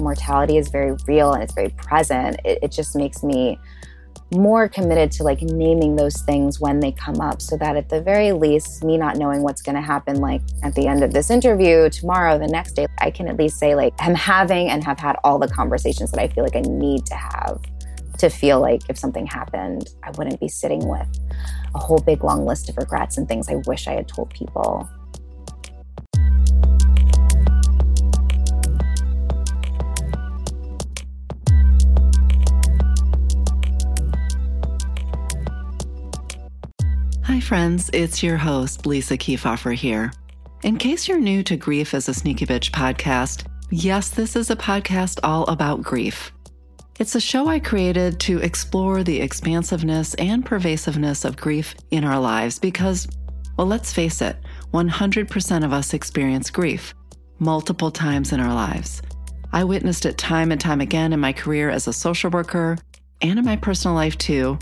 mortality 0.00 0.56
is 0.58 0.68
very 0.68 0.96
real 1.06 1.32
and 1.32 1.42
it's 1.42 1.54
very 1.54 1.70
present, 1.70 2.40
it, 2.44 2.58
it 2.62 2.72
just 2.72 2.96
makes 2.96 3.22
me 3.22 3.58
more 4.34 4.68
committed 4.68 5.10
to 5.10 5.22
like 5.22 5.40
naming 5.40 5.96
those 5.96 6.20
things 6.22 6.60
when 6.60 6.80
they 6.80 6.92
come 6.92 7.20
up 7.20 7.40
so 7.40 7.56
that 7.56 7.76
at 7.76 7.88
the 7.88 8.00
very 8.00 8.32
least 8.32 8.84
me 8.84 8.98
not 8.98 9.16
knowing 9.16 9.42
what's 9.42 9.62
going 9.62 9.74
to 9.74 9.80
happen 9.80 10.16
like 10.16 10.42
at 10.62 10.74
the 10.74 10.86
end 10.86 11.02
of 11.02 11.14
this 11.14 11.30
interview 11.30 11.88
tomorrow 11.88 12.38
the 12.38 12.46
next 12.46 12.72
day 12.72 12.86
i 12.98 13.10
can 13.10 13.26
at 13.26 13.38
least 13.38 13.58
say 13.58 13.74
like 13.74 13.94
i'm 14.00 14.14
having 14.14 14.68
and 14.68 14.84
have 14.84 14.98
had 14.98 15.16
all 15.24 15.38
the 15.38 15.48
conversations 15.48 16.10
that 16.10 16.20
i 16.20 16.28
feel 16.28 16.44
like 16.44 16.56
i 16.56 16.60
need 16.60 17.06
to 17.06 17.14
have 17.14 17.58
to 18.18 18.28
feel 18.28 18.60
like 18.60 18.82
if 18.90 18.98
something 18.98 19.26
happened 19.26 19.88
i 20.02 20.10
wouldn't 20.18 20.38
be 20.40 20.48
sitting 20.48 20.86
with 20.86 21.08
a 21.74 21.78
whole 21.78 21.98
big 21.98 22.22
long 22.22 22.44
list 22.44 22.68
of 22.68 22.76
regrets 22.76 23.16
and 23.16 23.28
things 23.28 23.48
i 23.48 23.54
wish 23.66 23.88
i 23.88 23.92
had 23.92 24.06
told 24.06 24.28
people 24.28 24.86
Hi, 37.28 37.40
friends. 37.40 37.90
It's 37.92 38.22
your 38.22 38.38
host, 38.38 38.86
Lisa 38.86 39.18
Keefauver 39.18 39.74
here. 39.74 40.10
In 40.62 40.78
case 40.78 41.06
you're 41.06 41.20
new 41.20 41.42
to 41.42 41.58
Grief 41.58 41.92
is 41.92 42.08
a 42.08 42.14
Sneaky 42.14 42.46
Bitch 42.46 42.70
podcast, 42.70 43.46
yes, 43.70 44.08
this 44.08 44.34
is 44.34 44.48
a 44.48 44.56
podcast 44.56 45.20
all 45.22 45.44
about 45.44 45.82
grief. 45.82 46.32
It's 46.98 47.16
a 47.16 47.20
show 47.20 47.46
I 47.46 47.60
created 47.60 48.18
to 48.20 48.38
explore 48.38 49.04
the 49.04 49.20
expansiveness 49.20 50.14
and 50.14 50.42
pervasiveness 50.42 51.26
of 51.26 51.36
grief 51.36 51.74
in 51.90 52.02
our 52.02 52.18
lives 52.18 52.58
because, 52.58 53.06
well, 53.58 53.66
let's 53.66 53.92
face 53.92 54.22
it, 54.22 54.38
100% 54.72 55.64
of 55.66 55.72
us 55.74 55.92
experience 55.92 56.48
grief 56.48 56.94
multiple 57.40 57.90
times 57.90 58.32
in 58.32 58.40
our 58.40 58.54
lives. 58.54 59.02
I 59.52 59.64
witnessed 59.64 60.06
it 60.06 60.16
time 60.16 60.50
and 60.50 60.58
time 60.58 60.80
again 60.80 61.12
in 61.12 61.20
my 61.20 61.34
career 61.34 61.68
as 61.68 61.88
a 61.88 61.92
social 61.92 62.30
worker 62.30 62.78
and 63.20 63.38
in 63.38 63.44
my 63.44 63.56
personal 63.56 63.94
life 63.94 64.16
too 64.16 64.58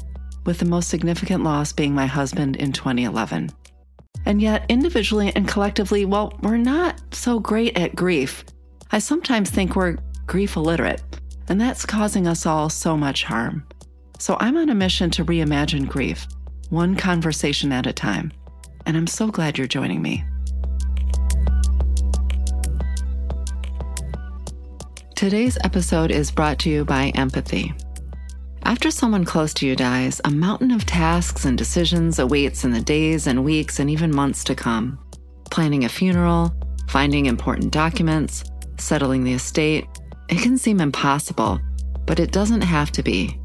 with 0.47 0.59
the 0.59 0.65
most 0.65 0.89
significant 0.89 1.45
loss 1.45 1.73
being 1.73 1.95
my 1.95 2.07
husband 2.07 2.57
in 2.57 2.73
2011. 2.73 3.51
And 4.25 4.41
yet, 4.41 4.65
individually 4.69 5.33
and 5.37 5.47
collectively, 5.47 6.05
well, 6.05 6.33
we're 6.43 6.57
not 6.57 7.01
so 7.13 7.39
great 7.39 7.77
at 7.77 7.95
grief. 7.95 8.45
I 8.91 8.99
sometimes 8.99 9.51
think 9.51 9.77
we're 9.77 9.99
grief 10.27 10.57
illiterate, 10.57 11.03
and 11.49 11.61
that's 11.61 11.87
causing 11.87 12.27
us 12.27 12.47
all 12.47 12.69
so 12.69 12.97
much 12.97 13.25
harm. 13.25 13.67
So 14.19 14.37
I'm 14.41 14.57
on 14.57 14.71
a 14.71 14.75
mission 14.75 15.11
to 15.13 15.25
reimagine 15.25 15.89
grief, 15.89 16.27
one 16.71 16.97
conversation 16.97 17.73
at 17.73 17.87
a 17.87 17.93
time. 17.93 18.33
And 18.87 18.97
I'm 18.97 19.07
so 19.07 19.29
glad 19.29 19.59
you're 19.59 19.67
joining 19.67 20.03
me. 20.03 20.25
Today's 25.15 25.57
episode 25.65 26.11
is 26.11 26.31
brought 26.31 26.59
to 26.61 26.71
you 26.71 26.85
by 26.85 27.09
Empathy. 27.15 27.73
After 28.67 28.91
someone 28.91 29.25
close 29.25 29.55
to 29.55 29.67
you 29.67 29.77
dies, 29.77 30.21
a 30.25 30.31
mountain 30.33 30.73
of 30.73 30.85
tasks 30.85 31.45
and 31.45 31.57
decisions 31.57 32.19
awaits 32.19 32.65
in 32.65 32.73
the 32.73 32.81
days 32.81 33.29
and 33.29 33.45
weeks 33.45 33.79
and 33.79 33.89
even 33.89 34.13
months 34.13 34.43
to 34.43 34.57
come. 34.57 34.99
Planning 35.53 35.85
a 35.85 35.89
funeral, 35.89 36.53
finding 36.89 37.27
important 37.27 37.73
documents, 37.73 38.43
settling 38.77 39.23
the 39.23 39.35
estate, 39.35 39.87
it 40.29 40.43
can 40.43 40.59
seem 40.59 40.81
impossible, 40.81 41.61
but 42.07 42.19
it 42.19 42.33
doesn't 42.33 42.63
have 42.63 42.91
to 42.91 43.05
be. 43.05 43.41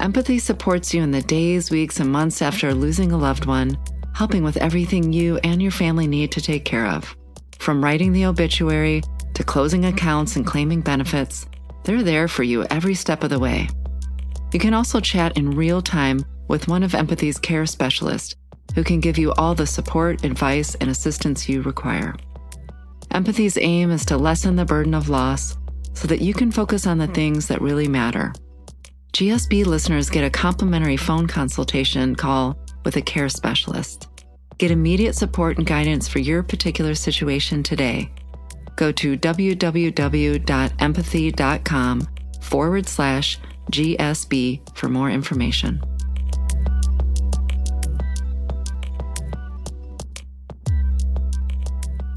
Empathy 0.00 0.40
supports 0.40 0.92
you 0.92 1.04
in 1.04 1.12
the 1.12 1.22
days, 1.22 1.70
weeks, 1.70 2.00
and 2.00 2.10
months 2.10 2.42
after 2.42 2.74
losing 2.74 3.12
a 3.12 3.16
loved 3.16 3.46
one, 3.46 3.78
helping 4.16 4.42
with 4.42 4.56
everything 4.56 5.12
you 5.12 5.38
and 5.44 5.62
your 5.62 5.70
family 5.70 6.08
need 6.08 6.32
to 6.32 6.40
take 6.40 6.64
care 6.64 6.88
of. 6.88 7.16
From 7.60 7.82
writing 7.82 8.12
the 8.12 8.26
obituary 8.26 9.04
to 9.34 9.44
closing 9.44 9.84
accounts 9.84 10.34
and 10.34 10.44
claiming 10.44 10.80
benefits, 10.80 11.46
they're 11.84 12.02
there 12.02 12.26
for 12.26 12.42
you 12.42 12.64
every 12.64 12.94
step 12.96 13.22
of 13.22 13.30
the 13.30 13.38
way. 13.38 13.68
You 14.52 14.58
can 14.58 14.74
also 14.74 15.00
chat 15.00 15.36
in 15.36 15.50
real 15.50 15.82
time 15.82 16.24
with 16.48 16.68
one 16.68 16.82
of 16.82 16.94
Empathy's 16.94 17.38
care 17.38 17.66
specialists 17.66 18.34
who 18.74 18.82
can 18.82 19.00
give 19.00 19.18
you 19.18 19.32
all 19.32 19.54
the 19.54 19.66
support, 19.66 20.24
advice, 20.24 20.74
and 20.76 20.88
assistance 20.90 21.46
you 21.48 21.62
require. 21.62 22.14
Empathy's 23.10 23.58
aim 23.58 23.90
is 23.90 24.04
to 24.06 24.16
lessen 24.16 24.56
the 24.56 24.64
burden 24.64 24.94
of 24.94 25.08
loss 25.08 25.56
so 25.94 26.08
that 26.08 26.20
you 26.20 26.34
can 26.34 26.52
focus 26.52 26.86
on 26.86 26.98
the 26.98 27.06
hmm. 27.06 27.12
things 27.12 27.48
that 27.48 27.60
really 27.60 27.88
matter. 27.88 28.32
GSB 29.12 29.66
listeners 29.66 30.10
get 30.10 30.24
a 30.24 30.30
complimentary 30.30 30.96
phone 30.96 31.26
consultation 31.26 32.14
call 32.14 32.56
with 32.84 32.96
a 32.96 33.02
care 33.02 33.28
specialist. 33.28 34.06
Get 34.58 34.70
immediate 34.70 35.14
support 35.14 35.58
and 35.58 35.66
guidance 35.66 36.06
for 36.08 36.20
your 36.20 36.42
particular 36.42 36.94
situation 36.94 37.62
today. 37.62 38.10
Go 38.76 38.92
to 38.92 39.16
www.empathy.com 39.16 42.08
forward 42.40 42.88
slash 42.88 43.38
GSB 43.70 44.76
for 44.76 44.88
more 44.88 45.10
information. 45.10 45.82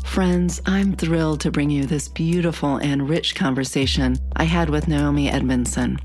Friends, 0.06 0.62
I'm 0.66 0.94
thrilled 0.94 1.40
to 1.40 1.52
bring 1.52 1.70
you 1.70 1.86
this 1.86 2.10
beautiful 2.10 2.76
and 2.78 3.08
rich 3.08 3.34
conversation 3.34 4.18
I 4.36 4.44
had 4.44 4.70
with 4.70 4.90
Naomi 4.90 5.30
Edmondson. 5.30 6.00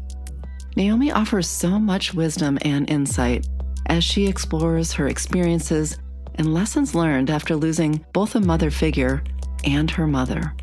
Naomi 0.77 1.11
offers 1.11 1.49
so 1.49 1.79
much 1.79 2.15
wisdom 2.15 2.57
and 2.63 2.89
insight 2.89 3.49
as 3.87 4.05
she 4.05 4.27
explores 4.27 4.93
her 4.93 5.09
experiences 5.09 5.99
and 6.37 6.55
lessons 6.55 6.95
learned 6.95 7.31
after 7.31 7.57
losing 7.57 8.05
both 8.13 8.37
a 8.37 8.41
mother 8.41 8.71
figure 8.71 9.25
and 9.65 9.91
her 9.91 10.07
mother. 10.07 10.55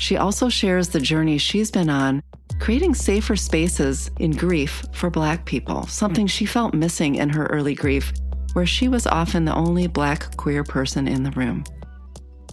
She 0.00 0.16
also 0.16 0.48
shares 0.48 0.88
the 0.88 0.98
journey 0.98 1.36
she's 1.36 1.70
been 1.70 1.90
on 1.90 2.22
creating 2.58 2.94
safer 2.94 3.36
spaces 3.36 4.10
in 4.18 4.30
grief 4.30 4.82
for 4.92 5.10
Black 5.10 5.44
people, 5.44 5.86
something 5.88 6.26
she 6.26 6.46
felt 6.46 6.72
missing 6.72 7.16
in 7.16 7.28
her 7.28 7.44
early 7.48 7.74
grief, 7.74 8.10
where 8.54 8.64
she 8.64 8.88
was 8.88 9.06
often 9.06 9.44
the 9.44 9.54
only 9.54 9.88
Black 9.88 10.34
queer 10.38 10.64
person 10.64 11.06
in 11.06 11.22
the 11.22 11.30
room. 11.32 11.64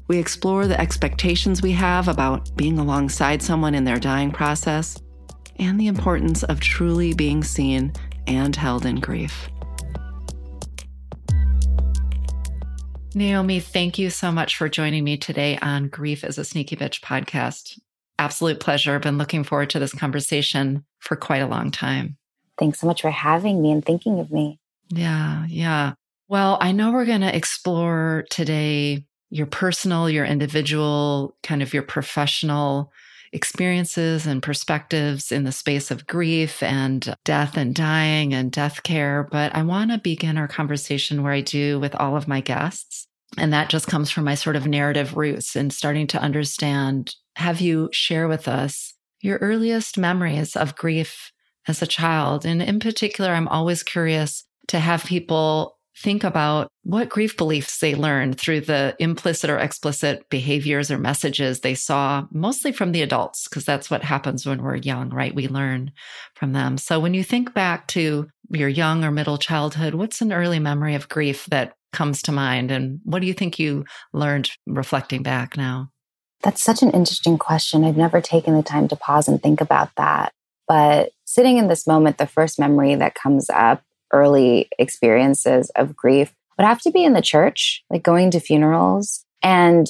We 0.10 0.18
explore 0.18 0.68
the 0.68 0.80
expectations 0.80 1.62
we 1.62 1.72
have 1.72 2.10
about 2.10 2.54
being 2.58 2.80
alongside 2.80 3.42
someone 3.42 3.76
in 3.76 3.86
their 3.86 4.00
dying 4.00 4.32
process 4.32 5.02
and 5.58 5.80
the 5.80 5.88
importance 5.88 6.44
of 6.44 6.60
truly 6.60 7.14
being 7.14 7.46
seen 7.46 7.94
and 8.28 8.58
held 8.58 8.86
in 8.86 8.98
grief. 8.98 9.50
Naomi, 13.18 13.60
thank 13.60 13.98
you 13.98 14.12
so 14.12 14.32
much 14.32 14.56
for 14.56 14.70
joining 14.70 15.04
me 15.04 15.18
today 15.18 15.58
on 15.64 15.88
Grief 15.88 16.24
is 16.24 16.38
a 16.38 16.44
Sneaky 16.44 16.76
Bitch 16.76 17.02
podcast 17.02 17.80
absolute 18.20 18.60
pleasure. 18.60 18.94
I've 18.94 19.02
been 19.02 19.18
looking 19.18 19.44
forward 19.44 19.72
to 19.72 19.80
this 19.80 19.92
conversation 19.92 20.86
for 21.00 21.16
quite 21.16 21.42
a 21.42 21.48
long 21.48 21.72
time. 21.72 22.18
Thanks 22.60 22.80
so 22.80 22.86
much 22.86 23.02
for 23.02 23.10
having 23.10 23.60
me 23.60 23.72
and 23.72 23.84
thinking 23.84 24.20
of 24.20 24.32
me. 24.32 24.60
Yeah, 24.90 25.46
yeah. 25.48 25.94
Well, 26.28 26.60
I 26.62 26.72
know 26.72 26.92
we're 26.92 27.06
going 27.06 27.22
to 27.22 27.36
explore 27.36 28.26
today 28.30 29.06
your 29.32 29.48
personal, 29.48 30.10
your 30.10 30.26
individual, 30.26 31.36
kind 31.42 31.64
of 31.64 31.74
your 31.74 31.84
professional 31.84 32.92
experiences 33.34 34.26
and 34.26 34.44
perspectives 34.44 35.32
in 35.32 35.44
the 35.44 35.52
space 35.52 35.92
of 35.92 36.08
grief 36.08 36.62
and 36.64 37.16
death 37.26 37.58
and 37.58 37.74
dying 37.74 38.34
and 38.34 38.52
death 38.52 38.84
care. 38.84 39.28
But 39.32 39.56
I 39.56 39.64
want 39.64 39.92
to 39.92 39.98
begin 39.98 40.38
our 40.38 40.48
conversation 40.48 41.24
where 41.24 41.34
I 41.34 41.42
do 41.42 41.80
with 41.80 41.96
all 41.96 42.16
of 42.16 42.28
my 42.28 42.42
guests. 42.42 43.07
And 43.38 43.52
that 43.54 43.70
just 43.70 43.88
comes 43.88 44.10
from 44.10 44.24
my 44.24 44.36
sort 44.36 44.56
of 44.56 44.68
narrative 44.68 45.18
roots 45.18 45.56
and 45.56 45.74
starting 45.74 46.08
to 46.08 46.22
understand 46.22 47.14
have 47.36 47.60
you 47.60 47.90
share 47.92 48.28
with 48.28 48.48
us 48.48 48.94
your 49.22 49.38
earliest 49.40 49.98
memories 49.98 50.56
of 50.56 50.76
grief 50.76 51.32
as 51.68 51.82
a 51.82 51.88
child. 51.88 52.46
And 52.46 52.62
in 52.62 52.80
particular, 52.80 53.32
I'm 53.32 53.48
always 53.48 53.84
curious 53.84 54.46
to 54.70 54.80
have 54.80 55.04
people 55.04 55.78
think 55.98 56.24
about 56.24 56.68
what 56.84 57.10
grief 57.10 57.36
beliefs 57.36 57.80
they 57.80 57.96
learned 57.96 58.40
through 58.40 58.62
the 58.62 58.96
implicit 59.00 59.50
or 59.50 59.58
explicit 59.58 60.30
behaviors 60.30 60.92
or 60.92 60.98
messages 60.98 61.62
they 61.62 61.74
saw, 61.74 62.26
mostly 62.32 62.72
from 62.72 62.92
the 62.92 63.02
adults, 63.02 63.48
because 63.48 63.66
that's 63.66 63.90
what 63.90 64.04
happens 64.04 64.46
when 64.46 64.62
we're 64.62 64.76
young, 64.76 65.10
right? 65.10 65.34
We 65.34 65.48
learn 65.48 65.92
from 66.36 66.54
them. 66.54 66.78
So 66.78 67.00
when 67.00 67.16
you 67.16 67.24
think 67.24 67.54
back 67.54 67.88
to 67.90 68.28
your 68.52 68.70
young 68.70 69.04
or 69.04 69.12
middle 69.12 69.38
childhood, 69.38 69.96
what's 69.96 70.22
an 70.22 70.32
early 70.32 70.60
memory 70.60 70.94
of 70.94 71.10
grief 71.10 71.48
that 71.48 71.74
comes 71.94 72.22
to 72.24 72.32
mind? 72.32 72.72
And 72.72 73.00
what 73.04 73.22
do 73.22 73.28
you 73.28 73.34
think 73.34 73.60
you 73.60 73.86
learned 74.14 74.52
reflecting 74.66 75.24
back 75.24 75.58
now? 75.58 75.90
That's 76.44 76.64
such 76.64 76.82
an 76.82 76.92
interesting 76.92 77.38
question. 77.38 77.84
I've 77.84 77.98
never 77.98 78.22
taken 78.22 78.56
the 78.56 78.64
time 78.64 78.88
to 78.90 78.96
pause 78.96 79.28
and 79.28 79.42
think 79.42 79.62
about 79.62 79.90
that. 79.98 80.34
But 80.68 81.12
sitting 81.26 81.58
in 81.58 81.68
this 81.68 81.88
moment, 81.88 82.18
the 82.18 82.28
first 82.28 82.60
memory 82.60 82.96
that 82.96 83.16
comes 83.16 83.50
up, 83.50 83.82
early 84.14 84.70
experiences 84.78 85.72
of 85.76 85.96
grief, 85.96 86.34
would 86.58 86.66
have 86.66 86.82
to 86.82 86.92
be 86.92 87.04
in 87.04 87.14
the 87.14 87.22
church, 87.22 87.84
like 87.90 88.04
going 88.04 88.32
to 88.32 88.40
funerals. 88.40 89.26
And 89.42 89.88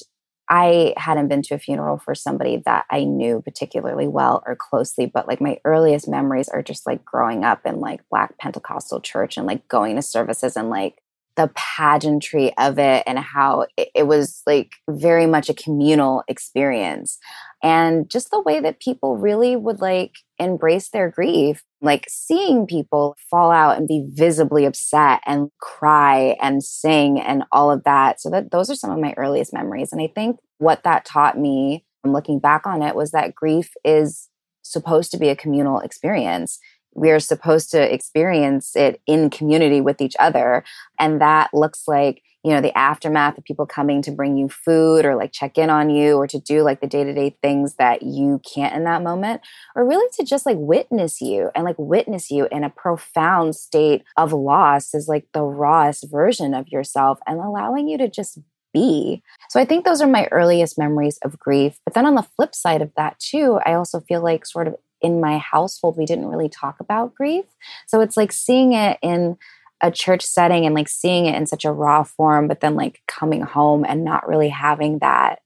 I 0.50 0.94
hadn't 0.96 1.28
been 1.28 1.42
to 1.44 1.56
a 1.56 1.60
funeral 1.60 1.98
for 1.98 2.16
somebody 2.16 2.62
that 2.66 2.86
I 2.90 3.04
knew 3.04 3.42
particularly 3.42 4.08
well 4.08 4.44
or 4.46 4.56
closely, 4.56 5.06
but 5.06 5.28
like 5.28 5.42
my 5.42 5.60
earliest 5.66 6.08
memories 6.08 6.48
are 6.48 6.62
just 6.62 6.88
like 6.88 7.04
growing 7.04 7.44
up 7.44 7.66
in 7.66 7.82
like 7.82 8.02
Black 8.10 8.38
Pentecostal 8.38 9.02
church 9.02 9.38
and 9.38 9.46
like 9.46 9.68
going 9.68 9.98
to 9.98 10.02
services 10.02 10.56
and 10.56 10.70
like 10.70 11.02
the 11.38 11.50
pageantry 11.56 12.52
of 12.58 12.78
it 12.80 13.04
and 13.06 13.20
how 13.20 13.68
it, 13.78 14.08
was 14.08 14.42
like 14.48 14.72
very 14.90 15.28
much 15.28 15.50
a 15.50 15.54
communal 15.54 16.24
experience. 16.28 17.20
And 17.64 18.10
just 18.10 18.32
the 18.32 18.42
way 18.42 18.60
that 18.60 18.82
people 18.82 19.18
really 19.18 19.56
would 19.56 19.80
like 19.80 20.14
embrace 20.40 20.90
their 20.90 21.10
grief 21.10 21.64
like 21.80 22.06
seeing 22.10 22.66
people 22.66 23.16
fall 23.30 23.52
out 23.52 23.78
and 23.78 23.88
be 23.88 24.08
visibly 24.12 24.66
upset 24.66 25.22
and 25.28 25.52
cry 25.62 26.36
and 26.42 26.64
sing 26.64 27.22
and 27.22 27.44
all 27.52 27.72
of 27.72 27.84
that. 27.84 28.20
So 28.20 28.32
that 28.32 28.52
those 28.52 28.70
are 28.72 28.76
some 28.76 28.90
of 28.90 29.00
my 29.00 29.14
earliest 29.16 29.54
memories. 29.54 29.92
And 29.92 30.02
i 30.02 30.08
think 30.08 30.40
what 30.58 30.84
that 30.84 31.06
taught 31.06 31.38
me 31.38 31.86
looking 32.04 32.40
back 32.40 32.66
on 32.66 32.82
it 32.82 32.96
was 32.96 33.12
that 33.12 33.36
grief 33.36 33.74
is 33.84 34.30
supposed 34.64 35.12
to 35.12 35.18
be 35.18 35.30
a 35.30 35.36
communal 35.36 35.80
experience 35.80 36.60
we're 36.98 37.20
supposed 37.20 37.72
to 37.72 37.94
experience 37.94 38.76
it 38.76 39.00
in 39.08 39.30
community 39.30 39.80
with 39.80 40.02
each 40.02 40.16
other 40.20 40.64
and 41.00 41.22
that 41.22 41.54
looks 41.54 41.84
like 41.88 42.24
you 42.44 42.52
know 42.52 42.62
the 42.62 42.78
aftermath 42.78 43.38
of 43.38 43.44
people 43.44 43.66
coming 43.66 44.02
to 44.02 44.12
bring 44.12 44.38
you 44.38 44.48
food 44.50 45.06
or 45.06 45.16
like 45.16 45.32
check 45.32 45.58
in 45.58 45.70
on 45.70 45.90
you 45.90 46.16
or 46.16 46.28
to 46.28 46.40
do 46.40 46.64
like 46.64 46.82
the 46.82 46.88
day-to-day 46.88 47.36
things 47.42 47.76
that 47.76 48.04
you 48.04 48.42
can't 48.54 48.76
in 48.76 48.84
that 48.84 49.04
moment 49.04 49.42
or 49.76 49.86
really 49.86 50.08
to 50.14 50.24
just 50.24 50.46
like 50.46 50.58
witness 50.58 51.22
you 51.22 51.50
and 51.56 51.66
like 51.66 51.76
witness 51.78 52.32
you 52.32 52.48
in 52.52 52.64
a 52.64 52.70
profound 52.70 53.56
state 53.56 54.04
of 54.16 54.34
loss 54.34 54.94
is 54.94 55.08
like 55.08 55.28
the 55.34 55.44
rawest 55.44 56.10
version 56.10 56.54
of 56.54 56.68
yourself 56.70 57.20
and 57.28 57.40
allowing 57.40 57.88
you 57.88 57.98
to 57.98 58.10
just 58.10 58.40
be. 58.74 59.22
So 59.50 59.60
I 59.60 59.66
think 59.66 59.86
those 59.86 60.02
are 60.02 60.08
my 60.08 60.28
earliest 60.32 60.78
memories 60.78 61.18
of 61.24 61.40
grief. 61.40 61.80
But 61.86 61.94
then 61.94 62.06
on 62.06 62.16
the 62.16 62.28
flip 62.36 62.54
side 62.54 62.82
of 62.82 62.94
that, 62.96 63.20
too, 63.20 63.60
I 63.66 63.74
also 63.74 64.02
feel 64.02 64.22
like 64.22 64.46
sort 64.46 64.68
of 64.68 64.76
in 65.02 65.22
my 65.22 65.38
household, 65.38 65.98
we 65.98 66.06
didn't 66.06 66.28
really 66.28 66.50
talk 66.50 66.80
about 66.80 67.16
grief. 67.16 67.46
So 67.88 68.02
it's 68.02 68.18
like 68.18 68.32
seeing 68.32 68.74
it 68.74 68.98
in 69.02 69.38
a 69.82 69.92
church 69.92 70.24
setting 70.24 70.66
and 70.66 70.74
like 70.74 70.90
seeing 70.90 71.26
it 71.26 71.36
in 71.36 71.46
such 71.46 71.66
a 71.66 71.72
raw 71.72 72.04
form, 72.04 72.48
but 72.48 72.62
then 72.62 72.76
like 72.76 73.02
coming 73.08 73.42
home 73.42 73.86
and 73.88 74.04
not 74.04 74.28
really 74.28 74.50
having 74.50 75.00
that 75.00 75.40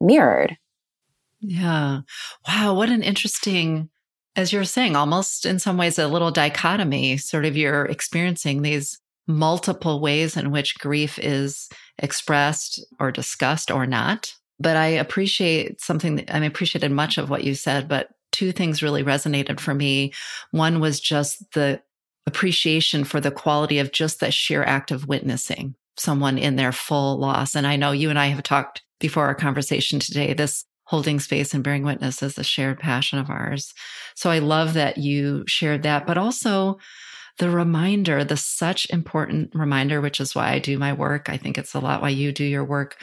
mirrored. 0.00 0.56
Yeah. 1.40 2.00
Wow. 2.46 2.74
What 2.74 2.88
an 2.88 3.02
interesting, 3.02 3.88
as 4.34 4.52
you're 4.52 4.64
saying, 4.64 4.96
almost 4.96 5.46
in 5.46 5.58
some 5.58 5.76
ways 5.76 5.98
a 5.98 6.08
little 6.08 6.32
dichotomy, 6.32 7.16
sort 7.16 7.44
of 7.44 7.56
you're 7.56 7.84
experiencing 7.84 8.62
these 8.62 8.98
multiple 9.28 10.00
ways 10.00 10.36
in 10.36 10.50
which 10.50 10.78
grief 10.78 11.18
is 11.18 11.68
expressed 11.98 12.84
or 12.98 13.12
discussed 13.12 13.70
or 13.70 13.86
not. 13.86 14.34
But 14.58 14.76
I 14.76 14.86
appreciate 14.86 15.80
something 15.80 16.16
that 16.16 16.34
I 16.34 16.44
appreciated 16.44 16.90
much 16.90 17.18
of 17.18 17.30
what 17.30 17.44
you 17.44 17.54
said, 17.54 17.86
but 17.86 18.08
two 18.32 18.52
things 18.52 18.82
really 18.82 19.02
resonated 19.02 19.60
for 19.60 19.74
me. 19.74 20.12
One 20.50 20.80
was 20.80 21.00
just 21.00 21.52
the 21.52 21.82
appreciation 22.26 23.04
for 23.04 23.20
the 23.20 23.30
quality 23.30 23.78
of 23.78 23.92
just 23.92 24.20
the 24.20 24.30
sheer 24.30 24.62
act 24.62 24.90
of 24.90 25.08
witnessing 25.08 25.74
someone 25.96 26.38
in 26.38 26.56
their 26.56 26.72
full 26.72 27.18
loss. 27.18 27.54
And 27.54 27.66
I 27.66 27.76
know 27.76 27.92
you 27.92 28.10
and 28.10 28.18
I 28.18 28.26
have 28.26 28.42
talked 28.42 28.82
before 29.00 29.26
our 29.26 29.34
conversation 29.34 29.98
today. 29.98 30.34
This 30.34 30.64
holding 30.84 31.20
space 31.20 31.52
and 31.52 31.64
bearing 31.64 31.82
witness 31.82 32.22
is 32.22 32.38
a 32.38 32.44
shared 32.44 32.78
passion 32.78 33.18
of 33.18 33.30
ours. 33.30 33.74
So 34.14 34.30
I 34.30 34.38
love 34.38 34.74
that 34.74 34.98
you 34.98 35.44
shared 35.46 35.82
that, 35.82 36.06
but 36.06 36.16
also 36.16 36.78
the 37.38 37.50
reminder, 37.50 38.24
the 38.24 38.36
such 38.36 38.86
important 38.90 39.54
reminder, 39.54 40.00
which 40.00 40.20
is 40.20 40.34
why 40.34 40.50
I 40.52 40.58
do 40.58 40.78
my 40.78 40.92
work. 40.92 41.28
I 41.28 41.36
think 41.36 41.58
it's 41.58 41.74
a 41.74 41.80
lot 41.80 42.02
why 42.02 42.08
you 42.08 42.32
do 42.32 42.44
your 42.44 42.64
work 42.64 42.96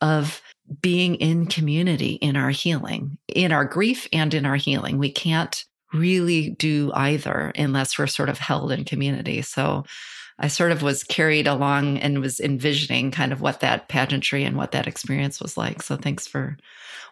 of 0.00 0.40
being 0.80 1.16
in 1.16 1.46
community 1.46 2.12
in 2.14 2.36
our 2.36 2.50
healing, 2.50 3.18
in 3.28 3.52
our 3.52 3.64
grief 3.64 4.08
and 4.12 4.32
in 4.34 4.46
our 4.46 4.56
healing. 4.56 4.98
We 4.98 5.10
can't 5.10 5.64
really 5.92 6.50
do 6.50 6.90
either 6.94 7.52
unless 7.56 7.98
we're 7.98 8.06
sort 8.06 8.28
of 8.28 8.38
held 8.38 8.72
in 8.72 8.84
community. 8.84 9.42
So 9.42 9.84
I 10.38 10.48
sort 10.48 10.72
of 10.72 10.82
was 10.82 11.04
carried 11.04 11.46
along 11.46 11.98
and 11.98 12.20
was 12.20 12.40
envisioning 12.40 13.10
kind 13.10 13.32
of 13.32 13.40
what 13.40 13.60
that 13.60 13.88
pageantry 13.88 14.44
and 14.44 14.56
what 14.56 14.72
that 14.72 14.88
experience 14.88 15.40
was 15.40 15.56
like. 15.56 15.82
So 15.82 15.96
thanks 15.96 16.26
for 16.26 16.56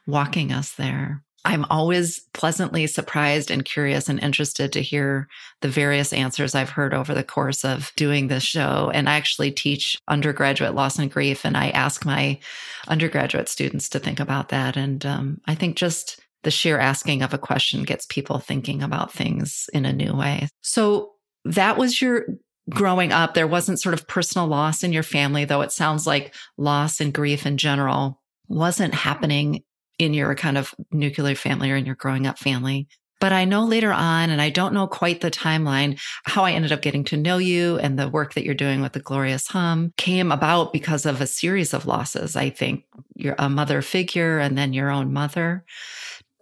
walking 0.06 0.52
us 0.52 0.72
there. 0.72 1.22
I'm 1.44 1.65
always 1.71 2.21
pleasantly 2.35 2.87
surprised 2.87 3.50
and 3.50 3.65
curious 3.65 4.09
and 4.09 4.21
interested 4.21 4.73
to 4.73 4.83
hear 4.83 5.29
the 5.61 5.69
various 5.69 6.12
answers 6.12 6.55
I've 6.55 6.71
heard 6.71 6.94
over 6.94 7.15
the 7.15 7.25
course 7.25 7.65
of 7.65 7.93
doing 7.97 8.29
this 8.29 8.44
show. 8.44 8.91
And 8.94 9.09
I 9.09 9.15
actually 9.15 9.50
teach 9.50 9.99
undergraduate 10.06 10.75
loss 10.75 10.99
and 10.99 11.11
grief, 11.11 11.44
and 11.44 11.56
I 11.56 11.71
ask 11.71 12.05
my 12.05 12.39
undergraduate 12.87 13.49
students 13.49 13.89
to 13.91 13.99
think 13.99 14.21
about 14.21 14.50
that. 14.50 14.77
And 14.77 15.05
um, 15.05 15.41
I 15.47 15.55
think 15.56 15.77
just 15.77 16.21
the 16.44 16.50
sheer 16.50 16.79
asking 16.79 17.23
of 17.23 17.35
a 17.35 17.39
question 17.39 17.83
gets 17.83 18.06
people 18.06 18.39
thinking 18.39 18.83
about 18.83 19.12
things 19.12 19.69
in 19.73 19.85
a 19.85 19.93
new 19.93 20.15
way. 20.15 20.49
So 20.61 21.12
that 21.44 21.77
was 21.77 22.00
your 22.00 22.27
growing 22.71 23.11
up. 23.11 23.35
There 23.35 23.49
wasn't 23.49 23.81
sort 23.81 23.94
of 23.94 24.06
personal 24.06 24.47
loss 24.47 24.85
in 24.85 24.93
your 24.93 25.03
family, 25.03 25.44
though 25.44 25.62
it 25.62 25.73
sounds 25.73 26.06
like 26.06 26.35
loss 26.56 27.00
and 27.00 27.12
grief 27.12 27.47
in 27.47 27.59
general 27.59 28.21
wasn't 28.49 28.94
happening 28.94 29.62
in 30.02 30.14
your 30.14 30.34
kind 30.34 30.58
of 30.58 30.75
nuclear 30.90 31.34
family 31.34 31.70
or 31.70 31.76
in 31.76 31.87
your 31.87 31.94
growing 31.94 32.26
up 32.26 32.38
family. 32.38 32.88
But 33.20 33.32
I 33.32 33.44
know 33.44 33.64
later 33.64 33.93
on, 33.93 34.31
and 34.31 34.43
I 34.43 34.50
don't 34.50 34.75
know 34.75 34.88
quite 34.88 35.20
the 35.20 35.31
timeline, 35.31 36.00
how 36.25 36.44
I 36.44 36.50
ended 36.50 36.72
up 36.72 36.82
getting 36.82 37.04
to 37.04 37.16
know 37.16 37.38
you 37.38 37.78
and 37.78 37.96
the 37.96 38.08
work 38.08 38.34
that 38.34 38.44
you're 38.44 38.52
doing 38.52 38.82
with 38.82 38.94
the 38.94 39.00
Glorious 39.00 39.46
Hum 39.46 39.93
came 39.96 40.32
about 40.32 40.72
because 40.72 41.06
of 41.06 41.20
a 41.20 41.26
series 41.28 41.72
of 41.72 41.87
losses. 41.87 42.34
I 42.34 42.50
think 42.50 42.82
you're 43.14 43.37
a 43.38 43.49
mother 43.49 43.81
figure 43.81 44.40
and 44.40 44.58
then 44.58 44.72
your 44.72 44.90
own 44.90 45.12
mother 45.12 45.64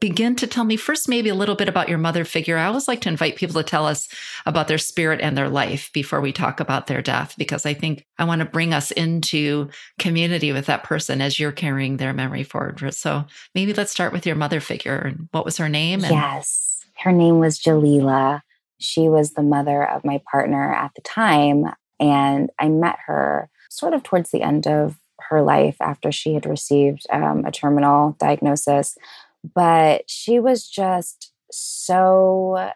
begin 0.01 0.35
to 0.37 0.47
tell 0.47 0.65
me 0.65 0.77
first, 0.77 1.09
maybe 1.09 1.29
a 1.29 1.35
little 1.35 1.55
bit 1.55 1.69
about 1.69 1.89
your 1.89 1.99
mother 1.99 2.25
figure? 2.25 2.57
I 2.57 2.67
always 2.67 2.89
like 2.89 3.03
to 3.03 3.09
invite 3.09 3.37
people 3.37 3.63
to 3.63 3.69
tell 3.69 3.87
us 3.87 4.09
about 4.47 4.67
their 4.67 4.79
spirit 4.79 5.21
and 5.21 5.37
their 5.37 5.49
life 5.49 5.91
before 5.93 6.21
we 6.21 6.33
talk 6.33 6.59
about 6.59 6.87
their 6.87 7.03
death, 7.03 7.35
because 7.37 7.67
I 7.67 7.75
think 7.75 8.07
I 8.19 8.25
want 8.25 8.41
to 8.41 8.47
bring 8.47 8.73
us 8.73 8.91
into 8.91 9.69
community 9.99 10.53
with 10.53 10.67
that 10.67 10.85
person 10.85 11.21
as 11.21 11.39
you're 11.39 11.53
carrying 11.53 11.99
their 11.99 12.13
memory 12.13 12.43
forward. 12.43 12.95
So 12.95 13.27
maybe 13.55 13.75
let's 13.75 13.93
start 13.93 14.13
with 14.13 14.27
your 14.27 14.37
mother 14.37 14.61
figure. 14.61 14.97
And 14.97 15.29
What 15.33 15.45
was 15.45 15.59
her 15.59 15.69
name? 15.69 16.03
And- 16.03 16.15
yes, 16.15 16.85
her 17.05 17.13
name 17.13 17.39
was 17.39 17.59
Jalila. 17.59 18.41
She 18.79 19.09
was 19.09 19.33
the 19.33 19.43
mother 19.43 19.87
of 19.87 20.05
my 20.05 20.23
partner 20.31 20.75
at 20.75 20.93
the 20.97 21.03
time. 21.03 21.67
And 21.99 22.49
I 22.59 22.69
met 22.69 22.97
her 23.07 23.51
sort 23.69 23.93
of 23.93 24.03
towards 24.03 24.31
the 24.31 24.43
end 24.43 24.67
of 24.67 24.97
her 25.29 25.43
life 25.43 25.77
after 25.81 26.11
she 26.11 26.35
had 26.35 26.47
received 26.47 27.07
um, 27.11 27.45
a 27.45 27.53
terminal 27.53 28.17
diagnosis 28.19 28.97
but 29.55 30.03
she 30.07 30.39
was 30.39 30.69
just 30.69 31.33
so 31.51 32.71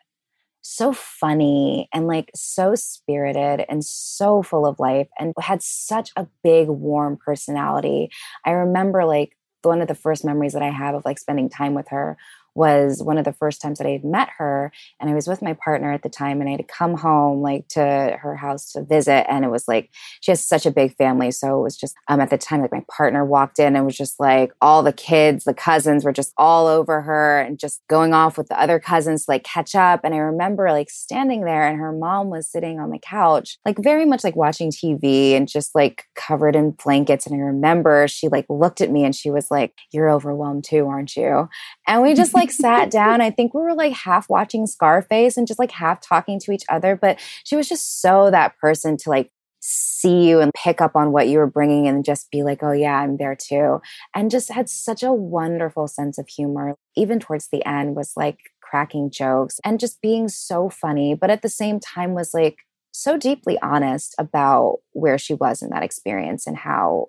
so 0.66 0.94
funny 0.94 1.88
and 1.92 2.06
like 2.06 2.30
so 2.34 2.74
spirited 2.74 3.66
and 3.68 3.84
so 3.84 4.42
full 4.42 4.64
of 4.64 4.78
life 4.78 5.08
and 5.18 5.34
had 5.38 5.62
such 5.62 6.10
a 6.16 6.26
big 6.42 6.68
warm 6.68 7.18
personality. 7.22 8.08
I 8.46 8.52
remember 8.52 9.04
like 9.04 9.36
one 9.62 9.82
of 9.82 9.88
the 9.88 9.94
first 9.94 10.24
memories 10.24 10.52
that 10.52 10.62
i 10.62 10.68
have 10.70 10.94
of 10.94 11.04
like 11.04 11.18
spending 11.18 11.48
time 11.48 11.74
with 11.74 11.88
her 11.88 12.16
was 12.54 13.02
one 13.02 13.18
of 13.18 13.24
the 13.24 13.32
first 13.32 13.60
times 13.60 13.78
that 13.78 13.86
I 13.86 13.90
had 13.90 14.04
met 14.04 14.28
her. 14.38 14.72
And 15.00 15.10
I 15.10 15.14
was 15.14 15.26
with 15.26 15.42
my 15.42 15.54
partner 15.54 15.92
at 15.92 16.02
the 16.02 16.08
time, 16.08 16.40
and 16.40 16.48
I 16.48 16.52
had 16.52 16.68
come 16.68 16.94
home 16.94 17.42
like 17.42 17.68
to 17.68 18.18
her 18.20 18.36
house 18.36 18.72
to 18.72 18.82
visit. 18.82 19.30
And 19.30 19.44
it 19.44 19.50
was 19.50 19.68
like 19.68 19.90
she 20.20 20.30
has 20.30 20.44
such 20.44 20.66
a 20.66 20.70
big 20.70 20.96
family. 20.96 21.30
So 21.30 21.58
it 21.58 21.62
was 21.62 21.76
just 21.76 21.94
um 22.08 22.20
at 22.20 22.30
the 22.30 22.38
time, 22.38 22.60
like 22.60 22.72
my 22.72 22.84
partner 22.90 23.24
walked 23.24 23.58
in 23.58 23.76
and 23.76 23.84
was 23.84 23.96
just 23.96 24.18
like 24.20 24.52
all 24.60 24.82
the 24.82 24.92
kids, 24.92 25.44
the 25.44 25.54
cousins 25.54 26.04
were 26.04 26.12
just 26.12 26.32
all 26.36 26.66
over 26.66 27.02
her 27.02 27.40
and 27.40 27.58
just 27.58 27.82
going 27.88 28.14
off 28.14 28.38
with 28.38 28.48
the 28.48 28.60
other 28.60 28.78
cousins 28.78 29.24
to 29.24 29.30
like 29.30 29.44
catch 29.44 29.74
up. 29.74 30.00
And 30.04 30.14
I 30.14 30.18
remember 30.18 30.70
like 30.70 30.90
standing 30.90 31.44
there 31.44 31.66
and 31.66 31.78
her 31.78 31.92
mom 31.92 32.30
was 32.30 32.48
sitting 32.48 32.80
on 32.80 32.90
the 32.90 32.98
couch, 32.98 33.58
like 33.64 33.78
very 33.78 34.04
much 34.04 34.24
like 34.24 34.36
watching 34.36 34.70
TV 34.70 35.32
and 35.32 35.48
just 35.48 35.74
like 35.74 36.04
covered 36.14 36.56
in 36.56 36.72
blankets. 36.72 37.26
And 37.26 37.34
I 37.34 37.38
remember 37.38 38.06
she 38.08 38.28
like 38.28 38.46
looked 38.48 38.80
at 38.80 38.90
me 38.90 39.04
and 39.04 39.14
she 39.14 39.30
was 39.30 39.50
like, 39.50 39.74
You're 39.92 40.10
overwhelmed 40.10 40.64
too, 40.64 40.86
aren't 40.86 41.16
you? 41.16 41.48
And 41.86 42.02
we 42.02 42.14
just 42.14 42.34
like 42.34 42.43
like 42.44 42.52
sat 42.52 42.90
down. 42.90 43.20
I 43.20 43.30
think 43.30 43.54
we 43.54 43.62
were 43.62 43.74
like 43.74 43.92
half 43.92 44.28
watching 44.28 44.66
Scarface 44.66 45.36
and 45.36 45.46
just 45.46 45.58
like 45.58 45.70
half 45.70 46.00
talking 46.00 46.38
to 46.40 46.52
each 46.52 46.64
other. 46.68 46.96
But 46.96 47.18
she 47.44 47.56
was 47.56 47.68
just 47.68 48.00
so 48.02 48.30
that 48.30 48.58
person 48.58 48.96
to 48.98 49.10
like 49.10 49.30
see 49.60 50.28
you 50.28 50.40
and 50.40 50.52
pick 50.54 50.82
up 50.82 50.94
on 50.94 51.10
what 51.10 51.26
you 51.28 51.38
were 51.38 51.46
bringing 51.46 51.88
and 51.88 52.04
just 52.04 52.30
be 52.30 52.42
like, 52.42 52.62
oh, 52.62 52.72
yeah, 52.72 52.98
I'm 52.98 53.16
there 53.16 53.34
too. 53.34 53.80
And 54.14 54.30
just 54.30 54.52
had 54.52 54.68
such 54.68 55.02
a 55.02 55.12
wonderful 55.12 55.88
sense 55.88 56.18
of 56.18 56.28
humor. 56.28 56.76
Even 56.96 57.18
towards 57.18 57.48
the 57.48 57.64
end, 57.66 57.96
was 57.96 58.12
like 58.14 58.38
cracking 58.60 59.10
jokes 59.10 59.60
and 59.64 59.80
just 59.80 60.02
being 60.02 60.28
so 60.28 60.68
funny. 60.68 61.14
But 61.14 61.30
at 61.30 61.42
the 61.42 61.48
same 61.48 61.80
time, 61.80 62.12
was 62.12 62.34
like 62.34 62.58
so 62.92 63.16
deeply 63.16 63.58
honest 63.62 64.14
about 64.18 64.78
where 64.92 65.18
she 65.18 65.34
was 65.34 65.62
in 65.62 65.70
that 65.70 65.82
experience 65.82 66.46
and 66.46 66.56
how 66.56 67.06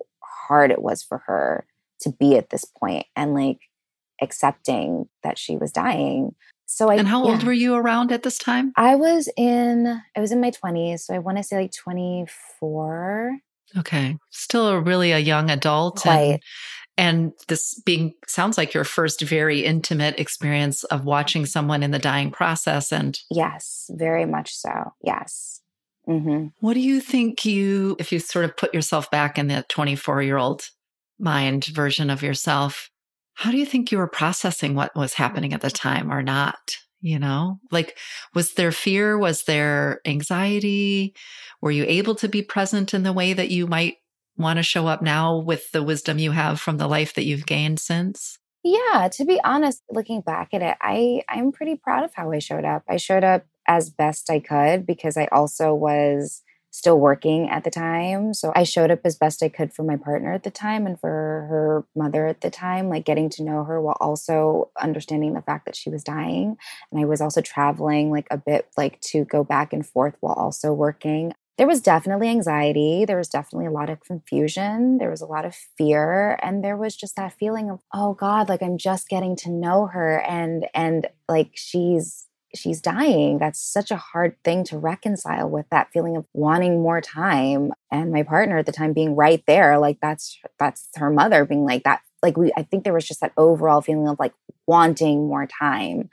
hard 0.48 0.72
it 0.72 0.82
was 0.82 1.04
for 1.04 1.24
her 1.28 1.66
to 2.02 2.12
be 2.12 2.38
at 2.38 2.50
this 2.50 2.66
point 2.66 3.06
and 3.16 3.34
like 3.34 3.60
accepting 4.22 5.08
that 5.24 5.38
she 5.38 5.58
was 5.58 5.72
dying. 5.72 6.36
So 6.66 6.90
I 6.90 6.96
And 6.96 7.08
how 7.08 7.26
yeah. 7.26 7.32
old 7.32 7.44
were 7.44 7.54
you 7.54 7.76
around 7.76 8.12
at 8.12 8.24
this 8.24 8.38
time? 8.38 8.74
I 8.76 8.96
was 8.96 9.30
in 9.38 10.02
I 10.16 10.20
was 10.20 10.32
in 10.32 10.42
my 10.42 10.52
20s, 10.52 11.02
so 11.02 11.14
I 11.14 11.20
want 11.20 11.38
to 11.38 11.44
say 11.44 11.58
like 11.58 11.72
24. 11.74 13.38
Okay. 13.78 14.18
Still 14.32 14.70
a 14.70 14.80
really 14.80 15.12
a 15.12 15.20
young 15.20 15.50
adult 15.50 16.02
Quite. 16.02 16.18
and 16.18 16.40
and 16.98 17.34
this 17.50 17.80
being 17.86 18.14
sounds 18.26 18.58
like 18.58 18.74
your 18.74 18.86
first 18.86 19.22
very 19.22 19.66
intimate 19.66 20.20
experience 20.20 20.84
of 20.86 21.04
watching 21.04 21.46
someone 21.46 21.84
in 21.84 21.92
the 21.92 22.00
dying 22.00 22.32
process 22.32 22.92
and 22.92 23.20
Yes, 23.30 23.90
very 23.94 24.26
much 24.26 24.56
so. 24.56 24.94
Yes. 25.04 25.62
Mm-hmm. 26.08 26.48
What 26.60 26.76
do 26.76 26.80
you 26.80 27.02
think 27.02 27.46
you, 27.46 27.96
if 28.00 28.12
you 28.12 28.20
sort 28.20 28.46
of 28.46 28.56
put 28.56 28.74
yourself 28.74 29.10
back 29.12 29.38
in 29.38 29.48
the 29.48 29.66
24 29.70 30.22
year 30.22 30.38
old 30.38 30.70
mind 31.20 31.66
version 31.66 32.10
of 32.10 32.22
yourself, 32.22 32.90
how 33.36 33.52
do 33.52 33.58
you 33.58 33.66
think 33.66 33.92
you 33.92 33.98
were 33.98 34.08
processing 34.08 34.76
what 34.76 34.96
was 34.96 35.14
happening 35.14 35.54
at 35.54 35.62
the 35.62 35.70
time 35.70 36.12
or 36.12 36.24
not? 36.24 36.78
You 37.02 37.20
know, 37.20 37.60
like, 37.70 37.98
was 38.34 38.54
there 38.54 38.72
fear? 38.72 39.18
Was 39.18 39.44
there 39.44 40.02
anxiety? 40.06 41.14
Were 41.62 41.70
you 41.70 41.86
able 41.88 42.16
to 42.16 42.28
be 42.28 42.42
present 42.42 42.94
in 42.96 43.04
the 43.04 43.14
way 43.14 43.34
that 43.34 43.52
you 43.52 43.68
might 43.68 43.98
want 44.38 44.58
to 44.58 44.64
show 44.64 44.88
up 44.88 45.02
now 45.02 45.38
with 45.38 45.72
the 45.72 45.84
wisdom 45.84 46.18
you 46.18 46.32
have 46.32 46.60
from 46.60 46.78
the 46.78 46.88
life 46.88 47.14
that 47.14 47.26
you've 47.26 47.46
gained 47.46 47.80
since? 47.80 48.40
Yeah, 48.64 49.10
to 49.12 49.26
be 49.26 49.40
honest, 49.44 49.84
looking 49.92 50.22
back 50.22 50.50
at 50.54 50.64
it, 50.64 50.78
I 50.82 51.22
I'm 51.30 51.52
pretty 51.52 51.76
proud 51.76 52.04
of 52.04 52.16
how 52.16 52.32
I 52.32 52.40
showed 52.40 52.66
up. 52.66 52.84
I 52.90 52.98
showed 52.98 53.24
up 53.24 53.46
as 53.68 53.92
best 53.92 54.30
I 54.32 54.40
could 54.40 54.88
because 54.88 55.18
I 55.18 55.28
also 55.32 55.74
was 55.74 56.42
still 56.76 57.00
working 57.00 57.50
at 57.50 57.64
the 57.64 57.72
time. 57.72 58.34
So 58.34 58.52
I 58.54 58.64
showed 58.64 58.92
up 58.92 59.00
as 59.06 59.16
best 59.16 59.42
I 59.42 59.48
could 59.48 59.74
for 59.74 59.84
my 59.84 59.96
partner 59.96 60.34
at 60.34 60.44
the 60.44 60.52
time 60.52 60.86
and 60.86 61.00
for 61.00 61.08
her 61.08 61.86
mother 61.96 62.28
at 62.28 62.42
the 62.42 62.50
time, 62.50 62.90
like 62.90 63.06
getting 63.06 63.30
to 63.30 63.44
know 63.44 63.64
her 63.64 63.82
while 63.82 63.96
also 64.02 64.72
understanding 64.82 65.34
the 65.34 65.42
fact 65.42 65.66
that 65.68 65.78
she 65.78 65.90
was 65.90 66.04
dying. 66.04 66.58
And 66.92 67.00
I 67.00 67.06
was 67.06 67.22
also 67.22 67.40
traveling 67.40 68.12
like 68.12 68.28
a 68.30 68.38
bit 68.38 68.68
like 68.76 69.00
to 69.12 69.24
go 69.24 69.42
back 69.42 69.72
and 69.72 69.88
forth 69.88 70.16
while 70.20 70.34
also 70.34 70.74
working. 70.74 71.32
There 71.58 71.66
was 71.66 71.80
definitely 71.80 72.28
anxiety. 72.28 73.06
There 73.06 73.16
was 73.16 73.30
definitely 73.30 73.68
a 73.68 73.72
lot 73.72 73.90
of 73.90 74.02
confusion. 74.02 74.98
There 74.98 75.10
was 75.10 75.22
a 75.22 75.26
lot 75.26 75.46
of 75.46 75.56
fear. 75.78 76.38
And 76.44 76.62
there 76.62 76.76
was 76.76 76.98
just 76.98 77.16
that 77.16 77.32
feeling 77.40 77.70
of, 77.70 77.80
oh 77.94 78.16
God, 78.16 78.50
like 78.50 78.62
I'm 78.62 78.78
just 78.78 79.08
getting 79.08 79.38
to 79.38 79.50
know 79.50 79.88
her 79.88 80.20
and 80.20 80.68
and 80.74 81.08
like 81.30 81.52
she's 81.54 82.28
she's 82.56 82.82
dying. 82.82 83.38
That's 83.38 83.60
such 83.60 83.92
a 83.92 83.98
hard 83.98 84.36
thing 84.44 84.64
to 84.66 84.78
reconcile 84.78 85.50
with 85.50 85.66
that 85.72 85.90
feeling 85.92 86.18
of 86.18 86.26
wanting 86.34 86.82
more 86.82 87.02
time. 87.02 87.72
And 87.92 88.12
my 88.12 88.24
partner 88.24 88.58
at 88.58 88.66
the 88.66 88.72
time 88.72 88.94
being 88.94 89.16
right 89.16 89.44
there, 89.48 89.78
like 89.78 90.00
that's 90.02 90.38
that's 90.60 90.88
her 90.96 91.10
mother 91.10 91.46
being 91.46 91.66
like 91.66 91.84
that. 91.84 92.02
Like 92.24 92.38
we 92.38 92.52
I 92.58 92.64
think 92.64 92.84
there 92.84 92.94
was 92.94 93.08
just 93.08 93.22
that 93.22 93.34
overall 93.38 93.82
feeling 93.82 94.08
of 94.08 94.18
like 94.20 94.34
wanting 94.68 95.28
more 95.28 95.48
time. 95.48 96.10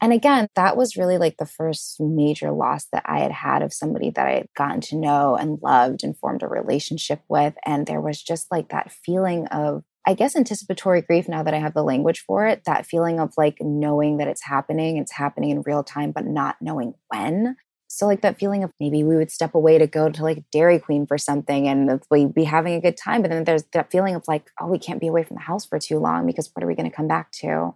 And 0.00 0.12
again, 0.12 0.48
that 0.54 0.76
was 0.76 0.96
really 0.96 1.16
like 1.16 1.38
the 1.38 1.46
first 1.46 1.98
major 1.98 2.50
loss 2.50 2.86
that 2.92 3.04
I 3.06 3.20
had 3.20 3.32
had 3.32 3.62
of 3.62 3.72
somebody 3.72 4.10
that 4.10 4.26
I 4.26 4.32
had 4.32 4.48
gotten 4.54 4.80
to 4.82 4.96
know 4.96 5.34
and 5.36 5.58
loved 5.62 6.04
and 6.04 6.16
formed 6.18 6.42
a 6.42 6.46
relationship 6.46 7.22
with. 7.28 7.54
And 7.64 7.86
there 7.86 8.02
was 8.02 8.22
just 8.22 8.50
like 8.50 8.68
that 8.68 8.92
feeling 8.92 9.46
of 9.46 9.82
I 10.06 10.14
guess 10.14 10.36
anticipatory 10.36 11.02
grief, 11.02 11.28
now 11.28 11.42
that 11.42 11.54
I 11.54 11.58
have 11.58 11.74
the 11.74 11.82
language 11.82 12.24
for 12.26 12.46
it, 12.46 12.62
that 12.66 12.86
feeling 12.86 13.18
of 13.18 13.32
like 13.36 13.56
knowing 13.60 14.18
that 14.18 14.28
it's 14.28 14.42
happening, 14.42 14.98
it's 14.98 15.12
happening 15.12 15.50
in 15.50 15.62
real 15.62 15.82
time, 15.82 16.12
but 16.12 16.26
not 16.26 16.56
knowing 16.60 16.94
when. 17.08 17.56
So, 17.88 18.06
like 18.06 18.22
that 18.22 18.38
feeling 18.38 18.64
of 18.64 18.72
maybe 18.80 19.04
we 19.04 19.16
would 19.16 19.30
step 19.30 19.54
away 19.54 19.78
to 19.78 19.86
go 19.86 20.10
to 20.10 20.22
like 20.22 20.44
Dairy 20.50 20.78
Queen 20.78 21.06
for 21.06 21.16
something 21.16 21.68
and 21.68 22.02
we'd 22.10 22.34
be 22.34 22.44
having 22.44 22.74
a 22.74 22.80
good 22.80 22.96
time. 22.96 23.22
But 23.22 23.30
then 23.30 23.44
there's 23.44 23.62
that 23.72 23.90
feeling 23.92 24.14
of 24.14 24.24
like, 24.26 24.50
oh, 24.60 24.66
we 24.66 24.78
can't 24.78 25.00
be 25.00 25.06
away 25.06 25.22
from 25.22 25.36
the 25.36 25.42
house 25.42 25.64
for 25.64 25.78
too 25.78 25.98
long 25.98 26.26
because 26.26 26.50
what 26.52 26.64
are 26.64 26.66
we 26.66 26.74
going 26.74 26.90
to 26.90 26.96
come 26.96 27.08
back 27.08 27.30
to? 27.32 27.74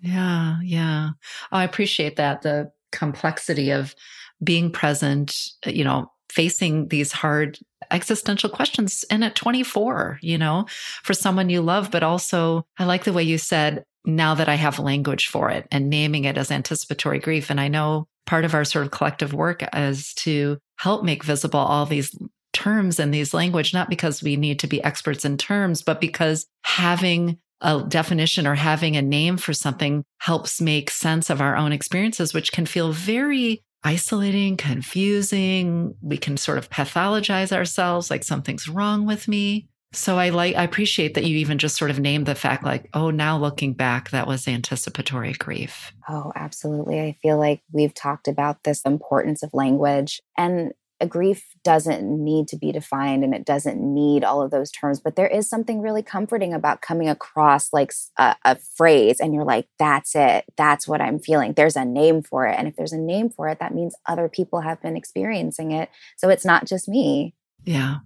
Yeah, 0.00 0.58
yeah. 0.62 1.10
Oh, 1.52 1.58
I 1.58 1.64
appreciate 1.64 2.16
that. 2.16 2.42
The 2.42 2.72
complexity 2.92 3.70
of 3.70 3.94
being 4.42 4.70
present, 4.70 5.36
you 5.66 5.84
know, 5.84 6.10
facing 6.30 6.88
these 6.88 7.12
hard 7.12 7.58
existential 7.90 8.50
questions 8.50 9.04
and 9.10 9.24
at 9.24 9.34
24 9.34 10.18
you 10.22 10.38
know 10.38 10.66
for 11.02 11.14
someone 11.14 11.50
you 11.50 11.60
love 11.60 11.90
but 11.90 12.02
also 12.02 12.64
i 12.78 12.84
like 12.84 13.04
the 13.04 13.12
way 13.12 13.22
you 13.22 13.38
said 13.38 13.84
now 14.04 14.34
that 14.34 14.48
i 14.48 14.54
have 14.54 14.78
language 14.78 15.26
for 15.26 15.50
it 15.50 15.66
and 15.70 15.90
naming 15.90 16.24
it 16.24 16.36
as 16.36 16.50
anticipatory 16.50 17.18
grief. 17.18 17.50
And 17.50 17.60
i 17.60 17.68
know 17.68 18.06
part 18.26 18.44
of 18.44 18.54
our 18.54 18.64
sort 18.64 18.84
of 18.84 18.92
collective 18.92 19.32
work 19.32 19.62
is 19.74 20.14
to 20.14 20.58
help 20.78 21.04
make 21.04 21.24
visible 21.24 21.60
all 21.60 21.86
these 21.86 22.16
terms 22.52 22.98
and 22.98 23.12
these 23.12 23.32
language 23.32 23.72
not 23.72 23.88
because 23.88 24.22
we 24.22 24.36
need 24.36 24.58
to 24.58 24.66
be 24.66 24.82
experts 24.84 25.24
in 25.24 25.36
terms 25.38 25.82
but 25.82 26.00
because 26.00 26.46
having 26.64 27.38
a 27.62 27.82
definition 27.88 28.46
or 28.46 28.54
having 28.54 28.96
a 28.96 29.02
name 29.02 29.36
for 29.36 29.52
something 29.52 30.04
helps 30.18 30.60
make 30.60 30.90
sense 30.90 31.30
of 31.30 31.40
our 31.40 31.56
own 31.56 31.72
experiences 31.72 32.34
which 32.34 32.52
can 32.52 32.66
feel 32.66 32.92
very 32.92 33.62
isolating, 33.84 34.56
confusing. 34.56 35.94
We 36.00 36.16
can 36.16 36.36
sort 36.36 36.58
of 36.58 36.70
pathologize 36.70 37.52
ourselves 37.52 38.10
like 38.10 38.24
something's 38.24 38.68
wrong 38.68 39.06
with 39.06 39.28
me. 39.28 39.68
So 39.94 40.18
I 40.18 40.30
like, 40.30 40.56
I 40.56 40.62
appreciate 40.62 41.14
that 41.14 41.24
you 41.24 41.36
even 41.36 41.58
just 41.58 41.76
sort 41.76 41.90
of 41.90 42.00
named 42.00 42.24
the 42.24 42.34
fact 42.34 42.64
like, 42.64 42.88
oh, 42.94 43.10
now 43.10 43.36
looking 43.36 43.74
back, 43.74 44.10
that 44.10 44.26
was 44.26 44.48
anticipatory 44.48 45.34
grief. 45.34 45.92
Oh, 46.08 46.32
absolutely. 46.34 47.00
I 47.00 47.16
feel 47.20 47.38
like 47.38 47.60
we've 47.72 47.92
talked 47.92 48.26
about 48.26 48.62
this 48.64 48.82
importance 48.82 49.42
of 49.42 49.52
language. 49.52 50.22
And 50.38 50.72
a 51.02 51.06
grief 51.06 51.44
doesn't 51.64 52.02
need 52.02 52.46
to 52.46 52.56
be 52.56 52.70
defined 52.70 53.24
and 53.24 53.34
it 53.34 53.44
doesn't 53.44 53.80
need 53.80 54.22
all 54.22 54.40
of 54.40 54.52
those 54.52 54.70
terms 54.70 55.00
but 55.00 55.16
there 55.16 55.26
is 55.26 55.48
something 55.48 55.80
really 55.80 56.02
comforting 56.02 56.54
about 56.54 56.80
coming 56.80 57.08
across 57.08 57.72
like 57.72 57.92
a, 58.18 58.36
a, 58.44 58.56
phrase 58.76 59.18
and 59.18 59.34
you're 59.34 59.44
like 59.44 59.66
that's 59.78 60.14
it 60.14 60.44
that's 60.56 60.86
what 60.86 61.00
i'm 61.00 61.18
feeling 61.18 61.52
there's 61.52 61.76
a 61.76 61.84
name 61.84 62.22
for 62.22 62.46
it 62.46 62.56
and 62.56 62.68
if 62.68 62.76
there's 62.76 62.92
a 62.92 62.98
name 62.98 63.28
for 63.28 63.48
it 63.48 63.58
that 63.58 63.74
means 63.74 63.96
other 64.06 64.28
people 64.28 64.60
have 64.60 64.80
been 64.80 64.96
experiencing 64.96 65.72
it 65.72 65.90
so 66.16 66.28
it's 66.28 66.44
not 66.44 66.66
just 66.66 66.88
me 66.88 67.34
yeah. 67.64 67.98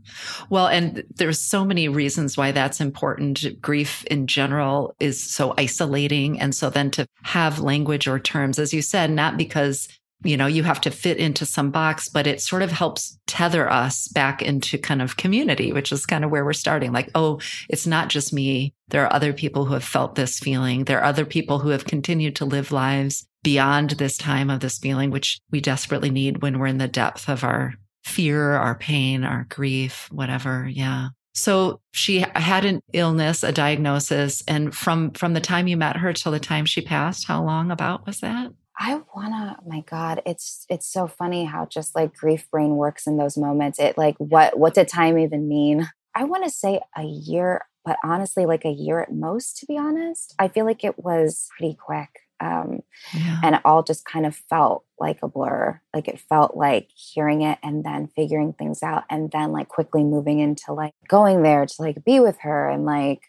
Well, 0.50 0.66
and 0.66 1.02
there's 1.14 1.40
so 1.40 1.64
many 1.64 1.88
reasons 1.88 2.36
why 2.36 2.52
that's 2.52 2.78
important. 2.78 3.60
Grief 3.62 4.04
in 4.04 4.26
general 4.26 4.94
is 5.00 5.22
so 5.22 5.54
isolating. 5.56 6.38
And 6.38 6.54
so 6.54 6.68
then 6.68 6.90
to 6.92 7.06
have 7.22 7.58
language 7.58 8.06
or 8.06 8.18
terms, 8.18 8.58
as 8.58 8.74
you 8.74 8.82
said, 8.82 9.10
not 9.10 9.38
because 9.38 9.88
you 10.24 10.36
know, 10.36 10.46
you 10.46 10.62
have 10.62 10.80
to 10.82 10.90
fit 10.90 11.18
into 11.18 11.44
some 11.44 11.70
box, 11.70 12.08
but 12.08 12.26
it 12.26 12.40
sort 12.40 12.62
of 12.62 12.72
helps 12.72 13.18
tether 13.26 13.70
us 13.70 14.08
back 14.08 14.42
into 14.42 14.78
kind 14.78 15.02
of 15.02 15.16
community, 15.16 15.72
which 15.72 15.92
is 15.92 16.06
kind 16.06 16.24
of 16.24 16.30
where 16.30 16.44
we're 16.44 16.52
starting. 16.52 16.92
Like, 16.92 17.10
oh, 17.14 17.40
it's 17.68 17.86
not 17.86 18.08
just 18.08 18.32
me. 18.32 18.72
There 18.88 19.04
are 19.04 19.12
other 19.12 19.32
people 19.32 19.66
who 19.66 19.74
have 19.74 19.84
felt 19.84 20.14
this 20.14 20.38
feeling. 20.38 20.84
There 20.84 20.98
are 21.00 21.04
other 21.04 21.26
people 21.26 21.58
who 21.58 21.68
have 21.68 21.84
continued 21.84 22.36
to 22.36 22.44
live 22.44 22.72
lives 22.72 23.26
beyond 23.42 23.90
this 23.90 24.16
time 24.16 24.50
of 24.50 24.60
this 24.60 24.78
feeling, 24.78 25.10
which 25.10 25.38
we 25.50 25.60
desperately 25.60 26.10
need 26.10 26.42
when 26.42 26.58
we're 26.58 26.66
in 26.66 26.78
the 26.78 26.88
depth 26.88 27.28
of 27.28 27.44
our 27.44 27.74
fear, 28.04 28.52
our 28.52 28.74
pain, 28.74 29.22
our 29.22 29.46
grief, 29.48 30.08
whatever. 30.10 30.68
Yeah. 30.68 31.08
So 31.34 31.80
she 31.90 32.24
had 32.34 32.64
an 32.64 32.80
illness, 32.94 33.42
a 33.42 33.52
diagnosis. 33.52 34.42
And 34.48 34.74
from, 34.74 35.10
from 35.10 35.34
the 35.34 35.40
time 35.40 35.68
you 35.68 35.76
met 35.76 35.98
her 35.98 36.12
till 36.14 36.32
the 36.32 36.40
time 36.40 36.64
she 36.64 36.80
passed, 36.80 37.26
how 37.26 37.44
long 37.44 37.70
about 37.70 38.06
was 38.06 38.20
that? 38.20 38.52
I 38.78 39.00
wanna, 39.14 39.58
my 39.66 39.80
God, 39.80 40.22
it's 40.26 40.66
it's 40.68 40.86
so 40.86 41.06
funny 41.06 41.44
how 41.44 41.66
just 41.66 41.94
like 41.94 42.14
grief 42.14 42.50
brain 42.50 42.76
works 42.76 43.06
in 43.06 43.16
those 43.16 43.36
moments. 43.36 43.78
It 43.78 43.96
like 43.96 44.16
what 44.18 44.58
what 44.58 44.74
did 44.74 44.88
time 44.88 45.18
even 45.18 45.48
mean? 45.48 45.88
I 46.14 46.24
want 46.24 46.44
to 46.44 46.50
say 46.50 46.80
a 46.96 47.04
year, 47.04 47.66
but 47.84 47.98
honestly, 48.02 48.46
like 48.46 48.64
a 48.64 48.70
year 48.70 49.00
at 49.00 49.12
most, 49.12 49.58
to 49.58 49.66
be 49.66 49.76
honest. 49.78 50.34
I 50.38 50.48
feel 50.48 50.64
like 50.64 50.84
it 50.84 51.02
was 51.02 51.48
pretty 51.56 51.74
quick. 51.74 52.20
Um, 52.38 52.82
yeah. 53.14 53.40
and 53.42 53.54
it 53.54 53.62
all 53.64 53.82
just 53.82 54.04
kind 54.04 54.26
of 54.26 54.36
felt 54.36 54.84
like 54.98 55.20
a 55.22 55.28
blur. 55.28 55.80
Like 55.94 56.06
it 56.06 56.20
felt 56.20 56.56
like 56.56 56.90
hearing 56.94 57.42
it 57.42 57.58
and 57.62 57.82
then 57.82 58.08
figuring 58.14 58.52
things 58.52 58.82
out 58.82 59.04
and 59.08 59.30
then 59.30 59.52
like 59.52 59.68
quickly 59.68 60.04
moving 60.04 60.40
into 60.40 60.74
like 60.74 60.92
going 61.08 61.42
there 61.42 61.64
to 61.64 61.74
like 61.78 62.04
be 62.04 62.20
with 62.20 62.38
her 62.40 62.68
and 62.68 62.84
like 62.84 63.22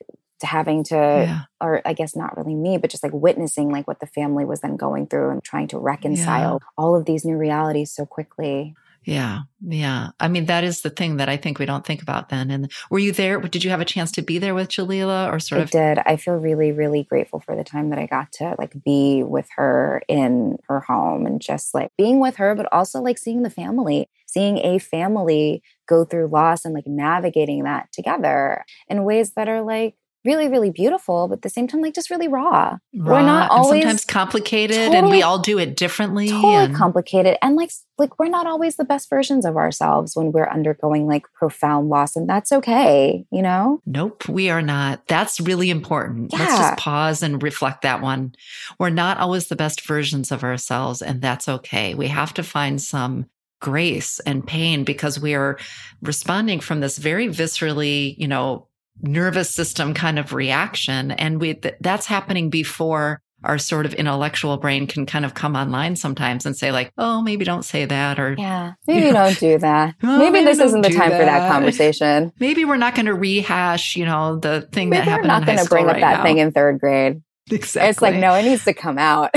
having 0.45 0.83
to 0.83 0.95
yeah. 0.95 1.41
or 1.59 1.81
i 1.85 1.93
guess 1.93 2.15
not 2.15 2.37
really 2.37 2.53
me 2.53 2.77
but 2.77 2.91
just 2.91 3.03
like 3.03 3.13
witnessing 3.13 3.71
like 3.71 3.87
what 3.87 3.99
the 3.99 4.07
family 4.07 4.45
was 4.45 4.61
then 4.61 4.75
going 4.75 5.07
through 5.07 5.31
and 5.31 5.43
trying 5.43 5.67
to 5.67 5.77
reconcile 5.77 6.59
yeah. 6.61 6.67
all 6.77 6.95
of 6.95 7.05
these 7.05 7.25
new 7.25 7.37
realities 7.37 7.91
so 7.91 8.05
quickly. 8.05 8.75
Yeah. 9.03 9.43
Yeah. 9.61 10.09
I 10.19 10.27
mean 10.27 10.47
that 10.47 10.65
is 10.65 10.81
the 10.81 10.89
thing 10.89 11.15
that 11.17 11.29
i 11.29 11.37
think 11.37 11.59
we 11.59 11.65
don't 11.65 11.85
think 11.85 12.01
about 12.01 12.27
then. 12.27 12.51
And 12.51 12.69
were 12.89 12.99
you 12.99 13.13
there? 13.13 13.39
Did 13.39 13.63
you 13.63 13.69
have 13.69 13.79
a 13.79 13.85
chance 13.85 14.11
to 14.13 14.21
be 14.21 14.37
there 14.37 14.53
with 14.53 14.67
jalila 14.67 15.31
or 15.31 15.39
sort 15.39 15.59
I 15.59 15.63
of 15.63 15.71
did. 15.71 15.99
I 16.05 16.17
feel 16.17 16.33
really 16.33 16.73
really 16.73 17.03
grateful 17.03 17.39
for 17.39 17.55
the 17.55 17.63
time 17.63 17.89
that 17.89 17.99
i 17.99 18.05
got 18.05 18.33
to 18.33 18.55
like 18.57 18.73
be 18.83 19.23
with 19.23 19.47
her 19.55 20.01
in 20.09 20.57
her 20.67 20.81
home 20.81 21.25
and 21.25 21.41
just 21.41 21.73
like 21.73 21.91
being 21.97 22.19
with 22.19 22.35
her 22.35 22.53
but 22.53 22.67
also 22.73 23.01
like 23.01 23.17
seeing 23.17 23.43
the 23.43 23.49
family 23.49 24.09
seeing 24.25 24.57
a 24.57 24.77
family 24.77 25.63
go 25.87 26.03
through 26.03 26.27
loss 26.27 26.65
and 26.65 26.73
like 26.73 26.85
navigating 26.85 27.63
that 27.63 27.89
together 27.93 28.65
in 28.89 29.05
ways 29.05 29.31
that 29.35 29.47
are 29.47 29.61
like 29.61 29.95
really, 30.27 30.49
really 30.49 30.69
beautiful, 30.69 31.29
but 31.29 31.35
at 31.35 31.41
the 31.41 31.49
same 31.49 31.67
time, 31.67 31.81
like 31.81 31.95
just 31.95 32.09
really 32.09 32.27
raw. 32.27 32.77
raw 32.93 33.13
we're 33.13 33.21
not 33.21 33.49
always 33.49 33.81
sometimes 33.81 34.05
complicated, 34.05 34.75
totally, 34.75 34.97
and 34.97 35.09
we 35.09 35.23
all 35.23 35.39
do 35.39 35.57
it 35.57 35.77
differently. 35.77 36.29
Totally 36.29 36.53
and... 36.53 36.75
complicated, 36.75 37.37
and 37.41 37.55
like 37.55 37.71
like 37.97 38.19
we're 38.19 38.27
not 38.27 38.45
always 38.45 38.75
the 38.75 38.83
best 38.83 39.09
versions 39.09 39.45
of 39.45 39.55
ourselves 39.55 40.15
when 40.15 40.31
we're 40.31 40.49
undergoing 40.49 41.07
like 41.07 41.25
profound 41.33 41.89
loss, 41.89 42.15
and 42.15 42.29
that's 42.29 42.51
okay. 42.51 43.25
You 43.31 43.41
know? 43.41 43.81
Nope, 43.85 44.27
we 44.27 44.49
are 44.49 44.61
not. 44.61 45.07
That's 45.07 45.39
really 45.39 45.69
important. 45.69 46.33
Yeah. 46.33 46.39
Let's 46.39 46.57
just 46.57 46.77
pause 46.77 47.23
and 47.23 47.41
reflect 47.41 47.81
that 47.83 48.01
one. 48.01 48.35
We're 48.77 48.89
not 48.89 49.17
always 49.17 49.47
the 49.47 49.55
best 49.55 49.87
versions 49.87 50.31
of 50.31 50.43
ourselves, 50.43 51.01
and 51.01 51.21
that's 51.21 51.47
okay. 51.47 51.95
We 51.95 52.07
have 52.09 52.33
to 52.35 52.43
find 52.43 52.81
some 52.81 53.27
grace 53.59 54.19
and 54.19 54.45
pain 54.45 54.83
because 54.83 55.19
we 55.19 55.33
are 55.33 55.57
responding 56.01 56.59
from 56.59 56.79
this 56.79 56.97
very 56.97 57.27
viscerally, 57.27 58.15
you 58.17 58.27
know, 58.27 58.67
nervous 59.01 59.49
system 59.49 59.93
kind 59.93 60.19
of 60.19 60.33
reaction. 60.33 61.11
And 61.11 61.39
we, 61.39 61.53
th- 61.55 61.75
that's 61.81 62.05
happening 62.05 62.49
before 62.49 63.21
our 63.43 63.57
sort 63.57 63.85
of 63.85 63.93
intellectual 63.93 64.57
brain 64.57 64.87
can 64.87 65.05
kind 65.05 65.23
of 65.23 65.33
come 65.33 65.55
online 65.55 65.95
sometimes 65.95 66.45
and 66.45 66.57
say 66.57 66.71
like, 66.71 66.91
"Oh, 66.97 67.21
maybe 67.21 67.45
don't 67.45 67.63
say 67.63 67.85
that," 67.85 68.19
or 68.19 68.35
yeah, 68.37 68.73
maybe 68.87 69.05
you 69.05 69.13
know, 69.13 69.25
don't 69.25 69.39
do 69.39 69.57
that. 69.59 69.95
Oh, 70.03 70.17
maybe, 70.17 70.31
maybe, 70.31 70.45
this 70.45 70.59
isn't 70.59 70.81
the 70.81 70.89
time 70.89 71.11
that. 71.11 71.19
for 71.19 71.25
that 71.25 71.51
conversation. 71.51 72.31
Maybe 72.39 72.65
we're 72.65 72.77
not 72.77 72.95
going 72.95 73.05
to 73.05 73.13
rehash, 73.13 73.95
you 73.95 74.05
know, 74.05 74.37
the 74.39 74.61
thing 74.71 74.89
maybe 74.89 74.99
that 74.99 75.07
happened. 75.07 75.29
We're 75.29 75.39
not 75.39 75.45
going 75.45 75.57
to 75.59 75.69
bring 75.69 75.85
up 75.85 75.93
right 75.93 76.01
that 76.01 76.17
now. 76.17 76.23
thing 76.23 76.37
in 76.39 76.51
third 76.51 76.79
grade. 76.79 77.21
Exactly. 77.49 77.89
It's 77.89 78.01
like 78.01 78.15
no, 78.15 78.33
it 78.33 78.43
needs 78.43 78.65
to 78.65 78.73
come 78.73 78.97
out. 78.97 79.33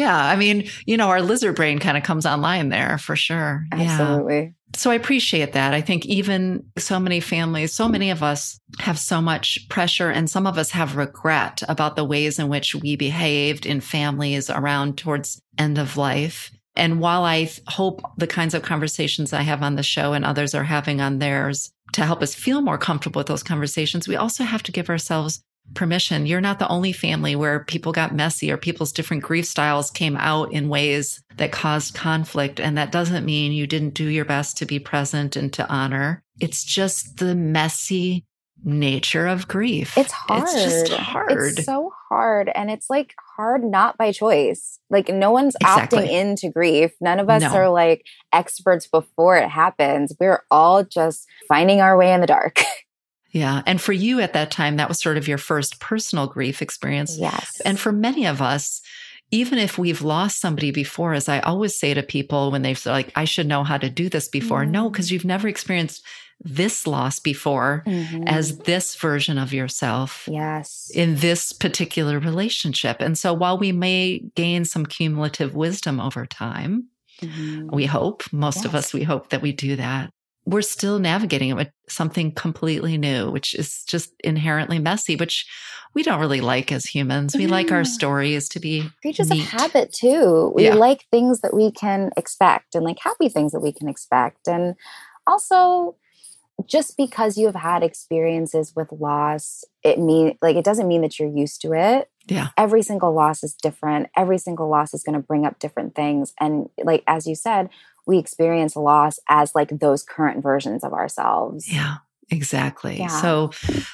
Yeah, 0.00 0.16
I 0.16 0.34
mean, 0.34 0.66
you 0.86 0.96
know, 0.96 1.08
our 1.08 1.20
lizard 1.20 1.54
brain 1.54 1.78
kind 1.78 1.98
of 1.98 2.02
comes 2.02 2.24
online 2.24 2.70
there 2.70 2.96
for 2.96 3.16
sure. 3.16 3.66
Absolutely. 3.70 4.40
Yeah. 4.40 4.50
So 4.74 4.90
I 4.90 4.94
appreciate 4.94 5.52
that. 5.52 5.74
I 5.74 5.82
think 5.82 6.06
even 6.06 6.64
so 6.78 6.98
many 6.98 7.20
families, 7.20 7.74
so 7.74 7.86
many 7.86 8.08
of 8.08 8.22
us 8.22 8.58
have 8.78 8.98
so 8.98 9.20
much 9.20 9.68
pressure 9.68 10.08
and 10.08 10.30
some 10.30 10.46
of 10.46 10.56
us 10.56 10.70
have 10.70 10.96
regret 10.96 11.62
about 11.68 11.96
the 11.96 12.04
ways 12.04 12.38
in 12.38 12.48
which 12.48 12.74
we 12.74 12.96
behaved 12.96 13.66
in 13.66 13.82
families 13.82 14.48
around 14.48 14.96
towards 14.96 15.42
end 15.58 15.76
of 15.76 15.98
life. 15.98 16.50
And 16.76 17.00
while 17.00 17.24
I 17.24 17.50
hope 17.68 18.00
the 18.16 18.26
kinds 18.26 18.54
of 18.54 18.62
conversations 18.62 19.34
I 19.34 19.42
have 19.42 19.62
on 19.62 19.76
the 19.76 19.82
show 19.82 20.14
and 20.14 20.24
others 20.24 20.54
are 20.54 20.64
having 20.64 21.02
on 21.02 21.18
theirs 21.18 21.72
to 21.92 22.06
help 22.06 22.22
us 22.22 22.34
feel 22.34 22.62
more 22.62 22.78
comfortable 22.78 23.20
with 23.20 23.26
those 23.26 23.42
conversations, 23.42 24.08
we 24.08 24.16
also 24.16 24.44
have 24.44 24.62
to 24.62 24.72
give 24.72 24.88
ourselves 24.88 25.42
permission. 25.74 26.26
You're 26.26 26.40
not 26.40 26.58
the 26.58 26.68
only 26.68 26.92
family 26.92 27.36
where 27.36 27.64
people 27.64 27.92
got 27.92 28.14
messy 28.14 28.50
or 28.50 28.56
people's 28.56 28.92
different 28.92 29.22
grief 29.22 29.46
styles 29.46 29.90
came 29.90 30.16
out 30.16 30.52
in 30.52 30.68
ways 30.68 31.22
that 31.36 31.52
caused 31.52 31.94
conflict. 31.94 32.60
And 32.60 32.76
that 32.76 32.92
doesn't 32.92 33.24
mean 33.24 33.52
you 33.52 33.66
didn't 33.66 33.94
do 33.94 34.06
your 34.06 34.24
best 34.24 34.58
to 34.58 34.66
be 34.66 34.78
present 34.78 35.36
and 35.36 35.52
to 35.54 35.68
honor. 35.68 36.22
It's 36.40 36.64
just 36.64 37.18
the 37.18 37.34
messy 37.34 38.24
nature 38.62 39.26
of 39.26 39.48
grief. 39.48 39.96
It's 39.96 40.12
hard. 40.12 40.42
It's 40.42 40.52
just 40.54 40.92
hard. 40.92 41.32
It's 41.32 41.64
so 41.64 41.92
hard. 42.08 42.50
And 42.54 42.70
it's 42.70 42.90
like 42.90 43.14
hard 43.36 43.64
not 43.64 43.96
by 43.96 44.12
choice. 44.12 44.78
Like 44.90 45.08
no 45.08 45.30
one's 45.30 45.54
exactly. 45.60 46.00
opting 46.00 46.10
into 46.10 46.50
grief. 46.50 46.92
None 47.00 47.20
of 47.20 47.30
us 47.30 47.42
no. 47.42 47.54
are 47.54 47.70
like 47.70 48.04
experts 48.32 48.86
before 48.86 49.36
it 49.36 49.48
happens. 49.48 50.14
We're 50.18 50.42
all 50.50 50.84
just 50.84 51.26
finding 51.48 51.80
our 51.80 51.96
way 51.96 52.12
in 52.12 52.20
the 52.20 52.26
dark. 52.26 52.60
Yeah. 53.32 53.62
And 53.66 53.80
for 53.80 53.92
you 53.92 54.20
at 54.20 54.32
that 54.32 54.50
time, 54.50 54.76
that 54.76 54.88
was 54.88 55.00
sort 55.00 55.16
of 55.16 55.28
your 55.28 55.38
first 55.38 55.80
personal 55.80 56.26
grief 56.26 56.60
experience. 56.60 57.16
Yes. 57.18 57.60
And 57.64 57.78
for 57.78 57.92
many 57.92 58.26
of 58.26 58.42
us, 58.42 58.82
even 59.30 59.58
if 59.58 59.78
we've 59.78 60.02
lost 60.02 60.40
somebody 60.40 60.72
before, 60.72 61.14
as 61.14 61.28
I 61.28 61.38
always 61.40 61.76
say 61.76 61.94
to 61.94 62.02
people 62.02 62.50
when 62.50 62.62
they're 62.62 62.74
like, 62.86 63.12
I 63.14 63.24
should 63.24 63.46
know 63.46 63.62
how 63.62 63.78
to 63.78 63.88
do 63.88 64.08
this 64.08 64.26
before. 64.26 64.62
Mm-hmm. 64.62 64.72
No, 64.72 64.90
because 64.90 65.12
you've 65.12 65.24
never 65.24 65.46
experienced 65.46 66.04
this 66.42 66.86
loss 66.86 67.20
before 67.20 67.84
mm-hmm. 67.86 68.24
as 68.26 68.58
this 68.58 68.96
version 68.96 69.38
of 69.38 69.52
yourself. 69.52 70.26
Yes. 70.26 70.90
In 70.92 71.16
this 71.16 71.52
particular 71.52 72.18
relationship. 72.18 72.96
And 73.00 73.16
so 73.16 73.32
while 73.32 73.58
we 73.58 73.72
may 73.72 74.24
gain 74.34 74.64
some 74.64 74.86
cumulative 74.86 75.54
wisdom 75.54 76.00
over 76.00 76.26
time, 76.26 76.88
mm-hmm. 77.20 77.68
we 77.70 77.86
hope, 77.86 78.24
most 78.32 78.56
yes. 78.56 78.64
of 78.64 78.74
us, 78.74 78.92
we 78.92 79.04
hope 79.04 79.28
that 79.28 79.42
we 79.42 79.52
do 79.52 79.76
that 79.76 80.12
we're 80.46 80.62
still 80.62 80.98
navigating 80.98 81.50
it 81.50 81.54
with 81.54 81.70
something 81.88 82.32
completely 82.32 82.96
new, 82.96 83.30
which 83.30 83.54
is 83.54 83.84
just 83.84 84.12
inherently 84.24 84.78
messy, 84.78 85.16
which 85.16 85.46
we 85.94 86.02
don't 86.02 86.20
really 86.20 86.40
like 86.40 86.72
as 86.72 86.86
humans. 86.86 87.36
We 87.36 87.46
like 87.46 87.72
our 87.72 87.84
stories 87.84 88.48
to 88.50 88.60
be 88.60 88.88
creatures 89.02 89.30
neat. 89.30 89.42
of 89.42 89.48
habit 89.48 89.92
too. 89.92 90.52
We 90.54 90.64
yeah. 90.64 90.74
like 90.74 91.04
things 91.10 91.40
that 91.40 91.54
we 91.54 91.70
can 91.70 92.10
expect 92.16 92.74
and 92.74 92.84
like 92.84 92.98
happy 93.00 93.28
things 93.28 93.52
that 93.52 93.60
we 93.60 93.72
can 93.72 93.88
expect. 93.88 94.48
And 94.48 94.76
also 95.26 95.96
just 96.66 96.96
because 96.96 97.36
you 97.36 97.46
have 97.46 97.54
had 97.54 97.82
experiences 97.82 98.72
with 98.74 98.92
loss, 98.92 99.64
it 99.82 99.98
mean 99.98 100.38
like 100.40 100.56
it 100.56 100.64
doesn't 100.64 100.88
mean 100.88 101.02
that 101.02 101.18
you're 101.18 101.28
used 101.28 101.60
to 101.62 101.72
it. 101.72 102.10
Yeah. 102.26 102.48
Every 102.56 102.82
single 102.82 103.12
loss 103.12 103.42
is 103.42 103.54
different. 103.54 104.08
Every 104.16 104.38
single 104.38 104.68
loss 104.68 104.94
is 104.94 105.02
going 105.02 105.14
to 105.14 105.26
bring 105.26 105.44
up 105.44 105.58
different 105.58 105.94
things. 105.94 106.32
And 106.38 106.68
like 106.82 107.02
as 107.06 107.26
you 107.26 107.34
said, 107.34 107.68
we 108.10 108.18
experience 108.18 108.74
loss 108.74 109.20
as 109.28 109.54
like 109.54 109.68
those 109.70 110.02
current 110.02 110.42
versions 110.42 110.82
of 110.82 110.92
ourselves. 110.92 111.72
Yeah, 111.72 111.98
exactly. 112.28 112.98
Yeah. 112.98 113.06
So, 113.06 113.52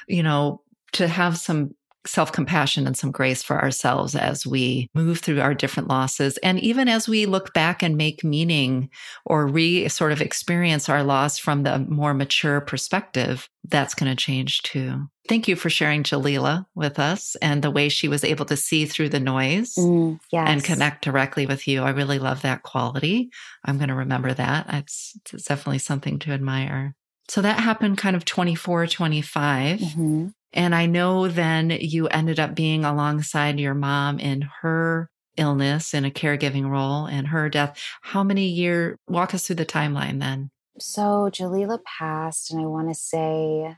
you 0.08 0.22
know, 0.22 0.62
to 0.92 1.06
have 1.06 1.36
some 1.36 1.74
self 2.06 2.32
compassion 2.32 2.86
and 2.86 2.96
some 2.96 3.10
grace 3.10 3.42
for 3.42 3.60
ourselves 3.60 4.14
as 4.14 4.46
we 4.46 4.88
move 4.94 5.20
through 5.20 5.40
our 5.40 5.54
different 5.54 5.88
losses. 5.88 6.38
And 6.38 6.60
even 6.60 6.88
as 6.88 7.08
we 7.08 7.26
look 7.26 7.52
back 7.52 7.82
and 7.82 7.96
make 7.96 8.24
meaning 8.24 8.90
or 9.24 9.46
re 9.46 9.88
sort 9.88 10.12
of 10.12 10.20
experience 10.20 10.88
our 10.88 11.02
loss 11.02 11.38
from 11.38 11.62
the 11.62 11.78
more 11.78 12.14
mature 12.14 12.60
perspective, 12.60 13.48
that's 13.64 13.94
going 13.94 14.10
to 14.10 14.16
change 14.16 14.62
too. 14.62 15.08
Thank 15.28 15.48
you 15.48 15.56
for 15.56 15.68
sharing 15.68 16.04
Jalila 16.04 16.66
with 16.74 16.98
us 17.00 17.34
and 17.42 17.62
the 17.62 17.70
way 17.70 17.88
she 17.88 18.06
was 18.06 18.22
able 18.22 18.44
to 18.46 18.56
see 18.56 18.86
through 18.86 19.08
the 19.08 19.18
noise 19.18 19.74
mm, 19.74 20.20
yes. 20.30 20.48
and 20.48 20.62
connect 20.62 21.02
directly 21.04 21.46
with 21.46 21.66
you. 21.66 21.82
I 21.82 21.90
really 21.90 22.20
love 22.20 22.42
that 22.42 22.62
quality. 22.62 23.30
I'm 23.64 23.76
going 23.76 23.88
to 23.88 23.94
remember 23.94 24.32
that. 24.34 24.66
It's, 24.72 25.18
it's 25.32 25.44
definitely 25.44 25.80
something 25.80 26.20
to 26.20 26.30
admire. 26.30 26.94
So 27.28 27.42
that 27.42 27.60
happened 27.60 27.98
kind 27.98 28.16
of 28.16 28.24
24, 28.24 28.86
25. 28.86 29.80
Mm-hmm. 29.80 30.28
And 30.52 30.74
I 30.74 30.86
know 30.86 31.28
then 31.28 31.70
you 31.70 32.08
ended 32.08 32.40
up 32.40 32.54
being 32.54 32.84
alongside 32.84 33.60
your 33.60 33.74
mom 33.74 34.18
in 34.18 34.42
her 34.62 35.10
illness 35.36 35.92
in 35.92 36.04
a 36.04 36.10
caregiving 36.10 36.68
role 36.70 37.06
and 37.06 37.28
her 37.28 37.48
death. 37.48 37.78
How 38.00 38.22
many 38.22 38.46
year 38.46 38.98
walk 39.06 39.34
us 39.34 39.46
through 39.46 39.56
the 39.56 39.66
timeline 39.66 40.20
then? 40.20 40.50
So 40.78 41.30
Jalila 41.32 41.82
passed 41.84 42.50
and 42.50 42.60
I 42.60 42.66
want 42.66 42.88
to 42.88 42.94
say 42.94 43.76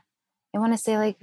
I 0.53 0.57
want 0.57 0.73
to 0.73 0.77
say 0.77 0.97
like 0.97 1.17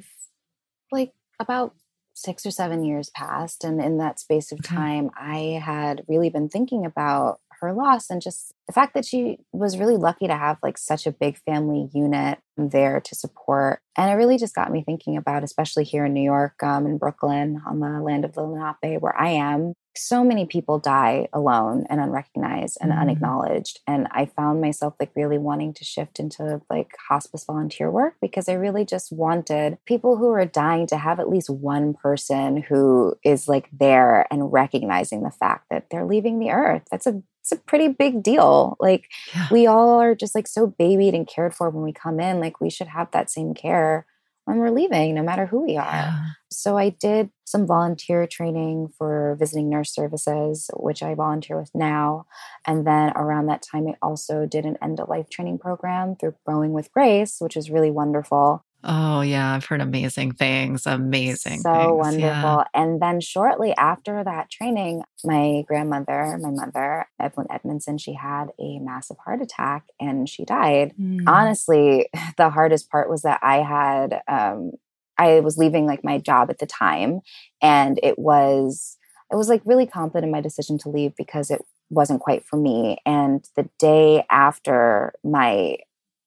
like 0.92 1.12
about 1.38 1.74
6 2.14 2.46
or 2.46 2.50
7 2.50 2.84
years 2.84 3.10
passed 3.10 3.62
and 3.62 3.80
in 3.80 3.98
that 3.98 4.18
space 4.18 4.52
of 4.52 4.62
time 4.62 5.10
I 5.16 5.60
had 5.62 6.02
really 6.08 6.30
been 6.30 6.48
thinking 6.48 6.86
about 6.86 7.40
her 7.60 7.72
loss 7.72 8.10
and 8.10 8.22
just 8.22 8.52
the 8.66 8.72
fact 8.72 8.94
that 8.94 9.04
she 9.04 9.38
was 9.52 9.78
really 9.78 9.96
lucky 9.96 10.26
to 10.26 10.36
have 10.36 10.58
like 10.62 10.78
such 10.78 11.06
a 11.06 11.12
big 11.12 11.38
family 11.38 11.88
unit 11.94 12.38
there 12.56 13.00
to 13.00 13.14
support. 13.14 13.80
And 13.96 14.10
it 14.10 14.14
really 14.14 14.38
just 14.38 14.54
got 14.54 14.72
me 14.72 14.82
thinking 14.82 15.16
about 15.16 15.44
especially 15.44 15.84
here 15.84 16.04
in 16.04 16.12
new 16.12 16.22
york 16.22 16.62
um, 16.62 16.86
in 16.86 16.98
brooklyn 16.98 17.62
on 17.66 17.80
the 17.80 18.00
land 18.00 18.24
of 18.24 18.34
the 18.34 18.42
lenape 18.42 19.00
where 19.00 19.18
i 19.18 19.30
am 19.30 19.72
so 19.96 20.22
many 20.22 20.44
people 20.44 20.78
die 20.78 21.26
alone 21.32 21.86
and 21.88 22.00
unrecognized 22.00 22.76
and 22.80 22.90
mm-hmm. 22.90 23.00
unacknowledged. 23.00 23.80
And 23.86 24.06
i 24.10 24.26
found 24.26 24.60
myself 24.60 24.94
like 25.00 25.10
really 25.14 25.38
wanting 25.38 25.72
to 25.74 25.84
shift 25.84 26.18
into 26.18 26.60
like 26.68 26.90
hospice 27.08 27.44
volunteer 27.44 27.90
work 27.90 28.16
because 28.20 28.48
i 28.48 28.52
really 28.52 28.84
just 28.84 29.12
wanted 29.12 29.78
people 29.86 30.16
who 30.16 30.30
are 30.30 30.44
dying 30.44 30.86
to 30.88 30.96
have 30.96 31.20
at 31.20 31.28
least 31.28 31.48
one 31.50 31.94
person 31.94 32.62
who 32.62 33.14
is 33.24 33.48
like 33.48 33.68
there 33.72 34.26
and 34.30 34.52
recognizing 34.52 35.22
the 35.22 35.30
fact 35.30 35.66
that 35.70 35.86
they're 35.90 36.06
leaving 36.06 36.38
the 36.38 36.50
earth. 36.50 36.82
That's 36.90 37.06
a 37.06 37.22
it's 37.46 37.60
a 37.60 37.62
pretty 37.64 37.88
big 37.88 38.24
deal. 38.24 38.76
Like 38.80 39.08
yeah. 39.32 39.46
we 39.52 39.68
all 39.68 40.00
are 40.00 40.16
just 40.16 40.34
like 40.34 40.48
so 40.48 40.66
babied 40.66 41.14
and 41.14 41.28
cared 41.28 41.54
for 41.54 41.70
when 41.70 41.84
we 41.84 41.92
come 41.92 42.18
in. 42.18 42.40
Like 42.40 42.60
we 42.60 42.70
should 42.70 42.88
have 42.88 43.10
that 43.12 43.30
same 43.30 43.54
care 43.54 44.04
when 44.46 44.58
we're 44.58 44.70
leaving, 44.70 45.14
no 45.14 45.22
matter 45.22 45.46
who 45.46 45.64
we 45.64 45.76
are. 45.76 45.84
Yeah. 45.84 46.24
So 46.50 46.76
I 46.76 46.88
did 46.90 47.30
some 47.44 47.64
volunteer 47.64 48.26
training 48.26 48.88
for 48.98 49.36
visiting 49.38 49.70
nurse 49.70 49.94
services, 49.94 50.68
which 50.74 51.04
I 51.04 51.14
volunteer 51.14 51.58
with 51.58 51.70
now. 51.72 52.26
And 52.66 52.84
then 52.84 53.12
around 53.14 53.46
that 53.46 53.62
time, 53.62 53.86
I 53.86 53.94
also 54.02 54.44
did 54.44 54.64
an 54.64 54.76
end 54.82 54.98
of 54.98 55.08
life 55.08 55.30
training 55.30 55.58
program 55.58 56.16
through 56.16 56.34
Going 56.44 56.72
with 56.72 56.92
Grace, 56.92 57.36
which 57.38 57.54
was 57.54 57.70
really 57.70 57.92
wonderful. 57.92 58.64
Oh, 58.84 59.20
yeah. 59.20 59.54
I've 59.54 59.64
heard 59.64 59.80
amazing 59.80 60.32
things. 60.32 60.86
Amazing. 60.86 61.60
So 61.60 61.72
things. 61.72 61.90
wonderful. 61.90 62.20
Yeah. 62.20 62.64
And 62.74 63.02
then 63.02 63.20
shortly 63.20 63.74
after 63.76 64.22
that 64.22 64.50
training, 64.50 65.02
my 65.24 65.64
grandmother, 65.66 66.38
my 66.40 66.50
mother, 66.50 67.08
Evelyn 67.18 67.48
Edmondson, 67.50 67.98
she 67.98 68.12
had 68.14 68.46
a 68.60 68.78
massive 68.78 69.16
heart 69.18 69.42
attack 69.42 69.84
and 69.98 70.28
she 70.28 70.44
died. 70.44 70.92
Mm. 71.00 71.24
Honestly, 71.26 72.08
the 72.36 72.50
hardest 72.50 72.90
part 72.90 73.10
was 73.10 73.22
that 73.22 73.40
I 73.42 73.56
had, 73.58 74.22
um, 74.28 74.72
I 75.18 75.40
was 75.40 75.58
leaving 75.58 75.86
like 75.86 76.04
my 76.04 76.18
job 76.18 76.50
at 76.50 76.58
the 76.58 76.66
time 76.66 77.22
and 77.60 77.98
it 78.02 78.18
was, 78.18 78.98
it 79.32 79.36
was 79.36 79.48
like 79.48 79.62
really 79.64 79.86
confident 79.86 80.26
in 80.26 80.30
my 80.30 80.40
decision 80.40 80.78
to 80.78 80.88
leave 80.88 81.16
because 81.16 81.50
it 81.50 81.64
wasn't 81.90 82.20
quite 82.20 82.44
for 82.44 82.56
me. 82.56 82.98
And 83.06 83.44
the 83.56 83.68
day 83.78 84.24
after 84.30 85.12
my 85.24 85.78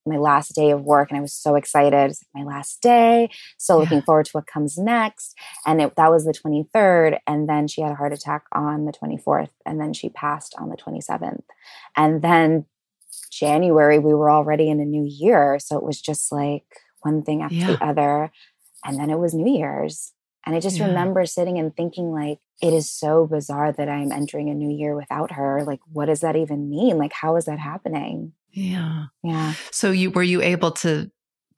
my 0.10 0.18
last 0.18 0.56
day 0.56 0.72
of 0.72 0.84
work 0.84 1.10
and 1.10 1.18
I 1.18 1.22
was 1.22 1.34
so 1.34 1.56
excited. 1.56 2.12
It's 2.12 2.24
my 2.34 2.44
last 2.44 2.82
day. 2.82 3.30
So 3.58 3.76
yeah. 3.76 3.82
looking 3.82 4.02
forward 4.02 4.26
to 4.26 4.32
what 4.32 4.48
comes 4.48 4.78
next. 4.78 5.36
And 5.66 5.82
it, 5.82 5.96
that 5.96 6.12
was 6.12 6.26
the 6.26 6.34
23rd. 6.34 7.20
And 7.28 7.48
then 7.48 7.68
she 7.68 7.82
had 7.82 7.92
a 7.92 7.96
heart 7.96 8.14
attack 8.14 8.46
on 8.52 8.86
the 8.86 8.94
24th. 8.94 9.52
And 9.66 9.80
then 9.80 9.94
she 9.94 10.10
passed 10.10 10.56
on 10.58 10.70
the 10.70 10.78
27th. 10.78 11.44
And 11.96 12.22
then 12.22 12.66
January, 13.32 14.00
we 14.00 14.14
were 14.14 14.32
already 14.32 14.70
in 14.70 14.80
a 14.80 14.86
new 14.86 15.06
year. 15.08 15.60
So 15.60 15.78
it 15.78 15.84
was 15.84 16.02
just 16.02 16.32
like 16.32 16.66
one 17.02 17.24
thing 17.24 17.42
after 17.42 17.56
yeah. 17.56 17.68
the 17.68 17.86
other. 17.86 18.32
And 18.86 19.00
then 19.00 19.10
it 19.10 19.20
was 19.20 19.34
New 19.34 19.58
Year's. 19.58 20.14
And 20.46 20.56
I 20.56 20.60
just 20.60 20.78
yeah. 20.78 20.88
remember 20.88 21.26
sitting 21.26 21.60
and 21.60 21.76
thinking, 21.76 22.12
like, 22.12 22.40
it 22.62 22.74
is 22.74 22.90
so 22.90 23.28
bizarre 23.28 23.72
that 23.72 23.90
I'm 23.90 24.12
entering 24.12 24.50
a 24.50 24.54
new 24.54 24.70
year 24.70 24.96
without 24.96 25.34
her. 25.34 25.64
Like, 25.64 25.80
what 25.92 26.06
does 26.06 26.22
that 26.22 26.36
even 26.36 26.70
mean? 26.70 26.98
Like, 26.98 27.14
how 27.14 27.36
is 27.36 27.46
that 27.46 27.60
happening? 27.60 28.34
Yeah. 28.52 29.06
Yeah. 29.24 29.54
So 29.72 29.92
you 29.92 30.12
were 30.12 30.24
you 30.24 30.42
able 30.42 30.72
to 30.72 31.12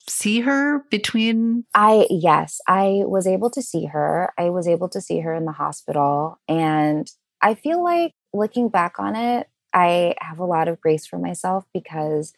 see 0.10 0.42
her 0.42 0.84
between? 0.90 1.66
I, 1.74 2.08
yes, 2.10 2.60
I 2.68 3.04
was 3.06 3.28
able 3.28 3.50
to 3.52 3.62
see 3.62 3.86
her. 3.86 4.34
I 4.38 4.50
was 4.50 4.68
able 4.68 4.90
to 4.90 5.02
see 5.02 5.20
her 5.20 5.34
in 5.34 5.46
the 5.46 5.52
hospital. 5.52 6.40
And 6.48 7.10
I 7.42 7.56
feel 7.56 7.84
like 7.84 8.14
looking 8.34 8.70
back 8.70 9.00
on 9.00 9.16
it, 9.16 9.48
I 9.74 10.16
have 10.20 10.40
a 10.40 10.46
lot 10.46 10.68
of 10.68 10.82
grace 10.82 11.06
for 11.06 11.18
myself 11.18 11.66
because 11.74 12.34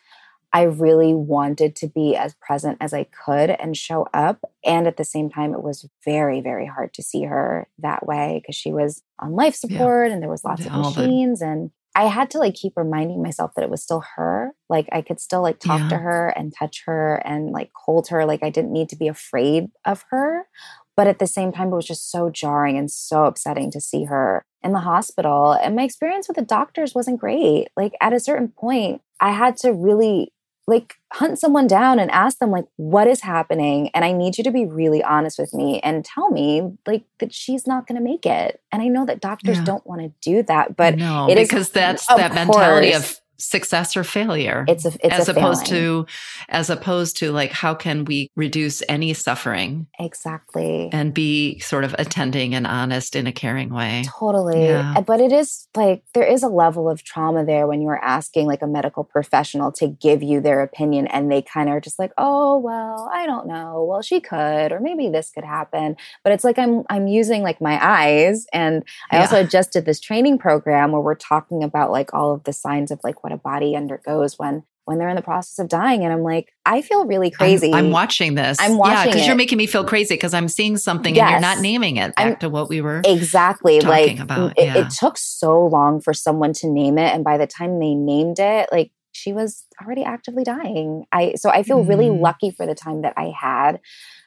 I 0.56 0.64
really 0.64 1.16
wanted 1.16 1.76
to 1.78 1.88
be 1.88 2.16
as 2.16 2.36
present 2.36 2.78
as 2.80 2.94
I 2.94 3.06
could 3.06 3.50
and 3.50 3.76
show 3.76 4.08
up. 4.14 4.44
And 4.64 4.86
at 4.86 4.98
the 4.98 5.04
same 5.04 5.32
time, 5.32 5.54
it 5.54 5.64
was 5.64 5.88
very, 6.06 6.42
very 6.42 6.68
hard 6.68 6.94
to 6.94 7.02
see 7.02 7.24
her 7.24 7.68
that 7.80 8.06
way 8.06 8.40
because 8.42 8.56
she 8.56 8.72
was 8.72 9.02
on 9.18 9.32
life 9.32 9.56
support 9.56 10.08
yeah. 10.08 10.14
and 10.14 10.22
there 10.22 10.30
was 10.30 10.44
lots 10.44 10.66
yeah, 10.66 10.76
of 10.76 10.96
machines. 10.96 11.40
The- 11.40 11.48
and 11.48 11.72
I 11.96 12.06
had 12.06 12.32
to 12.32 12.40
like 12.40 12.56
keep 12.56 12.74
reminding 12.76 13.22
myself 13.22 13.52
that 13.56 13.64
it 13.64 13.70
was 13.70 13.84
still 13.84 14.04
her. 14.16 14.52
Like 14.70 14.90
I 14.92 15.02
could 15.02 15.20
still 15.20 15.42
like 15.42 15.60
talk 15.60 15.80
yeah. 15.82 15.90
to 15.90 15.98
her 15.98 16.30
and 16.36 16.54
touch 16.58 16.84
her 16.86 17.22
and 17.26 17.52
like 17.52 17.72
hold 17.76 18.08
her. 18.08 18.26
Like 18.26 18.42
I 18.44 18.50
didn't 18.50 18.74
need 18.74 18.90
to 18.90 18.96
be 18.96 19.08
afraid 19.08 19.68
of 19.86 20.04
her. 20.10 20.48
But 20.96 21.08
at 21.08 21.20
the 21.20 21.28
same 21.28 21.52
time, 21.52 21.72
it 21.72 21.76
was 21.76 21.88
just 21.88 22.12
so 22.12 22.30
jarring 22.30 22.78
and 22.78 22.90
so 22.90 23.26
upsetting 23.26 23.72
to 23.72 23.82
see 23.82 24.06
her 24.06 24.46
in 24.64 24.74
the 24.74 24.80
hospital. 24.80 25.54
And 25.54 25.76
my 25.76 25.84
experience 25.84 26.28
with 26.28 26.36
the 26.36 26.44
doctors 26.44 26.94
wasn't 26.94 27.20
great. 27.20 27.70
Like 27.76 27.94
at 28.00 28.14
a 28.14 28.20
certain 28.20 28.50
point, 28.50 29.02
I 29.20 29.32
had 29.32 29.58
to 29.58 29.74
really 29.74 30.34
like 30.68 30.96
hunt 31.12 31.38
someone 31.38 31.68
down 31.68 32.00
and 32.00 32.10
ask 32.12 32.40
them 32.40 32.50
like 32.50 32.66
what 32.78 33.08
is 33.08 33.22
happening 33.22 33.90
and 33.94 34.06
i 34.06 34.12
need 34.12 34.38
you 34.38 34.44
to 34.44 34.52
be 34.52 34.66
really 34.66 35.04
honest 35.04 35.38
with 35.38 35.54
me 35.54 35.80
and 35.82 36.06
tell 36.06 36.30
me 36.32 36.76
like 36.88 37.04
that 37.20 37.34
she's 37.34 37.68
not 37.68 37.86
going 37.88 37.98
to 37.98 38.04
make 38.04 38.26
it 38.26 38.62
and 38.72 38.82
i 38.82 38.88
know 38.88 39.06
that 39.06 39.20
doctors 39.20 39.58
yeah. 39.58 39.64
don't 39.66 39.86
want 39.86 40.02
to 40.02 40.12
do 40.22 40.42
that 40.44 40.76
but 40.76 40.96
no 40.96 41.28
because 41.28 41.68
is, 41.68 41.70
that's 41.70 42.06
that 42.08 42.34
mentality 42.34 42.94
of 42.94 43.20
success 43.44 43.98
or 43.98 44.04
failure. 44.04 44.66
It's 44.68 44.86
a, 44.86 44.94
it's 45.04 45.14
as 45.14 45.30
opposed 45.30 45.68
failing. 45.68 46.06
to 46.06 46.12
as 46.50 46.70
opposed 46.70 47.18
to 47.18 47.32
like 47.32 47.52
how 47.52 47.74
can 47.74 48.06
we 48.06 48.30
reduce 48.36 48.82
any 48.88 49.14
suffering 49.14 49.88
exactly 50.00 50.90
and 50.92 51.14
be 51.14 51.60
sort 51.60 51.84
of 51.84 51.96
attending 51.98 52.56
and 52.56 52.66
honest 52.66 53.16
in 53.16 53.28
a 53.28 53.32
caring 53.32 53.74
way. 53.74 54.04
Totally, 54.06 54.66
yeah. 54.66 55.02
but 55.02 55.20
it 55.20 55.32
is 55.32 55.68
like 55.76 56.04
there 56.14 56.26
is 56.26 56.44
a 56.44 56.48
level 56.48 56.90
of 56.90 57.04
trauma 57.04 57.46
there 57.46 57.68
when 57.68 57.82
you're 57.82 58.04
asking 58.04 58.48
like 58.48 58.62
a 58.62 58.68
medical 58.68 59.04
professional 59.04 59.72
to 59.74 59.88
give 59.88 60.24
you 60.24 60.40
their 60.40 60.62
opinion 60.62 61.08
and 61.08 61.32
they 61.32 61.42
kind 61.42 61.70
of 61.70 61.76
are 61.76 61.82
just 61.82 62.00
like, 62.00 62.12
oh 62.18 62.58
well, 62.58 63.10
I 63.14 63.26
don't 63.26 63.48
know. 63.48 63.84
Well, 63.88 64.02
she 64.02 64.20
could, 64.20 64.72
or 64.72 64.80
maybe 64.80 65.10
this 65.10 65.30
could 65.30 65.44
happen. 65.44 65.96
But 66.24 66.34
it's 66.34 66.44
like 66.44 66.58
I'm 66.58 66.84
I'm 66.90 67.08
using 67.08 67.44
like 67.44 67.60
my 67.62 67.78
eyes, 67.82 68.46
and 68.54 68.84
I 69.12 69.18
yeah. 69.18 69.22
also 69.22 69.42
adjusted 69.42 69.86
this 69.86 70.00
training 70.00 70.38
program 70.38 70.92
where 70.92 71.02
we're 71.02 71.16
talking 71.16 71.64
about 71.64 71.92
like 71.92 72.14
all 72.14 72.34
of 72.34 72.44
the 72.44 72.54
signs 72.54 72.92
of 72.92 73.00
like 73.04 73.24
what 73.24 73.33
a 73.34 73.38
body 73.38 73.76
undergoes 73.76 74.40
when 74.40 74.64
when 74.86 74.98
they're 74.98 75.10
in 75.10 75.16
the 75.16 75.22
process 75.22 75.60
of 75.60 75.70
dying. 75.70 76.04
And 76.04 76.12
I'm 76.12 76.24
like, 76.24 76.54
I 76.66 76.82
feel 76.82 77.06
really 77.06 77.32
crazy. 77.32 77.70
I'm, 77.74 77.86
I'm 77.86 77.92
watching 77.92 78.36
this. 78.36 78.58
I'm 78.60 78.78
watching 78.78 78.96
yeah, 78.96 79.06
because 79.06 79.28
you're 79.28 79.36
making 79.36 79.58
me 79.58 79.66
feel 79.66 79.86
crazy 79.86 80.16
because 80.16 80.34
I'm 80.34 80.50
seeing 80.50 80.78
something 80.78 81.16
yes. 81.16 81.24
and 81.24 81.32
you're 81.32 81.40
not 81.40 81.60
naming 81.62 81.98
it. 81.98 82.16
Back 82.16 82.26
I'm, 82.26 82.36
to 82.38 82.50
what 82.50 82.70
we 82.70 82.82
were 82.82 83.02
exactly 83.06 83.80
like. 83.80 84.20
About. 84.20 84.58
It, 84.58 84.66
yeah. 84.66 84.78
it 84.78 84.90
took 84.90 85.18
so 85.18 85.66
long 85.66 86.02
for 86.02 86.14
someone 86.14 86.54
to 86.54 86.68
name 86.68 86.98
it, 86.98 87.14
and 87.14 87.24
by 87.24 87.38
the 87.38 87.48
time 87.48 87.80
they 87.80 87.94
named 87.96 88.40
it, 88.40 88.70
like 88.72 88.92
she 89.14 89.32
was 89.32 89.66
already 89.82 90.04
actively 90.04 90.44
dying. 90.44 91.06
I 91.12 91.36
so 91.36 91.50
I 91.50 91.64
feel 91.64 91.84
mm. 91.84 91.88
really 91.88 92.10
lucky 92.10 92.52
for 92.52 92.66
the 92.66 92.76
time 92.76 93.02
that 93.04 93.14
I 93.16 93.34
had. 93.40 93.80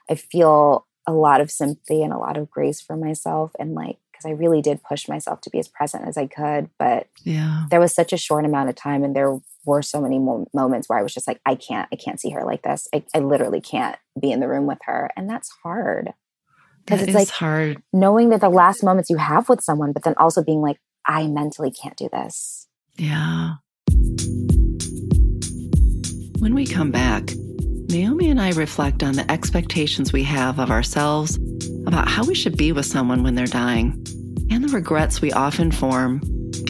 I 0.09 0.15
feel 0.15 0.87
a 1.07 1.13
lot 1.13 1.41
of 1.41 1.51
sympathy 1.51 2.03
and 2.03 2.13
a 2.13 2.19
lot 2.19 2.37
of 2.37 2.51
grace 2.51 2.81
for 2.81 2.97
myself, 2.97 3.53
and 3.59 3.75
like 3.75 3.99
because 4.17 4.29
I 4.29 4.35
really 4.35 4.63
did 4.63 4.83
push 4.83 5.09
myself 5.09 5.41
to 5.43 5.51
be 5.51 5.59
as 5.59 5.69
present 5.69 6.07
as 6.07 6.17
I 6.17 6.27
could. 6.27 6.71
But 6.79 7.09
yeah, 7.25 7.67
there 7.71 7.81
was 7.81 7.95
such 7.95 8.13
a 8.13 8.17
short 8.17 8.45
amount 8.45 8.69
of 8.69 8.75
time, 8.75 9.05
and 9.05 9.15
there 9.15 9.39
were 9.65 9.83
so 9.83 10.01
many 10.01 10.19
mo- 10.19 10.47
moments 10.55 10.89
where 10.89 10.99
I 10.99 11.03
was 11.03 11.13
just 11.13 11.27
like, 11.27 11.41
I 11.45 11.55
can't, 11.55 11.89
I 11.93 11.97
can't 11.97 12.21
see 12.21 12.31
her 12.31 12.45
like 12.45 12.63
this. 12.63 12.89
I, 12.95 13.05
I 13.15 13.19
literally 13.19 13.61
can't 13.61 13.97
be 14.21 14.31
in 14.31 14.41
the 14.41 14.49
room 14.49 14.67
with 14.67 14.79
her, 14.85 15.11
and 15.17 15.29
that's 15.29 15.51
hard 15.63 16.13
because 16.85 17.03
it's 17.03 17.15
like 17.15 17.29
hard 17.29 17.83
knowing 17.93 18.31
that 18.31 18.41
the 18.41 18.49
last 18.49 18.83
moments 18.83 19.11
you 19.11 19.17
have 19.17 19.49
with 19.49 19.61
someone, 19.61 19.93
but 19.93 20.05
then 20.05 20.15
also 20.19 20.43
being 20.43 20.61
like, 20.61 20.79
I 21.07 21.27
mentally 21.27 21.71
can't 21.71 21.97
do 21.97 22.09
this. 22.13 22.69
Yeah. 22.97 23.55
When 26.39 26.55
we 26.55 26.67
come 26.67 26.91
back, 26.91 27.31
Naomi 27.89 28.31
and 28.31 28.41
I 28.41 28.51
reflect 28.51 29.05
on 29.05 29.13
the 29.13 29.31
expectations 29.31 30.13
we 30.13 30.25
have 30.25 30.59
of 30.59 30.71
ourselves 30.71 31.37
about 31.87 32.09
how 32.09 32.25
we 32.25 32.35
should 32.35 32.57
be 32.57 32.73
with 32.73 32.85
someone 32.85 33.23
when 33.23 33.37
they're 33.37 33.47
dying, 33.47 33.93
and 34.51 34.65
the 34.65 34.75
regrets 34.75 35.21
we 35.21 35.31
often 35.33 35.71
form, 35.71 36.21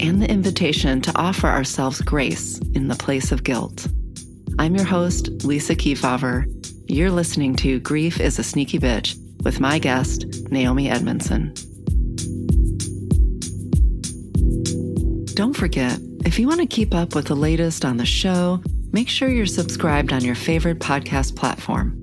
and 0.00 0.20
the 0.20 0.30
invitation 0.30 1.00
to 1.00 1.18
offer 1.18 1.46
ourselves 1.46 2.02
grace 2.02 2.58
in 2.74 2.88
the 2.88 2.94
place 2.96 3.32
of 3.32 3.44
guilt. 3.44 3.88
I'm 4.58 4.76
your 4.76 4.84
host, 4.84 5.28
Lisa 5.42 5.74
Keefauver. 5.74 6.44
You're 6.86 7.10
listening 7.10 7.56
to 7.56 7.80
Grief 7.80 8.20
is 8.20 8.38
a 8.38 8.44
Sneaky 8.44 8.78
Bitch 8.78 9.16
with 9.42 9.58
my 9.58 9.78
guest, 9.78 10.50
Naomi 10.50 10.90
Edmondson. 10.90 11.54
Don't 15.34 15.56
forget, 15.56 15.98
if 16.26 16.38
you 16.38 16.46
want 16.46 16.60
to 16.60 16.66
keep 16.66 16.94
up 16.94 17.14
with 17.14 17.26
the 17.26 17.36
latest 17.36 17.84
on 17.86 17.96
the 17.96 18.06
show, 18.06 18.60
make 18.96 19.08
sure 19.10 19.28
you're 19.28 19.44
subscribed 19.44 20.10
on 20.10 20.24
your 20.24 20.34
favorite 20.34 20.78
podcast 20.78 21.36
platform. 21.36 22.02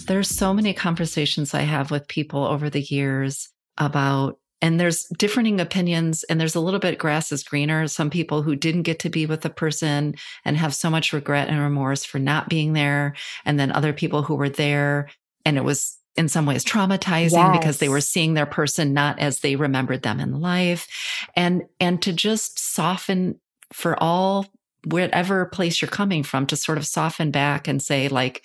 There's 0.07 0.29
so 0.29 0.53
many 0.53 0.75
conversations 0.75 1.55
I 1.55 1.63
have 1.63 1.91
with 1.91 2.07
people 2.07 2.45
over 2.45 2.69
the 2.69 2.83
years 2.83 3.49
about 3.79 4.39
and 4.61 4.79
there's 4.79 5.07
differing 5.19 5.61
opinions 5.61 6.23
and 6.25 6.41
there's 6.41 6.55
a 6.55 6.61
little 6.61 6.79
bit 6.79 6.99
grass 6.99 7.33
is 7.33 7.43
greener 7.43 7.89
some 7.89 8.11
people 8.11 8.43
who 8.43 8.55
didn't 8.55 8.83
get 8.83 8.99
to 9.01 9.09
be 9.09 9.25
with 9.27 9.41
the 9.41 9.51
person 9.51 10.15
and 10.45 10.57
have 10.57 10.75
so 10.75 10.91
much 10.91 11.13
regret 11.13 11.49
and 11.49 11.59
remorse 11.59 12.05
for 12.05 12.19
not 12.19 12.49
being 12.49 12.75
there 12.75 13.15
and 13.45 13.59
then 13.59 13.73
other 13.73 13.93
people 13.93 14.23
who 14.23 14.35
were 14.35 14.51
there 14.51 15.09
and 15.45 15.57
it 15.57 15.65
was 15.65 15.99
in 16.17 16.29
some 16.29 16.47
ways 16.47 16.65
traumatizing 16.65 17.33
yes. 17.33 17.59
because 17.59 17.79
they 17.79 17.89
were 17.89 18.01
seeing 18.01 18.35
their 18.35 18.47
person 18.47 18.93
not 18.93 19.19
as 19.19 19.41
they 19.41 19.57
remembered 19.57 20.03
them 20.03 20.21
in 20.21 20.41
life 20.41 20.87
and 21.35 21.63
and 21.81 22.03
to 22.03 22.13
just 22.13 22.59
soften 22.59 23.41
for 23.73 24.01
all 24.03 24.47
whatever 24.85 25.47
place 25.47 25.81
you're 25.81 25.89
coming 25.89 26.23
from 26.23 26.47
to 26.47 26.57
sort 26.57 26.79
of 26.79 26.87
soften 26.87 27.31
back 27.31 27.69
and 27.69 27.83
say 27.83 28.09
like 28.09 28.43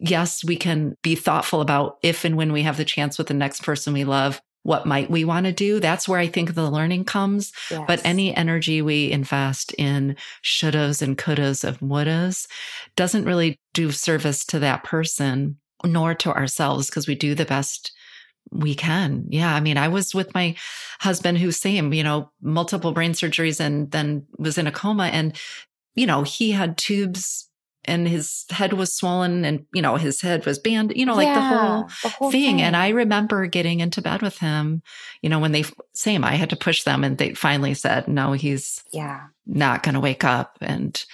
yes, 0.00 0.44
we 0.44 0.56
can 0.56 0.96
be 1.02 1.14
thoughtful 1.14 1.60
about 1.60 1.98
if 2.02 2.24
and 2.24 2.36
when 2.36 2.52
we 2.52 2.62
have 2.62 2.76
the 2.76 2.84
chance 2.84 3.18
with 3.18 3.26
the 3.26 3.34
next 3.34 3.62
person 3.62 3.92
we 3.92 4.04
love, 4.04 4.40
what 4.64 4.86
might 4.86 5.10
we 5.10 5.24
want 5.24 5.46
to 5.46 5.52
do? 5.52 5.80
That's 5.80 6.08
where 6.08 6.20
I 6.20 6.28
think 6.28 6.54
the 6.54 6.70
learning 6.70 7.04
comes. 7.04 7.52
Yes. 7.70 7.84
But 7.86 8.00
any 8.04 8.34
energy 8.34 8.80
we 8.80 9.10
invest 9.10 9.72
in 9.74 10.16
shouldas 10.42 11.02
and 11.02 11.18
couldas 11.18 11.64
of 11.64 11.80
wouldas 11.80 12.46
doesn't 12.94 13.24
really 13.24 13.56
do 13.74 13.90
service 13.90 14.44
to 14.46 14.58
that 14.60 14.84
person 14.84 15.58
nor 15.84 16.14
to 16.14 16.32
ourselves 16.32 16.86
because 16.86 17.08
we 17.08 17.16
do 17.16 17.34
the 17.34 17.44
best 17.44 17.92
we 18.50 18.74
can. 18.74 19.26
Yeah. 19.28 19.54
I 19.54 19.60
mean, 19.60 19.78
I 19.78 19.88
was 19.88 20.14
with 20.14 20.34
my 20.34 20.54
husband 21.00 21.38
who 21.38 21.50
same, 21.52 21.92
you 21.92 22.04
know, 22.04 22.30
multiple 22.42 22.92
brain 22.92 23.12
surgeries 23.12 23.60
and 23.60 23.90
then 23.90 24.26
was 24.38 24.58
in 24.58 24.66
a 24.66 24.72
coma 24.72 25.04
and, 25.04 25.36
you 25.94 26.06
know, 26.06 26.22
he 26.22 26.50
had 26.52 26.76
tubes 26.76 27.48
and 27.84 28.06
his 28.06 28.44
head 28.50 28.72
was 28.72 28.92
swollen 28.92 29.44
and 29.44 29.66
you 29.74 29.82
know 29.82 29.96
his 29.96 30.20
head 30.20 30.46
was 30.46 30.58
banned 30.58 30.92
you 30.94 31.04
know 31.04 31.14
like 31.14 31.26
yeah, 31.26 31.34
the, 31.34 31.40
whole 31.40 31.90
the 32.02 32.08
whole, 32.10 32.30
thing. 32.30 32.56
thing 32.56 32.62
and 32.62 32.76
i 32.76 32.90
remember 32.90 33.46
getting 33.46 33.80
into 33.80 34.02
bed 34.02 34.22
with 34.22 34.38
him 34.38 34.82
you 35.20 35.28
know 35.28 35.38
when 35.38 35.52
they 35.52 35.64
same 35.92 36.24
i 36.24 36.34
had 36.34 36.50
to 36.50 36.56
push 36.56 36.84
them 36.84 37.02
and 37.02 37.18
they 37.18 37.34
finally 37.34 37.74
said 37.74 38.06
no 38.08 38.32
he's 38.32 38.84
yeah 38.92 39.26
not 39.46 39.82
going 39.82 39.94
to 39.94 40.00
wake 40.00 40.24
up 40.24 40.56
and 40.60 41.04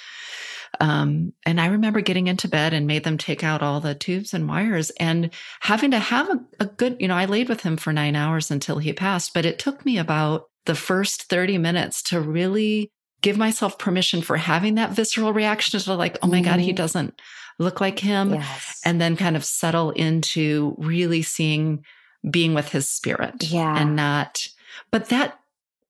um 0.81 1.33
and 1.45 1.61
i 1.61 1.67
remember 1.67 2.01
getting 2.01 2.27
into 2.27 2.49
bed 2.49 2.73
and 2.73 2.87
made 2.87 3.05
them 3.05 3.19
take 3.19 3.43
out 3.43 3.63
all 3.63 3.81
the 3.81 3.95
tubes 3.95 4.35
and 4.35 4.49
wires 4.49 4.91
and 4.99 5.31
having 5.61 5.91
to 5.91 5.99
have 5.99 6.29
a, 6.29 6.41
a 6.61 6.67
good 6.67 6.97
you 7.01 7.09
know 7.09 7.17
i 7.17 7.25
laid 7.25 7.49
with 7.49 7.63
him 7.63 7.77
for 7.77 7.93
nine 7.93 8.17
hours 8.17 8.51
until 8.51 8.79
he 8.79 8.93
passed 8.93 9.33
but 9.35 9.47
it 9.47 9.59
took 9.59 9.85
me 9.85 9.99
about 9.99 10.49
the 10.67 10.75
first 10.75 11.25
30 11.25 11.59
minutes 11.59 12.03
to 12.03 12.21
really 12.21 12.93
give 13.23 13.37
myself 13.37 13.79
permission 13.79 14.23
for 14.23 14.37
having 14.37 14.77
that 14.77 14.93
visceral 14.93 15.33
reaction 15.33 15.81
to 15.81 15.95
like, 15.95 16.19
oh 16.23 16.27
my 16.27 16.37
mm-hmm. 16.37 16.45
God, 16.45 16.61
he 16.61 16.69
mm-hmm. 16.69 16.77
doesn't 16.77 17.21
look 17.59 17.81
like 17.81 17.99
him. 17.99 18.35
Yes. 18.35 18.81
And 18.85 19.01
then 19.01 19.17
kind 19.17 19.37
of 19.37 19.45
settle 19.45 19.91
into 19.91 20.77
really 20.79 21.23
seeing 21.23 21.85
being 22.29 22.55
with 22.55 22.69
his 22.69 22.89
spirit. 22.89 23.45
Yeah. 23.45 23.77
And 23.77 23.97
not, 23.97 24.47
but 24.91 25.09
that 25.09 25.41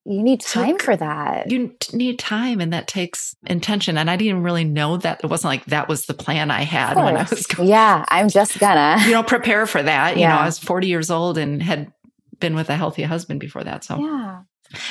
you 0.05 0.23
need 0.23 0.41
time 0.41 0.77
took, 0.77 0.81
for 0.81 0.95
that. 0.95 1.51
You 1.51 1.75
need 1.93 2.19
time, 2.19 2.61
and 2.61 2.73
that 2.73 2.87
takes 2.87 3.35
intention. 3.45 3.97
And 3.97 4.09
I 4.09 4.15
didn't 4.15 4.43
really 4.43 4.63
know 4.63 4.97
that. 4.97 5.21
It 5.23 5.29
wasn't 5.29 5.51
like 5.51 5.65
that 5.65 5.87
was 5.87 6.05
the 6.05 6.13
plan 6.13 6.51
I 6.51 6.63
had 6.63 6.95
when 6.95 7.17
I 7.17 7.23
was 7.29 7.45
going. 7.45 7.69
Yeah, 7.69 8.05
I'm 8.09 8.29
just 8.29 8.59
gonna, 8.59 8.97
you 9.05 9.11
know, 9.11 9.23
prepare 9.23 9.65
for 9.67 9.83
that. 9.83 10.17
Yeah. 10.17 10.21
You 10.21 10.27
know, 10.29 10.41
I 10.41 10.45
was 10.45 10.57
40 10.57 10.87
years 10.87 11.11
old 11.11 11.37
and 11.37 11.61
had 11.61 11.91
been 12.39 12.55
with 12.55 12.69
a 12.69 12.75
healthy 12.75 13.03
husband 13.03 13.39
before 13.39 13.63
that. 13.63 13.83
So, 13.83 13.99
yeah. 13.99 14.41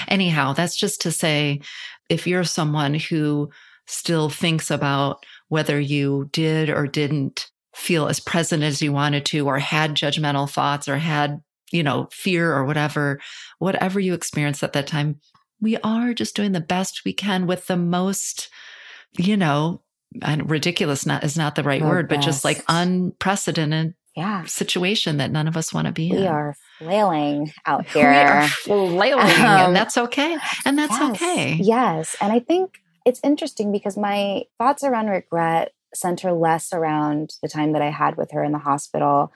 Anyhow, 0.08 0.52
that's 0.52 0.76
just 0.76 1.00
to 1.02 1.12
say 1.12 1.60
if 2.08 2.26
you're 2.26 2.44
someone 2.44 2.94
who 2.94 3.50
still 3.86 4.28
thinks 4.28 4.70
about 4.70 5.24
whether 5.48 5.80
you 5.80 6.28
did 6.32 6.68
or 6.68 6.86
didn't 6.86 7.50
feel 7.74 8.08
as 8.08 8.20
present 8.20 8.62
as 8.62 8.82
you 8.82 8.92
wanted 8.92 9.24
to, 9.26 9.46
or 9.46 9.58
had 9.58 9.94
judgmental 9.94 10.50
thoughts, 10.50 10.88
or 10.88 10.98
had 10.98 11.40
you 11.72 11.82
know, 11.82 12.08
fear 12.10 12.52
or 12.52 12.64
whatever, 12.64 13.20
whatever 13.58 14.00
you 14.00 14.14
experienced 14.14 14.62
at 14.62 14.72
that 14.72 14.86
time, 14.86 15.20
we 15.60 15.76
are 15.78 16.14
just 16.14 16.36
doing 16.36 16.52
the 16.52 16.60
best 16.60 17.04
we 17.04 17.12
can 17.12 17.46
with 17.46 17.66
the 17.66 17.76
most, 17.76 18.48
you 19.18 19.36
know, 19.36 19.82
and 20.22 20.48
ridiculous 20.48 21.04
not 21.04 21.24
is 21.24 21.36
not 21.36 21.54
the 21.54 21.62
right 21.62 21.82
the 21.82 21.88
word, 21.88 22.08
best. 22.08 22.20
but 22.20 22.24
just 22.24 22.44
like 22.44 22.64
unprecedented 22.68 23.94
yeah. 24.16 24.44
situation 24.44 25.18
that 25.18 25.30
none 25.30 25.48
of 25.48 25.56
us 25.56 25.72
want 25.72 25.86
to 25.86 25.92
be 25.92 26.10
we 26.10 26.16
in. 26.16 26.22
We 26.22 26.28
are 26.28 26.56
flailing 26.78 27.52
out 27.66 27.86
here. 27.86 28.10
We 28.10 28.16
are 28.16 28.48
flailing, 28.48 29.20
um, 29.20 29.28
and 29.40 29.76
that's 29.76 29.98
okay. 29.98 30.36
And 30.64 30.78
that's 30.78 30.98
yes, 30.98 31.10
okay. 31.10 31.54
Yes. 31.60 32.16
And 32.20 32.32
I 32.32 32.40
think 32.40 32.80
it's 33.04 33.20
interesting 33.22 33.72
because 33.72 33.96
my 33.96 34.44
thoughts 34.58 34.82
around 34.84 35.08
regret 35.08 35.72
center 35.94 36.32
less 36.32 36.72
around 36.72 37.30
the 37.42 37.48
time 37.48 37.72
that 37.72 37.82
I 37.82 37.90
had 37.90 38.16
with 38.16 38.30
her 38.32 38.44
in 38.44 38.52
the 38.52 38.58
hospital 38.58 39.32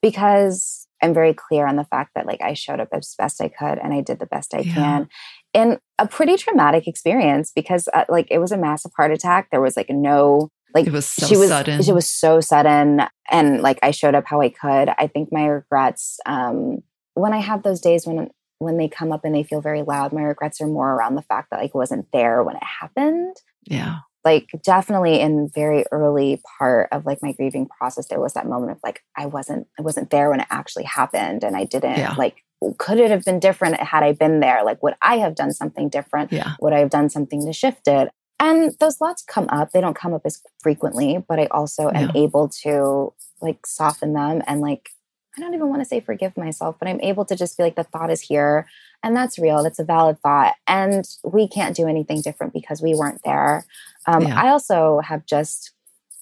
because 0.00 0.79
I'm 1.02 1.14
very 1.14 1.34
clear 1.34 1.66
on 1.66 1.76
the 1.76 1.84
fact 1.84 2.12
that 2.14 2.26
like 2.26 2.40
I 2.42 2.54
showed 2.54 2.80
up 2.80 2.88
as 2.92 3.14
best 3.16 3.40
I 3.40 3.48
could 3.48 3.78
and 3.78 3.92
I 3.92 4.00
did 4.00 4.18
the 4.18 4.26
best 4.26 4.54
I 4.54 4.60
yeah. 4.60 4.74
can 4.74 5.08
in 5.54 5.78
a 5.98 6.06
pretty 6.06 6.36
traumatic 6.36 6.86
experience 6.86 7.52
because 7.54 7.88
uh, 7.92 8.04
like 8.08 8.28
it 8.30 8.38
was 8.38 8.52
a 8.52 8.58
massive 8.58 8.92
heart 8.96 9.12
attack. 9.12 9.48
There 9.50 9.60
was 9.60 9.76
like 9.76 9.90
no 9.90 10.50
like 10.74 10.86
it 10.86 10.92
was 10.92 11.08
so 11.08 11.26
she 11.26 11.36
was 11.36 11.48
sudden. 11.48 11.82
she 11.82 11.92
was 11.92 12.08
so 12.08 12.40
sudden 12.40 13.02
and 13.30 13.60
like 13.60 13.78
I 13.82 13.90
showed 13.90 14.14
up 14.14 14.24
how 14.26 14.40
I 14.40 14.50
could. 14.50 14.90
I 14.98 15.06
think 15.06 15.30
my 15.32 15.46
regrets 15.46 16.18
um 16.26 16.78
when 17.14 17.32
I 17.32 17.38
have 17.38 17.62
those 17.62 17.80
days 17.80 18.06
when 18.06 18.28
when 18.58 18.76
they 18.76 18.88
come 18.88 19.10
up 19.10 19.24
and 19.24 19.34
they 19.34 19.42
feel 19.42 19.62
very 19.62 19.82
loud, 19.82 20.12
my 20.12 20.22
regrets 20.22 20.60
are 20.60 20.66
more 20.66 20.92
around 20.92 21.14
the 21.14 21.22
fact 21.22 21.48
that 21.50 21.60
like 21.60 21.74
wasn't 21.74 22.06
there 22.12 22.42
when 22.42 22.56
it 22.56 22.62
happened. 22.62 23.36
Yeah 23.64 24.00
like 24.24 24.48
definitely 24.62 25.20
in 25.20 25.48
very 25.54 25.84
early 25.92 26.42
part 26.58 26.88
of 26.92 27.06
like 27.06 27.22
my 27.22 27.32
grieving 27.32 27.66
process 27.66 28.08
there 28.08 28.20
was 28.20 28.34
that 28.34 28.46
moment 28.46 28.72
of 28.72 28.78
like 28.82 29.02
i 29.16 29.26
wasn't 29.26 29.66
i 29.78 29.82
wasn't 29.82 30.10
there 30.10 30.30
when 30.30 30.40
it 30.40 30.46
actually 30.50 30.84
happened 30.84 31.42
and 31.42 31.56
i 31.56 31.64
didn't 31.64 31.98
yeah. 31.98 32.14
like 32.16 32.44
could 32.78 32.98
it 32.98 33.10
have 33.10 33.24
been 33.24 33.40
different 33.40 33.76
had 33.80 34.02
i 34.02 34.12
been 34.12 34.40
there 34.40 34.64
like 34.64 34.82
would 34.82 34.94
i 35.02 35.18
have 35.18 35.34
done 35.34 35.52
something 35.52 35.88
different 35.88 36.32
yeah. 36.32 36.54
would 36.60 36.72
i 36.72 36.78
have 36.78 36.90
done 36.90 37.08
something 37.08 37.44
to 37.44 37.52
shift 37.52 37.86
it 37.86 38.10
and 38.38 38.74
those 38.80 38.96
thoughts 38.96 39.22
come 39.22 39.48
up 39.50 39.70
they 39.72 39.80
don't 39.80 39.96
come 39.96 40.12
up 40.12 40.22
as 40.24 40.42
frequently 40.62 41.24
but 41.28 41.38
i 41.38 41.46
also 41.46 41.90
yeah. 41.90 42.00
am 42.00 42.10
able 42.14 42.48
to 42.48 43.12
like 43.40 43.64
soften 43.66 44.12
them 44.12 44.42
and 44.46 44.60
like 44.60 44.90
i 45.36 45.40
don't 45.40 45.54
even 45.54 45.68
want 45.68 45.80
to 45.80 45.86
say 45.86 46.00
forgive 46.00 46.36
myself 46.36 46.76
but 46.78 46.88
i'm 46.88 47.00
able 47.00 47.24
to 47.24 47.36
just 47.36 47.56
be 47.56 47.62
like 47.62 47.76
the 47.76 47.84
thought 47.84 48.10
is 48.10 48.20
here 48.20 48.66
and 49.02 49.16
that's 49.16 49.38
real 49.38 49.62
that's 49.62 49.78
a 49.78 49.84
valid 49.84 50.18
thought 50.20 50.54
and 50.66 51.04
we 51.24 51.48
can't 51.48 51.76
do 51.76 51.86
anything 51.86 52.20
different 52.20 52.52
because 52.52 52.82
we 52.82 52.94
weren't 52.94 53.20
there 53.24 53.64
um, 54.06 54.26
yeah. 54.26 54.40
I 54.40 54.48
also 54.48 55.00
have 55.00 55.26
just 55.26 55.72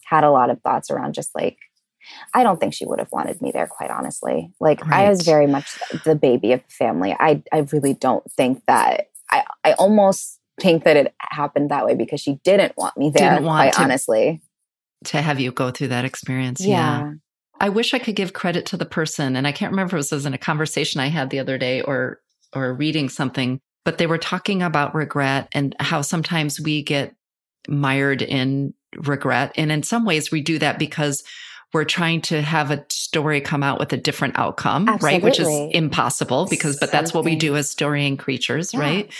had 0.05 0.25
a 0.25 0.31
lot 0.31 0.51
of 0.51 0.61
thoughts 0.63 0.91
around 0.91 1.15
just 1.15 1.35
like, 1.35 1.59
I 2.35 2.43
don't 2.43 2.59
think 2.59 2.75
she 2.75 2.87
would 2.87 2.99
have 2.99 3.13
wanted 3.13 3.43
me 3.43 3.51
there, 3.51 3.67
quite 3.67 3.91
honestly. 3.91 4.51
Like, 4.61 4.85
right. 4.87 5.07
I 5.07 5.11
was 5.11 5.23
very 5.23 5.47
much 5.47 5.79
the 6.05 6.15
baby 6.15 6.53
of 6.53 6.63
the 6.63 6.73
family. 6.73 7.15
I, 7.19 7.43
I 7.53 7.67
really 7.73 7.95
don't 7.95 8.29
think 8.33 8.65
that, 8.67 9.11
I, 9.31 9.45
I 9.63 9.73
almost 9.75 10.41
think 10.59 10.85
that 10.85 10.97
it 10.97 11.15
happened 11.21 11.71
that 11.71 11.85
way 11.85 11.95
because 11.95 12.21
she 12.21 12.41
didn't 12.45 12.77
want 12.77 12.97
me 12.97 13.11
there, 13.11 13.35
didn't 13.35 13.45
want 13.45 13.59
quite 13.59 13.73
to, 13.75 13.83
honestly. 13.83 14.41
To 15.05 15.21
have 15.21 15.39
you 15.39 15.53
go 15.53 15.71
through 15.71 15.89
that 15.89 16.07
experience. 16.07 16.65
Yeah. 16.65 17.01
yeah. 17.01 17.13
I 17.61 17.69
wish 17.69 17.95
I 17.95 17.99
could 17.99 18.17
give 18.17 18.33
credit 18.33 18.67
to 18.67 18.77
the 18.77 18.87
person. 18.87 19.37
And 19.37 19.47
I 19.47 19.53
can't 19.53 19.73
remember 19.73 19.97
if 19.97 20.03
it 20.03 20.15
was 20.15 20.27
in 20.27 20.35
a 20.35 20.39
conversation 20.39 21.01
I 21.01 21.09
had 21.09 21.31
the 21.31 21.39
other 21.39 21.59
day 21.59 21.83
or, 21.83 22.21
or 22.55 22.73
reading 22.75 23.09
something, 23.09 23.61
but 23.85 23.99
they 23.99 24.07
were 24.07 24.19
talking 24.19 24.63
about 24.63 24.95
regret 24.95 25.49
and 25.53 25.75
how 25.81 26.03
sometimes 26.03 26.61
we 26.61 26.83
get 26.83 27.15
mired 27.69 28.23
in 28.23 28.75
regret. 28.97 29.53
And 29.57 29.73
in 29.73 29.83
some 29.83 30.05
ways, 30.05 30.31
we 30.31 30.41
do 30.41 30.59
that 30.59 30.79
because 30.79 31.25
we're 31.73 31.85
trying 31.85 32.23
to 32.23 32.41
have 32.41 32.71
a 32.71 32.85
story 32.89 33.41
come 33.41 33.63
out 33.63 33.79
with 33.79 33.93
a 33.93 33.97
different 33.97 34.39
outcome, 34.39 34.89
Absolutely. 34.89 35.17
right? 35.17 35.23
Which 35.23 35.41
is 35.41 35.49
impossible 35.75 36.47
because, 36.49 36.79
but 36.79 36.91
that's 36.91 37.13
what 37.13 37.25
we 37.25 37.37
do 37.37 37.57
as 37.57 37.71
storying 37.71 38.17
creatures, 38.17 38.73
yeah. 38.73 38.81
right? 38.81 39.13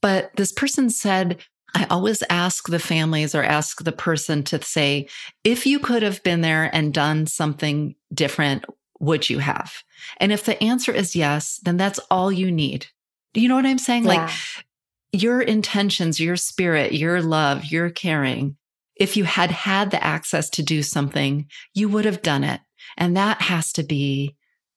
But 0.00 0.30
this 0.36 0.52
person 0.52 0.90
said, 0.90 1.38
I 1.74 1.86
always 1.90 2.22
ask 2.30 2.68
the 2.68 2.78
families 2.78 3.34
or 3.34 3.42
ask 3.42 3.82
the 3.82 3.92
person 3.92 4.42
to 4.44 4.62
say, 4.62 5.08
if 5.44 5.66
you 5.66 5.78
could 5.78 6.02
have 6.02 6.22
been 6.22 6.40
there 6.40 6.70
and 6.74 6.92
done 6.92 7.26
something 7.26 7.94
different, 8.12 8.64
would 8.98 9.30
you 9.30 9.38
have? 9.38 9.82
And 10.18 10.32
if 10.32 10.44
the 10.44 10.62
answer 10.62 10.92
is 10.92 11.16
yes, 11.16 11.60
then 11.62 11.76
that's 11.76 12.00
all 12.10 12.30
you 12.30 12.50
need. 12.50 12.86
Do 13.32 13.40
you 13.40 13.48
know 13.48 13.56
what 13.56 13.66
I'm 13.66 13.78
saying? 13.78 14.04
Yeah. 14.04 14.08
Like 14.08 14.30
your 15.12 15.40
intentions, 15.40 16.20
your 16.20 16.36
spirit, 16.36 16.92
your 16.92 17.22
love, 17.22 17.64
your 17.66 17.90
caring, 17.90 18.56
if 18.96 19.16
you 19.16 19.24
had 19.24 19.50
had 19.50 19.90
the 19.90 20.04
access 20.04 20.50
to 20.50 20.62
do 20.62 20.82
something, 20.82 21.46
you 21.74 21.88
would 21.88 22.04
have 22.04 22.22
done 22.22 22.44
it. 22.44 22.60
And 22.96 23.16
that 23.16 23.40
has 23.42 23.72
to 23.74 23.82
be 23.82 24.36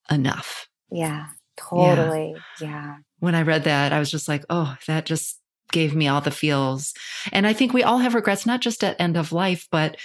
enough. 0.10 0.68
Yeah, 0.90 1.28
totally. 1.58 2.36
Yeah. 2.62 2.68
yeah. 2.68 2.96
When 3.20 3.36
I 3.36 3.42
read 3.42 3.66
that, 3.66 3.92
I 3.92 4.00
was 4.00 4.10
just 4.10 4.28
like, 4.28 4.46
oh, 4.50 4.78
that 4.88 5.06
just 5.06 5.40
gave 5.74 5.94
me 5.94 6.08
all 6.08 6.22
the 6.22 6.32
feels. 6.32 6.94
And 7.34 7.46
I 7.46 7.52
think 7.52 7.74
we 7.74 7.84
all 7.84 7.98
have 7.98 8.16
regrets, 8.16 8.46
not 8.46 8.62
just 8.62 8.84
at 8.84 9.00
end 9.00 9.18
of 9.18 9.34
life, 9.34 9.68
but 9.70 9.98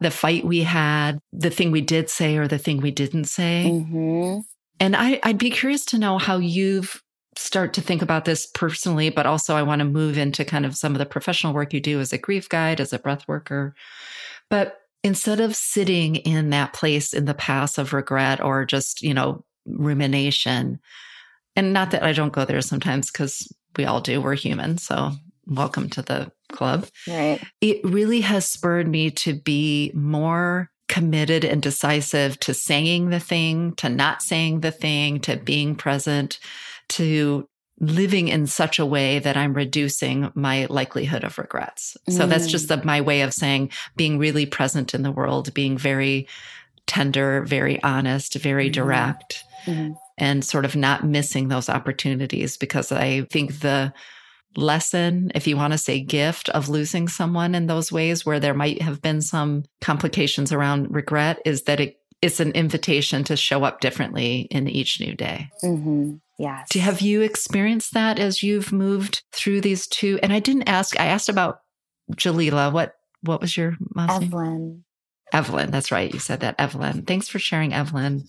the 0.00 0.10
fight 0.10 0.44
we 0.44 0.62
had, 0.62 1.18
the 1.32 1.50
thing 1.50 1.70
we 1.70 1.82
did 1.82 2.08
say 2.08 2.36
or 2.38 2.48
the 2.48 2.58
thing 2.58 2.80
we 2.80 2.90
didn't 2.90 3.24
say. 3.24 3.66
Mm-hmm. 3.70 4.40
And 4.80 4.96
I, 4.96 5.20
I'd 5.22 5.38
be 5.38 5.50
curious 5.50 5.84
to 5.86 5.98
know 5.98 6.16
how 6.18 6.38
you've 6.38 7.02
start 7.38 7.74
to 7.74 7.82
think 7.82 8.02
about 8.02 8.24
this 8.24 8.46
personally, 8.46 9.10
but 9.10 9.26
also 9.26 9.56
I 9.56 9.62
want 9.62 9.80
to 9.80 9.84
move 9.84 10.16
into 10.16 10.44
kind 10.44 10.64
of 10.64 10.76
some 10.76 10.92
of 10.92 10.98
the 10.98 11.06
professional 11.06 11.52
work 11.52 11.72
you 11.74 11.80
do 11.80 12.00
as 12.00 12.12
a 12.12 12.18
grief 12.18 12.48
guide, 12.48 12.80
as 12.80 12.92
a 12.92 12.98
breath 12.98 13.28
worker. 13.28 13.74
But 14.48 14.78
instead 15.04 15.40
of 15.40 15.54
sitting 15.54 16.16
in 16.16 16.50
that 16.50 16.72
place 16.72 17.12
in 17.12 17.26
the 17.26 17.34
past 17.34 17.78
of 17.78 17.92
regret 17.92 18.42
or 18.42 18.64
just, 18.64 19.02
you 19.02 19.12
know, 19.12 19.44
rumination, 19.66 20.80
and 21.54 21.72
not 21.72 21.90
that 21.90 22.02
I 22.02 22.12
don't 22.12 22.32
go 22.32 22.44
there 22.44 22.60
sometimes 22.60 23.10
because 23.10 23.52
we 23.76 23.84
all 23.84 24.00
do, 24.00 24.20
we're 24.20 24.34
human. 24.34 24.78
So 24.78 25.12
welcome 25.46 25.88
to 25.90 26.02
the 26.02 26.32
club. 26.52 26.86
Right. 27.08 27.40
It 27.60 27.84
really 27.84 28.20
has 28.22 28.48
spurred 28.48 28.88
me 28.88 29.10
to 29.12 29.34
be 29.34 29.92
more 29.94 30.70
committed 30.88 31.44
and 31.44 31.60
decisive 31.62 32.38
to 32.40 32.54
saying 32.54 33.10
the 33.10 33.20
thing, 33.20 33.74
to 33.76 33.88
not 33.88 34.22
saying 34.22 34.60
the 34.60 34.70
thing, 34.70 35.20
to 35.20 35.36
being 35.36 35.74
present, 35.74 36.38
to 36.90 37.48
living 37.78 38.28
in 38.28 38.46
such 38.46 38.78
a 38.78 38.86
way 38.86 39.18
that 39.18 39.36
I'm 39.36 39.52
reducing 39.52 40.30
my 40.34 40.66
likelihood 40.70 41.24
of 41.24 41.38
regrets. 41.38 41.96
So 42.08 42.24
mm. 42.24 42.28
that's 42.28 42.46
just 42.46 42.68
the, 42.68 42.82
my 42.82 43.00
way 43.02 43.20
of 43.20 43.34
saying 43.34 43.70
being 43.96 44.18
really 44.18 44.46
present 44.46 44.94
in 44.94 45.02
the 45.02 45.12
world, 45.12 45.52
being 45.52 45.76
very 45.76 46.26
tender, 46.86 47.42
very 47.42 47.82
honest, 47.82 48.36
very 48.36 48.70
mm. 48.70 48.72
direct, 48.72 49.44
mm. 49.66 49.96
And 50.18 50.44
sort 50.44 50.64
of 50.64 50.76
not 50.76 51.04
missing 51.04 51.48
those 51.48 51.68
opportunities 51.68 52.56
because 52.56 52.90
I 52.92 53.22
think 53.22 53.60
the 53.60 53.92
lesson, 54.56 55.30
if 55.34 55.46
you 55.46 55.56
want 55.56 55.72
to 55.72 55.78
say 55.78 56.00
gift 56.00 56.48
of 56.50 56.68
losing 56.68 57.08
someone 57.08 57.54
in 57.54 57.66
those 57.66 57.92
ways 57.92 58.24
where 58.24 58.40
there 58.40 58.54
might 58.54 58.80
have 58.82 59.02
been 59.02 59.20
some 59.20 59.64
complications 59.80 60.52
around 60.52 60.94
regret 60.94 61.40
is 61.44 61.64
that 61.64 61.80
it, 61.80 61.96
it's 62.22 62.40
an 62.40 62.52
invitation 62.52 63.24
to 63.24 63.36
show 63.36 63.64
up 63.64 63.80
differently 63.80 64.48
in 64.50 64.68
each 64.68 65.00
new 65.00 65.14
day. 65.14 65.50
Mm-hmm. 65.62 66.14
Yes. 66.38 66.68
Do, 66.70 66.78
have 66.80 67.00
you 67.00 67.22
experienced 67.22 67.94
that 67.94 68.18
as 68.18 68.42
you've 68.42 68.72
moved 68.72 69.22
through 69.32 69.60
these 69.60 69.86
two? 69.86 70.18
And 70.22 70.32
I 70.32 70.38
didn't 70.38 70.68
ask, 70.68 70.98
I 70.98 71.06
asked 71.06 71.28
about 71.28 71.60
Jalila. 72.12 72.72
What, 72.72 72.94
what 73.22 73.40
was 73.40 73.56
your 73.56 73.76
mom's 73.94 74.24
Evelyn. 74.24 74.58
Name? 74.58 74.84
Evelyn. 75.32 75.70
That's 75.70 75.92
right. 75.92 76.12
You 76.12 76.18
said 76.20 76.40
that. 76.40 76.54
Evelyn. 76.58 77.02
Thanks 77.02 77.28
for 77.28 77.38
sharing 77.38 77.74
Evelyn 77.74 78.24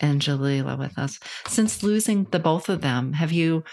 and 0.00 0.20
Jalila 0.20 0.78
with 0.78 0.98
us. 0.98 1.18
Since 1.46 1.82
losing 1.82 2.24
the 2.24 2.38
both 2.38 2.68
of 2.68 2.80
them, 2.80 3.14
have 3.14 3.32
you 3.32 3.64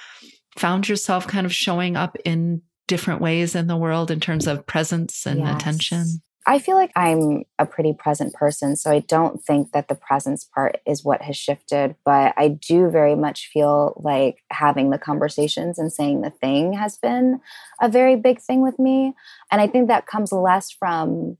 found 0.57 0.87
yourself 0.87 1.27
kind 1.27 1.45
of 1.45 1.53
showing 1.53 1.95
up 1.95 2.17
in 2.25 2.61
different 2.87 3.21
ways 3.21 3.55
in 3.55 3.67
the 3.67 3.77
world 3.77 4.11
in 4.11 4.19
terms 4.19 4.47
of 4.47 4.65
presence 4.65 5.25
and 5.25 5.39
yes. 5.39 5.55
attention? 5.55 6.21
I 6.47 6.57
feel 6.57 6.75
like 6.75 6.91
I'm 6.95 7.43
a 7.59 7.67
pretty 7.67 7.93
present 7.93 8.33
person, 8.33 8.75
so 8.75 8.89
I 8.89 8.99
don't 8.99 9.43
think 9.43 9.73
that 9.73 9.87
the 9.87 9.95
presence 9.95 10.43
part 10.43 10.77
is 10.87 11.05
what 11.05 11.21
has 11.21 11.37
shifted, 11.37 11.95
but 12.03 12.33
I 12.35 12.47
do 12.47 12.89
very 12.89 13.15
much 13.15 13.49
feel 13.53 14.01
like 14.03 14.37
having 14.49 14.89
the 14.89 14.97
conversations 14.97 15.77
and 15.77 15.93
saying 15.93 16.21
the 16.21 16.31
thing 16.31 16.73
has 16.73 16.97
been 16.97 17.39
a 17.79 17.89
very 17.89 18.15
big 18.15 18.41
thing 18.41 18.61
with 18.61 18.79
me. 18.79 19.13
And 19.51 19.61
I 19.61 19.67
think 19.67 19.87
that 19.87 20.07
comes 20.07 20.31
less 20.31 20.71
from 20.71 21.37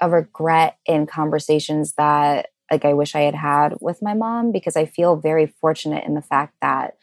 a 0.00 0.08
regret 0.08 0.78
in 0.86 1.06
conversations 1.06 1.94
that 1.94 2.50
like 2.70 2.84
I 2.84 2.94
wish 2.94 3.14
I 3.14 3.20
had 3.20 3.34
had 3.34 3.74
with 3.80 4.02
my 4.02 4.14
mom 4.14 4.52
because 4.52 4.76
I 4.76 4.86
feel 4.86 5.16
very 5.16 5.46
fortunate 5.60 6.04
in 6.04 6.14
the 6.14 6.22
fact 6.22 6.54
that 6.60 6.94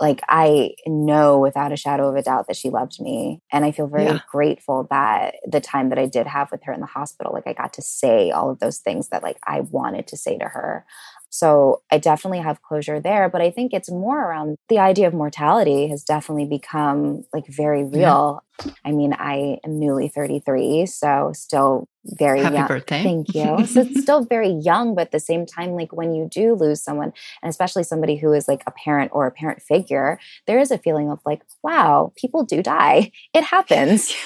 like 0.00 0.20
I 0.28 0.74
know 0.86 1.40
without 1.40 1.72
a 1.72 1.76
shadow 1.76 2.08
of 2.08 2.14
a 2.14 2.22
doubt 2.22 2.46
that 2.46 2.56
she 2.56 2.70
loved 2.70 3.00
me. 3.00 3.40
And 3.52 3.64
I 3.64 3.72
feel 3.72 3.88
very 3.88 4.04
Yeah. 4.04 4.18
grateful 4.30 4.86
that 4.90 5.34
the 5.44 5.60
time 5.60 5.88
that 5.88 5.98
I 5.98 6.06
did 6.06 6.26
have 6.26 6.52
with 6.52 6.62
her 6.64 6.72
in 6.72 6.80
the 6.80 6.86
hospital, 6.86 7.32
like 7.32 7.48
I 7.48 7.52
got 7.52 7.72
to 7.74 7.82
say 7.82 8.30
all 8.30 8.48
of 8.48 8.60
those 8.60 8.78
things 8.78 9.08
that 9.08 9.24
like 9.24 9.38
I 9.46 9.60
wanted 9.62 10.06
to 10.08 10.16
say 10.16 10.38
to 10.38 10.44
her. 10.44 10.86
So 11.30 11.82
I 11.90 11.98
definitely 11.98 12.38
have 12.40 12.62
closure 12.62 13.00
there, 13.00 13.28
but 13.28 13.40
I 13.42 13.50
think 13.50 13.74
it's 13.74 13.90
more 13.90 14.18
around 14.24 14.56
the 14.68 14.78
idea 14.78 15.08
of 15.08 15.14
mortality 15.14 15.88
has 15.88 16.02
definitely 16.04 16.46
become 16.46 17.24
like 17.34 17.46
very 17.48 17.84
real. 17.84 18.42
I 18.84 18.92
mean, 18.92 19.12
I 19.12 19.58
am 19.64 19.78
newly 19.78 20.08
33, 20.08 20.86
so 20.86 21.32
still 21.34 21.86
very 22.16 22.40
Happy 22.42 22.54
young. 22.56 22.66
birthday. 22.66 23.02
Thank 23.02 23.34
you. 23.34 23.66
so 23.66 23.80
it's 23.82 24.00
still 24.02 24.24
very 24.24 24.48
young, 24.50 24.94
but 24.94 25.02
at 25.02 25.10
the 25.12 25.20
same 25.20 25.44
time, 25.46 25.72
like 25.72 25.92
when 25.92 26.14
you 26.14 26.28
do 26.30 26.54
lose 26.54 26.82
someone, 26.82 27.12
and 27.42 27.50
especially 27.50 27.82
somebody 27.82 28.16
who 28.16 28.32
is 28.32 28.48
like 28.48 28.62
a 28.66 28.70
parent 28.70 29.10
or 29.14 29.26
a 29.26 29.30
parent 29.30 29.62
figure, 29.62 30.18
there 30.46 30.58
is 30.58 30.70
a 30.70 30.78
feeling 30.78 31.10
of 31.10 31.20
like, 31.26 31.42
wow, 31.62 32.12
people 32.16 32.44
do 32.44 32.62
die. 32.62 33.12
It 33.34 33.44
happens. 33.44 34.12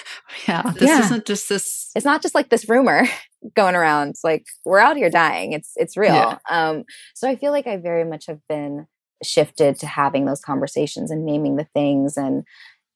Yeah. 0.49 0.63
This 0.73 0.89
Yeah. 0.89 1.05
isn't 1.05 1.27
just 1.27 1.49
this. 1.51 1.91
It's 1.95 2.07
not 2.07 2.23
just 2.23 2.35
like 2.35 2.49
this 2.49 2.67
rumor 2.67 3.05
going 3.55 3.75
around. 3.75 4.09
It's 4.09 4.25
like 4.25 4.47
we're 4.65 4.79
out 4.79 4.97
here 4.97 5.11
dying. 5.11 5.53
It's 5.53 5.73
it's 5.77 5.95
real. 5.95 6.15
Yeah. 6.15 6.39
Um, 6.49 6.85
so 7.15 7.29
I 7.29 7.37
feel 7.37 7.53
like 7.53 7.67
I 7.67 7.77
very 7.77 8.05
much 8.05 8.27
have 8.29 8.41
been 8.49 8.87
shifted 9.23 9.79
to 9.81 9.87
having 9.87 10.25
those 10.25 10.41
conversations 10.41 11.11
and 11.11 11.27
naming 11.27 11.57
the 11.57 11.67
things 11.75 12.17
and 12.17 12.45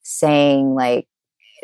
saying 0.03 0.75
like 0.75 1.07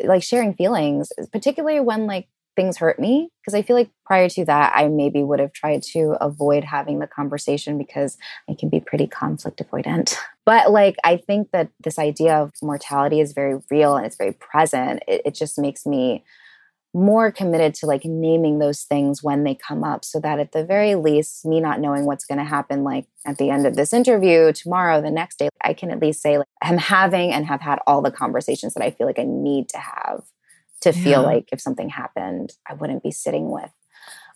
like 0.03 0.23
sharing 0.23 0.53
feelings, 0.53 1.11
particularly 1.31 1.79
when 1.79 2.05
like 2.07 2.27
things 2.55 2.77
hurt 2.77 2.99
me. 2.99 3.29
Because 3.41 3.53
I 3.53 3.61
feel 3.61 3.75
like 3.75 3.89
prior 4.05 4.29
to 4.29 4.45
that, 4.45 4.73
I 4.75 4.87
maybe 4.87 5.23
would 5.23 5.39
have 5.39 5.53
tried 5.53 5.83
to 5.93 6.15
avoid 6.21 6.63
having 6.63 6.99
the 6.99 7.07
conversation 7.07 7.77
because 7.77 8.17
I 8.49 8.53
can 8.53 8.69
be 8.69 8.79
pretty 8.79 9.07
conflict 9.07 9.61
avoidant. 9.63 10.15
But 10.45 10.71
like, 10.73 10.97
I 11.05 11.15
think 11.15 11.51
that 11.51 11.69
this 11.81 11.97
idea 11.97 12.35
of 12.35 12.51
mortality 12.61 13.21
is 13.21 13.31
very 13.31 13.61
real 13.71 13.95
and 13.95 14.05
it's 14.05 14.17
very 14.17 14.33
present. 14.33 15.01
It, 15.07 15.21
it 15.23 15.35
just 15.35 15.57
makes 15.57 15.85
me 15.85 16.25
more 16.93 17.31
committed 17.31 17.73
to 17.73 17.85
like 17.87 18.05
naming 18.05 18.59
those 18.59 18.83
things 18.83 19.23
when 19.23 19.43
they 19.43 19.55
come 19.55 19.83
up 19.83 20.05
so 20.05 20.19
that 20.19 20.39
at 20.39 20.51
the 20.51 20.63
very 20.63 20.93
least 20.95 21.43
me 21.45 21.59
not 21.59 21.79
knowing 21.79 22.05
what's 22.05 22.25
going 22.25 22.37
to 22.37 22.43
happen 22.43 22.83
like 22.83 23.07
at 23.25 23.37
the 23.37 23.49
end 23.49 23.65
of 23.65 23.75
this 23.75 23.93
interview 23.93 24.53
tomorrow 24.53 25.01
the 25.01 25.09
next 25.09 25.39
day 25.39 25.49
i 25.63 25.73
can 25.73 25.89
at 25.89 25.99
least 25.99 26.21
say 26.21 26.37
like 26.37 26.47
i'm 26.61 26.77
having 26.77 27.31
and 27.31 27.47
have 27.47 27.61
had 27.61 27.79
all 27.87 28.01
the 28.03 28.11
conversations 28.11 28.75
that 28.75 28.83
i 28.83 28.91
feel 28.91 29.07
like 29.07 29.17
i 29.17 29.25
need 29.25 29.67
to 29.67 29.77
have 29.79 30.23
to 30.83 30.91
feel 30.93 31.21
Yeah. 31.21 31.31
like 31.31 31.49
if 31.51 31.59
something 31.59 31.89
happened 31.89 32.53
i 32.69 32.73
wouldn't 32.73 33.03
be 33.03 33.11
sitting 33.11 33.49
with 33.51 33.71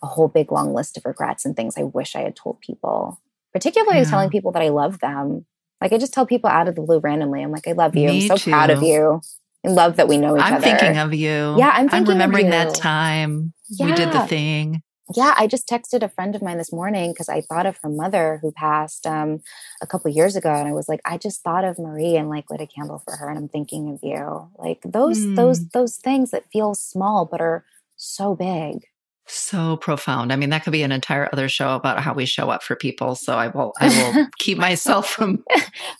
a 0.02 0.06
whole 0.06 0.28
big 0.28 0.50
long 0.52 0.72
list 0.74 0.96
of 0.96 1.04
regrets 1.04 1.44
and 1.44 1.56
things 1.56 1.74
i 1.78 1.82
wish 1.82 2.14
i 2.16 2.20
had 2.20 2.36
told 2.36 2.60
people 2.60 3.20
particularly 3.52 3.98
Yeah. 4.00 4.04
telling 4.10 4.30
people 4.30 4.52
that 4.52 4.62
i 4.62 4.68
love 4.68 4.98
them 5.00 5.46
like 5.80 5.92
i 5.92 5.98
just 5.98 6.12
tell 6.12 6.26
people 6.26 6.50
out 6.50 6.68
of 6.68 6.74
the 6.74 6.82
blue 6.82 6.98
randomly 6.98 7.42
i'm 7.42 7.50
like 7.52 7.68
i 7.68 7.72
love 7.72 7.96
you 7.96 8.08
Me 8.08 8.30
i'm 8.30 8.36
so 8.38 8.50
proud 8.50 8.70
of 8.70 8.82
you 8.82 9.20
and 9.64 9.74
love 9.74 9.96
that 9.96 10.06
we 10.08 10.16
know 10.18 10.36
each 10.36 10.42
other. 10.44 10.54
I'm 10.54 10.62
thinking 10.62 10.98
of 10.98 11.12
you. 11.12 11.56
Yeah, 11.58 11.72
I'm 11.74 11.88
thinking 11.88 12.02
of 12.02 12.08
remembering 12.10 12.50
that 12.50 12.68
you. 12.68 12.72
time 12.74 13.52
we 13.80 13.90
did 13.92 14.12
the 14.12 14.24
thing. 14.28 14.82
Yeah 15.14 15.34
i 15.38 15.46
just 15.46 15.68
texted 15.68 16.02
a 16.02 16.08
friend 16.08 16.34
of 16.34 16.42
mine 16.42 16.58
this 16.58 16.72
morning 16.72 17.12
because 17.12 17.28
i 17.28 17.40
thought 17.40 17.66
of 17.66 17.78
her 17.82 17.88
mother 17.88 18.38
who 18.42 18.52
passed 18.52 19.06
um, 19.06 19.40
a 19.80 19.86
couple 19.86 20.10
years 20.10 20.36
ago 20.36 20.52
and 20.54 20.68
i 20.68 20.72
was 20.72 20.88
like 20.88 21.00
i 21.04 21.16
just 21.16 21.42
thought 21.42 21.64
of 21.64 21.78
marie 21.78 22.16
and 22.16 22.28
like 22.28 22.50
lit 22.50 22.60
a 22.60 22.66
candle 22.66 23.00
for 23.04 23.16
her 23.16 23.28
and 23.28 23.38
i'm 23.38 23.48
thinking 23.48 23.90
of 23.90 24.00
you 24.02 24.48
like 24.58 24.80
those 24.84 25.24
Hmm. 25.24 25.34
those 25.36 25.68
those 25.68 25.96
things 25.96 26.30
that 26.30 26.50
feel 26.52 26.74
small 26.74 27.24
but 27.24 27.40
are 27.40 27.64
so 27.96 28.34
big 28.34 28.84
So 29.26 29.76
profound. 29.76 30.32
I 30.32 30.36
mean, 30.36 30.48
that 30.50 30.62
could 30.64 30.72
be 30.72 30.82
an 30.82 30.92
entire 30.92 31.28
other 31.32 31.48
show 31.50 31.74
about 31.74 32.00
how 32.00 32.14
we 32.14 32.24
show 32.24 32.48
up 32.48 32.62
for 32.62 32.76
people. 32.76 33.14
So 33.14 33.34
I 33.34 33.48
will, 33.48 33.72
I 33.78 33.88
will 33.88 34.26
keep 34.38 34.56
myself 34.56 35.08
from 35.10 35.44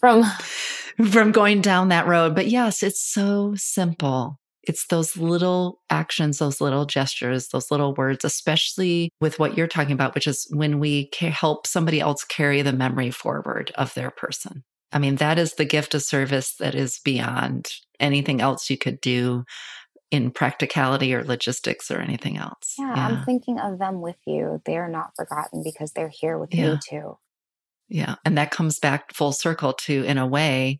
from 0.01 0.25
from 1.12 1.33
going 1.33 1.61
down 1.61 1.88
that 1.88 2.07
road. 2.07 2.35
But 2.35 2.49
yes, 2.49 2.83
it's 2.83 3.01
so 3.03 3.55
simple. 3.57 4.38
It's 4.64 4.87
those 4.88 5.16
little 5.16 5.81
actions, 5.90 6.38
those 6.38 6.61
little 6.61 6.85
gestures, 6.85 7.49
those 7.49 7.71
little 7.71 7.94
words, 7.94 8.25
especially 8.25 9.11
with 9.21 9.38
what 9.38 9.57
you're 9.57 9.66
talking 9.68 9.92
about, 9.92 10.14
which 10.14 10.27
is 10.27 10.47
when 10.51 10.79
we 10.79 11.11
help 11.21 11.66
somebody 11.66 12.01
else 12.01 12.25
carry 12.25 12.62
the 12.62 12.73
memory 12.73 13.11
forward 13.11 13.71
of 13.77 13.94
their 13.94 14.11
person. 14.11 14.64
I 14.92 14.99
mean, 14.99 15.16
that 15.16 15.38
is 15.38 15.55
the 15.55 15.64
gift 15.64 15.94
of 15.94 16.03
service 16.03 16.55
that 16.57 16.75
is 16.75 17.01
beyond 17.05 17.68
anything 18.01 18.40
else 18.40 18.68
you 18.71 18.77
could 18.79 19.01
do 19.01 19.44
in 20.11 20.31
practicality 20.31 21.14
or 21.14 21.23
logistics 21.25 21.90
or 21.90 21.99
anything 22.01 22.38
else. 22.38 22.75
yeah, 22.79 22.94
i'm 22.94 23.23
thinking 23.25 23.59
of 23.59 23.79
them 23.79 24.01
with 24.01 24.16
you 24.27 24.61
they 24.64 24.79
are 24.79 24.88
not 24.88 25.11
forgotten 25.14 25.62
because 25.62 25.92
they're 25.92 26.09
here 26.09 26.38
with 26.38 26.55
Yeah. 26.55 26.73
me 26.73 26.79
too 26.88 27.18
Yeah. 27.90 28.14
And 28.25 28.37
that 28.38 28.51
comes 28.51 28.79
back 28.79 29.12
full 29.14 29.33
circle 29.33 29.73
to, 29.75 30.05
in 30.05 30.18
a 30.18 30.27
way, 30.27 30.79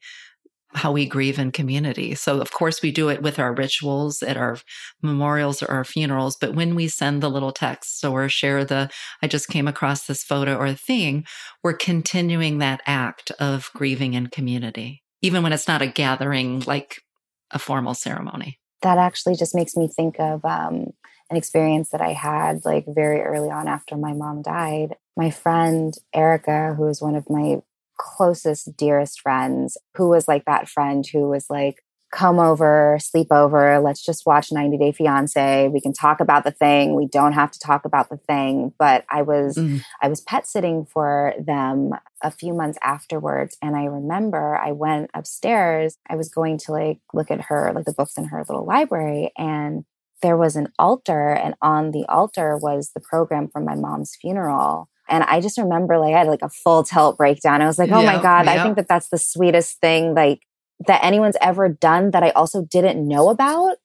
how 0.75 0.93
we 0.93 1.07
grieve 1.07 1.39
in 1.39 1.51
community. 1.51 2.15
So, 2.15 2.41
of 2.41 2.53
course, 2.53 2.83
we 2.83 2.93
do 2.93 3.09
it 3.09 3.23
with 3.23 3.39
our 3.39 3.55
rituals 3.55 4.23
at 4.23 4.37
our 4.37 4.59
memorials 5.03 5.63
or 5.63 5.71
our 5.71 5.85
funerals. 5.85 6.37
But 6.37 6.55
when 6.55 6.75
we 6.75 6.89
send 6.89 7.23
the 7.23 7.31
little 7.31 7.53
texts 7.53 8.05
or 8.05 8.29
share 8.29 8.65
the, 8.65 8.91
I 9.23 9.29
just 9.29 9.49
came 9.49 9.67
across 9.67 10.07
this 10.07 10.23
photo 10.23 10.57
or 10.57 10.73
thing, 10.75 11.25
we're 11.63 11.73
continuing 11.73 12.59
that 12.59 12.83
act 12.87 13.31
of 13.33 13.71
grieving 13.75 14.15
in 14.15 14.27
community, 14.27 15.03
even 15.23 15.43
when 15.43 15.53
it's 15.53 15.69
not 15.69 15.83
a 15.83 15.87
gathering 15.87 16.61
like 16.61 17.03
a 17.51 17.59
formal 17.59 17.95
ceremony. 17.95 18.59
that 18.83 18.99
actually 18.99 19.35
just 19.35 19.55
makes 19.55 19.75
me 19.77 19.89
think 19.89 20.21
of 20.21 20.45
um, 20.45 20.93
an 21.31 21.37
experience 21.37 21.91
that 21.91 22.01
I 22.01 22.13
had 22.13 22.65
like 22.65 22.85
very 22.87 23.21
early 23.21 23.51
on 23.51 23.69
after 23.69 23.97
my 23.97 24.13
mom 24.13 24.43
died. 24.43 24.97
My 25.17 25.31
friend 25.31 25.95
Erica, 26.15 26.75
who 26.75 26.87
is 26.89 27.03
one 27.03 27.17
of 27.17 27.29
my 27.29 27.61
closest, 27.99 28.77
dearest 28.77 29.21
friends, 29.21 29.77
who 29.95 30.09
was 30.09 30.29
like 30.29 30.45
that 30.47 30.69
friend 30.69 31.07
who 31.07 31.29
was 31.29 31.47
like, 31.51 31.83
come 32.11 32.39
over, 32.39 32.99
sleep 33.01 33.27
over, 33.31 33.79
let's 33.81 34.03
just 34.03 34.25
watch 34.25 34.51
90 34.51 34.79
Day 34.79 34.93
Fiance. 34.93 35.69
We 35.69 35.81
can 35.81 35.93
talk 35.93 36.21
about 36.21 36.45
the 36.45 36.51
thing. 36.51 36.95
We 36.95 37.07
don't 37.07 37.33
have 37.33 37.51
to 37.51 37.59
talk 37.59 37.85
about 37.85 38.09
the 38.09 38.17
thing. 38.17 38.73
But 38.79 39.05
I 39.11 39.23
was 39.23 39.57
Mm. 39.59 39.83
I 40.01 40.09
was 40.09 40.21
pet 40.23 40.47
sitting 40.47 40.87
for 40.87 41.35
them 41.39 41.93
a 42.23 42.31
few 42.31 42.55
months 42.55 42.79
afterwards. 42.83 43.57
And 43.61 43.77
I 43.77 43.85
remember 43.85 44.57
I 44.57 44.73
went 44.73 45.11
upstairs. 45.13 45.99
I 46.09 46.17
was 46.17 46.29
going 46.29 46.59
to 46.59 46.73
like 46.73 47.01
look 47.13 47.31
at 47.31 47.43
her, 47.43 47.73
like 47.75 47.85
the 47.85 47.93
books 47.93 48.17
in 48.17 48.25
her 48.27 48.45
little 48.49 48.65
library. 48.65 49.33
And 49.37 49.85
there 50.23 50.37
was 50.37 50.57
an 50.57 50.73
altar. 50.79 51.33
And 51.33 51.55
on 51.61 51.91
the 51.91 52.07
altar 52.09 52.57
was 52.57 52.93
the 52.95 53.01
program 53.01 53.49
from 53.49 53.65
my 53.65 53.75
mom's 53.75 54.17
funeral. 54.21 54.89
And 55.09 55.25
I 55.25 55.41
just 55.41 55.59
remember 55.59 55.99
like 55.99 56.15
I 56.15 56.19
had 56.19 56.29
like 56.29 56.43
a 56.43 56.49
full 56.49 56.83
tilt 56.83 57.17
breakdown. 57.17 57.63
I 57.63 57.67
was 57.67 57.79
like, 57.79 57.91
oh 57.91 58.03
my 58.03 58.21
God, 58.21 58.49
I 58.49 58.63
think 58.63 58.77
that 58.77 58.89
that's 58.89 59.09
the 59.09 59.19
sweetest 59.19 59.81
thing 59.81 60.15
like 60.15 60.43
that 60.87 61.03
anyone's 61.03 61.37
ever 61.41 61.69
done 61.69 62.13
that 62.13 62.23
I 62.23 62.31
also 62.31 62.63
didn't 62.63 63.07
know 63.07 63.31
about. 63.31 63.77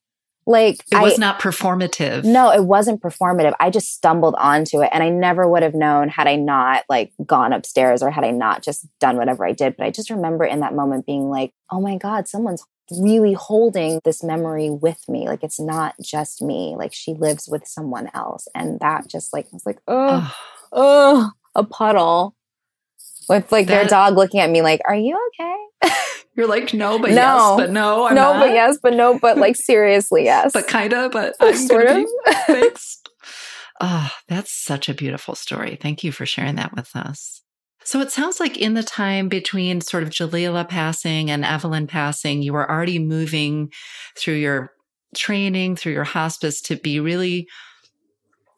Like 0.45 0.83
It 0.91 1.01
was 1.01 1.13
I, 1.13 1.21
not 1.21 1.39
performative. 1.39 2.25
no, 2.25 2.51
it 2.51 2.65
wasn't 2.65 3.01
performative. 3.01 3.53
I 3.61 3.69
just 3.69 3.93
stumbled 3.93 4.35
onto 4.37 4.81
it 4.81 4.89
and 4.91 5.01
I 5.01 5.09
never 5.09 5.47
would 5.47 5.63
have 5.63 5.73
known 5.73 6.09
had 6.09 6.27
I 6.27 6.35
not 6.35 6.83
like 6.89 7.13
gone 7.25 7.53
upstairs 7.53 8.03
or 8.03 8.11
had 8.11 8.25
I 8.25 8.31
not 8.31 8.61
just 8.61 8.85
done 8.99 9.15
whatever 9.15 9.45
I 9.45 9.53
did. 9.53 9.77
But 9.77 9.85
I 9.85 9.91
just 9.91 10.09
remember 10.09 10.43
in 10.43 10.59
that 10.59 10.75
moment 10.75 11.05
being 11.05 11.29
like, 11.29 11.53
oh 11.71 11.79
my 11.79 11.97
God, 11.97 12.27
someone's 12.27 12.65
really 12.91 13.33
holding 13.33 14.01
this 14.03 14.23
memory 14.23 14.69
with 14.69 14.99
me. 15.07 15.27
Like 15.27 15.43
it's 15.43 15.59
not 15.59 15.95
just 16.01 16.41
me. 16.41 16.75
Like 16.77 16.93
she 16.93 17.13
lives 17.13 17.47
with 17.47 17.65
someone 17.65 18.09
else. 18.13 18.47
And 18.53 18.79
that 18.81 19.07
just 19.07 19.31
like 19.31 19.51
was 19.53 19.65
like, 19.65 19.79
oh, 19.87 20.33
Oh, 20.73 21.29
a 21.55 21.63
puddle. 21.63 22.35
With 23.29 23.51
like 23.51 23.67
their 23.67 23.85
dog 23.85 24.17
looking 24.17 24.41
at 24.41 24.49
me 24.49 24.61
like, 24.61 24.81
are 24.87 24.95
you 24.95 25.17
okay? 25.39 25.93
you're 26.35 26.47
like, 26.47 26.73
no, 26.73 26.99
but 26.99 27.11
No. 27.11 27.15
yes, 27.15 27.55
but 27.57 27.71
no, 27.71 28.07
I'm 28.07 28.15
no, 28.15 28.33
not. 28.33 28.39
but 28.47 28.53
yes, 28.53 28.77
but 28.83 28.93
no, 28.93 29.17
but 29.17 29.37
like 29.37 29.55
seriously, 29.69 30.25
yes. 30.25 30.51
but 30.53 30.67
kind 30.67 30.93
of, 30.93 31.11
but 31.13 31.35
I'm 31.39 31.55
sort 31.55 31.87
of. 31.87 32.05
fixed. 32.47 33.09
Oh, 33.79 34.09
that's 34.27 34.51
such 34.51 34.89
a 34.89 34.93
beautiful 34.93 35.35
story. 35.35 35.77
Thank 35.81 36.03
you 36.03 36.11
for 36.11 36.25
sharing 36.25 36.55
that 36.55 36.75
with 36.75 36.95
us. 36.95 37.41
So 37.85 37.99
it 38.01 38.11
sounds 38.11 38.39
like 38.39 38.57
in 38.57 38.75
the 38.75 38.83
time 38.83 39.27
between 39.29 39.81
sort 39.81 40.03
of 40.03 40.09
Jalila 40.09 40.67
passing 40.69 41.29
and 41.29 41.43
Evelyn 41.43 41.87
passing, 41.87 42.41
you 42.41 42.53
were 42.53 42.69
already 42.69 42.99
moving 42.99 43.71
through 44.17 44.35
your 44.35 44.71
training, 45.15 45.75
through 45.75 45.93
your 45.93 46.05
hospice 46.05 46.61
to 46.61 46.75
be 46.77 46.99
really 46.99 47.47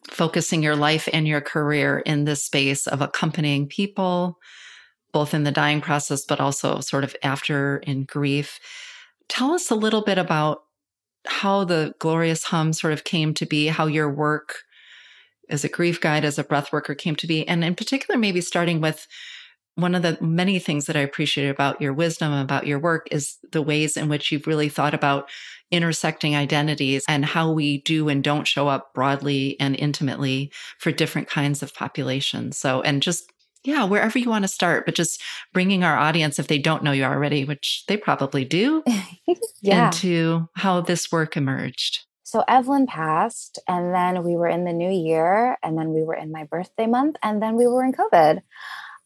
focusing 0.10 0.64
your 0.64 0.76
life 0.76 1.08
and 1.12 1.28
your 1.28 1.42
career 1.42 2.00
in 2.00 2.26
this 2.26 2.44
space 2.44 2.88
of 2.88 3.02
accompanying 3.02 3.68
people, 3.68 4.40
both 5.12 5.34
in 5.34 5.44
the 5.44 5.52
dying 5.52 5.82
process, 5.82 6.26
but 6.26 6.40
also 6.40 6.80
sort 6.80 7.04
of 7.04 7.16
after 7.24 7.78
in 7.78 8.04
grief. 8.04 8.60
Tell 9.28 9.54
us 9.54 9.72
a 9.72 9.76
little 9.76 10.02
bit 10.02 10.18
about 10.18 10.64
how 11.26 11.64
the 11.64 11.96
glorious 12.00 12.44
hum 12.44 12.74
sort 12.74 12.94
of 12.94 13.04
came 13.04 13.34
to 13.34 13.46
be, 13.46 13.68
how 13.68 13.88
your 13.88 14.10
work 14.10 14.64
as 15.50 15.64
a 15.64 15.70
grief 15.70 16.02
guide, 16.02 16.26
as 16.26 16.38
a 16.38 16.44
breath 16.44 16.72
worker 16.72 16.96
came 16.96 17.16
to 17.16 17.28
be, 17.28 17.48
and 17.48 17.64
in 17.64 17.76
particular, 17.76 18.20
maybe 18.20 18.42
starting 18.42 18.82
with 18.82 19.08
one 19.76 19.94
of 19.94 20.02
the 20.02 20.18
many 20.22 20.58
things 20.58 20.86
that 20.86 20.96
I 20.96 21.02
appreciate 21.02 21.50
about 21.50 21.82
your 21.82 21.94
wisdom, 21.94 22.32
about 22.32 22.66
your 22.66 22.80
work, 22.80 23.08
is 23.12 23.38
the 23.52 23.62
ways 23.62 23.98
in 23.98 24.08
which 24.08 24.32
you've 24.32 24.48
really 24.48 24.70
thought 24.70 24.94
about 24.94 25.30
intersecting 25.72 26.36
identities 26.36 27.04
and 27.08 27.26
how 27.26 27.52
we 27.52 27.82
do 27.82 28.10
and 28.10 28.24
don't 28.24 28.48
show 28.48 28.68
up 28.68 28.94
broadly 28.94 29.60
and 29.60 29.76
intimately 29.76 30.52
for 30.80 30.92
different 30.92 31.28
kinds 31.28 31.64
of 31.64 31.74
populations. 31.74 32.58
So, 32.58 32.82
and 32.82 33.02
just 33.02 33.32
yeah, 33.66 33.84
wherever 33.84 34.20
you 34.20 34.30
want 34.30 34.44
to 34.44 34.48
start, 34.48 34.86
but 34.86 34.96
just 34.96 35.22
bringing 35.52 35.84
our 35.84 35.98
audience, 35.98 36.38
if 36.38 36.48
they 36.48 36.60
don't 36.60 36.84
know 36.84 36.92
you 36.92 37.04
already, 37.04 37.46
which 37.46 37.84
they 37.88 37.98
probably 37.98 38.46
do, 38.46 38.84
yeah. 39.62 39.88
into 39.88 40.48
how 40.56 40.82
this 40.82 41.12
work 41.12 41.36
emerged. 41.36 42.06
So 42.24 42.44
Evelyn 42.48 42.88
passed, 42.88 43.60
and 43.68 43.94
then 43.94 44.24
we 44.24 44.36
were 44.36 44.48
in 44.48 44.66
the 44.66 44.74
new 44.74 44.92
year, 44.92 45.58
and 45.64 45.78
then 45.78 45.94
we 45.94 46.04
were 46.04 46.16
in 46.16 46.32
my 46.32 46.44
birthday 46.44 46.88
month, 46.88 47.16
and 47.24 47.42
then 47.42 47.56
we 47.56 47.68
were 47.68 47.84
in 47.84 47.94
COVID. 47.94 48.42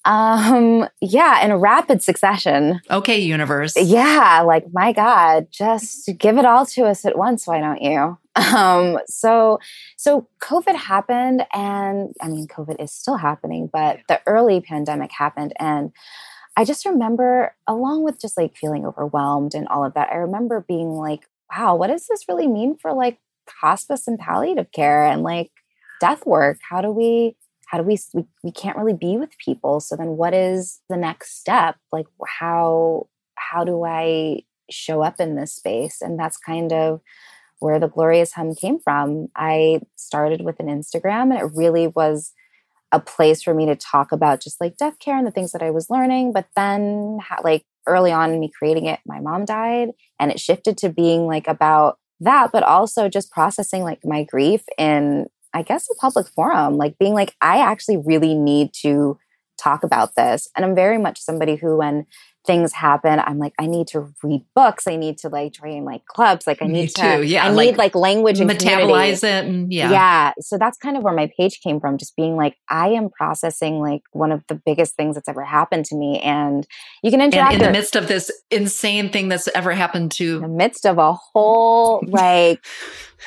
Um, 0.06 0.88
yeah, 1.02 1.46
in 1.46 1.54
rapid 1.54 2.02
succession. 2.02 2.82
Okay, 2.90 3.20
universe. 3.20 3.74
Yeah, 3.76 4.42
like 4.46 4.66
my 4.72 4.94
God, 4.94 5.48
just 5.52 6.10
give 6.18 6.38
it 6.38 6.46
all 6.46 6.66
to 6.68 6.86
us 6.86 7.06
at 7.06 7.18
once, 7.18 7.46
why 7.46 7.60
don't 7.60 7.82
you? 7.82 8.18
Um, 8.36 9.00
so 9.08 9.60
so 9.98 10.28
COVID 10.42 10.76
happened 10.76 11.46
and 11.54 12.14
I 12.22 12.30
mean 12.30 12.48
COVID 12.48 12.82
is 12.82 12.94
still 12.94 13.18
happening, 13.18 13.70
but 13.72 14.00
the 14.08 14.22
early 14.26 14.62
pandemic 14.62 15.12
happened 15.12 15.54
and 15.60 15.92
I 16.56 16.64
just 16.64 16.86
remember 16.86 17.54
along 17.68 18.04
with 18.04 18.20
just 18.20 18.38
like 18.38 18.56
feeling 18.56 18.86
overwhelmed 18.86 19.54
and 19.54 19.68
all 19.68 19.84
of 19.84 19.94
that, 19.96 20.10
I 20.12 20.16
remember 20.16 20.66
being 20.68 20.92
like, 20.92 21.28
wow, 21.52 21.76
what 21.76 21.88
does 21.88 22.08
this 22.08 22.26
really 22.30 22.48
mean 22.48 22.78
for 22.78 22.94
like 22.94 23.20
hospice 23.62 24.08
and 24.08 24.18
palliative 24.18 24.72
care 24.72 25.06
and 25.06 25.24
like 25.24 25.52
death 26.00 26.26
work? 26.26 26.60
How 26.70 26.82
do 26.82 26.92
we 26.92 27.36
how 27.70 27.78
do 27.78 27.84
we, 27.84 28.00
we 28.14 28.26
we 28.44 28.52
can't 28.52 28.78
really 28.78 28.94
be 28.94 29.18
with 29.18 29.30
people. 29.44 29.80
So 29.80 29.96
then 29.96 30.18
what 30.18 30.34
is 30.34 30.82
the 30.90 30.98
next 30.98 31.40
step? 31.40 31.76
Like 31.92 32.08
how 32.28 33.08
how 33.36 33.64
do 33.64 33.84
i 33.86 34.42
show 34.72 35.02
up 35.02 35.20
in 35.20 35.36
this 35.36 35.54
space? 35.54 36.02
And 36.02 36.20
that's 36.20 36.38
kind 36.38 36.72
of 36.74 37.02
where 37.60 37.80
the 37.80 37.88
glorious 37.88 38.34
hum 38.34 38.56
came 38.56 38.80
from. 38.80 39.28
I 39.36 39.82
started 39.96 40.42
with 40.42 40.60
an 40.60 40.68
instagram 40.68 41.32
and 41.32 41.40
it 41.40 41.52
really 41.56 41.88
was 41.88 42.32
a 42.92 43.00
place 43.00 43.44
for 43.44 43.54
me 43.54 43.68
to 43.68 43.76
talk 43.76 44.12
about 44.12 44.42
just 44.42 44.60
like 44.60 44.78
death 44.78 44.98
care 45.00 45.18
and 45.18 45.28
the 45.28 45.32
things 45.32 45.52
that 45.52 45.62
i 45.62 45.70
was 45.70 45.90
learning. 45.90 46.34
But 46.34 46.48
then 46.56 47.20
like 47.44 47.66
early 47.88 48.12
on 48.12 48.32
in 48.32 48.40
me 48.40 48.52
creating 48.58 48.86
it 48.86 49.00
my 49.06 49.20
mom 49.20 49.46
died 49.46 49.90
and 50.20 50.32
it 50.32 50.40
shifted 50.40 50.78
to 50.78 50.90
being 50.90 51.26
like 51.26 51.48
about 51.48 51.98
that 52.20 52.52
but 52.52 52.62
also 52.64 53.10
just 53.10 53.32
processing 53.32 53.84
like 53.84 54.00
my 54.04 54.24
grief 54.24 54.62
in 54.78 55.26
I 55.54 55.64
guess, 55.64 55.88
a 55.92 55.96
public 55.96 56.28
forum, 56.28 56.78
like 56.78 56.98
being 56.98 57.14
like, 57.14 57.36
I 57.42 57.60
actually 57.60 57.98
really 57.98 58.34
need 58.36 58.74
to 58.82 59.18
talk 59.62 59.84
about 59.84 60.16
this. 60.16 60.48
And 60.56 60.66
I'm 60.66 60.76
very 60.76 60.98
much 60.98 61.20
somebody 61.20 61.56
who, 61.56 61.78
when 61.78 62.06
things 62.50 62.74
happen, 62.74 63.20
I'm 63.20 63.38
like, 63.38 63.54
I 63.60 63.68
need 63.68 63.86
to 63.90 64.12
read 64.24 64.44
books. 64.56 64.88
I 64.88 64.96
need 64.96 65.20
to 65.20 65.30
like 65.30 65.54
join 65.54 65.86
like 65.86 66.04
clubs. 66.08 66.48
Like 66.48 66.64
I 66.64 66.66
need 66.66 66.90
to, 66.96 67.24
yeah, 67.24 67.46
I 67.46 67.50
like, 67.50 67.68
need 67.68 67.78
like 67.78 67.94
language 67.94 68.40
and 68.40 68.50
metabolize 68.50 69.22
community. 69.22 69.28
it. 69.28 69.46
And 69.46 69.72
yeah. 69.72 69.92
Yeah. 69.92 70.32
So 70.40 70.58
that's 70.58 70.76
kind 70.80 70.98
of 70.98 71.04
where 71.04 71.14
my 71.14 71.30
page 71.38 71.60
came 71.62 71.80
from. 71.80 72.00
Just 72.00 72.16
being 72.16 72.38
like, 72.38 72.56
I 72.68 72.88
am 72.90 73.12
processing 73.12 73.80
like 73.82 74.02
one 74.14 74.32
of 74.32 74.44
the 74.48 74.56
biggest 74.56 74.96
things 74.96 75.14
that's 75.14 75.30
ever 75.30 75.44
happened 75.44 75.86
to 75.86 75.96
me. 75.96 76.20
And 76.22 76.66
you 77.04 77.12
can 77.12 77.22
interact. 77.22 77.54
And 77.54 77.62
in 77.62 77.68
the 77.68 77.72
midst 77.72 77.96
of 77.96 78.08
this 78.08 78.32
insane 78.50 79.12
thing 79.12 79.30
that's 79.30 79.48
ever 79.50 79.74
happened 79.74 80.12
to. 80.14 80.38
In 80.38 80.42
the 80.42 80.48
midst 80.48 80.88
of 80.88 80.98
a 80.98 81.14
whole 81.14 82.04
like 82.08 82.66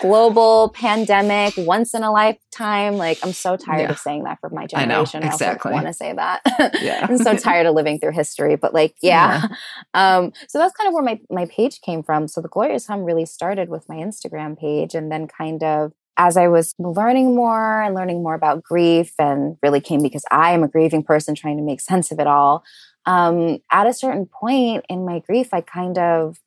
global 0.01 0.71
pandemic, 0.71 1.55
once 1.57 1.95
in 1.95 2.03
a 2.03 2.11
lifetime. 2.11 2.97
Like 2.97 3.19
I'm 3.23 3.33
so 3.33 3.57
tired 3.57 3.83
yeah. 3.83 3.91
of 3.91 3.99
saying 3.99 4.25
that 4.25 4.41
for 4.41 4.51
my 4.51 4.67
generation. 4.67 5.23
I 5.23 5.27
know, 5.27 5.33
exactly. 5.33 5.73
I 5.73 5.75
want 5.75 5.87
to 5.87 5.93
say 5.93 6.13
that. 6.13 6.41
Yeah. 6.81 7.07
I'm 7.09 7.19
so 7.19 7.37
tired 7.37 7.67
of 7.67 7.75
living 7.75 7.99
through 7.99 8.13
history, 8.13 8.57
but 8.57 8.73
like, 8.75 8.95
yeah. 9.03 9.12
Yeah. 9.13 9.47
Um, 9.95 10.33
so 10.49 10.59
that's 10.59 10.75
kind 10.75 10.89
of 10.89 10.95
where 10.95 11.03
my, 11.03 11.21
my 11.31 11.47
page 11.47 11.81
came 11.81 12.03
from. 12.03 12.29
So 12.29 12.41
the 12.41 12.49
Glorious 12.49 12.87
Hum 12.87 13.03
really 13.05 13.27
started 13.27 13.69
with 13.69 13.89
my 13.89 13.97
Instagram 13.97 14.59
page 14.59 14.95
and 14.95 15.13
then 15.13 15.29
kind 15.29 15.63
of 15.63 15.93
as 16.17 16.37
I 16.37 16.49
was 16.49 16.75
learning 16.79 17.35
more 17.35 17.83
and 17.83 17.95
learning 17.95 18.23
more 18.23 18.35
about 18.35 18.63
grief 18.63 19.15
and 19.19 19.57
really 19.63 19.81
came 19.81 20.03
because 20.03 20.25
I 20.31 20.53
am 20.53 20.63
a 20.63 20.69
grieving 20.69 21.03
person 21.03 21.35
trying 21.35 21.57
to 21.57 21.63
make 21.63 21.81
sense 21.81 22.11
of 22.11 22.19
it 22.21 22.27
all. 22.27 22.65
Um, 23.07 23.59
at 23.71 23.87
a 23.87 23.95
certain 23.95 24.27
point 24.27 24.85
in 24.89 25.05
my 25.05 25.21
grief, 25.21 25.53
I 25.53 25.61
kind 25.61 25.99
of 25.99 26.39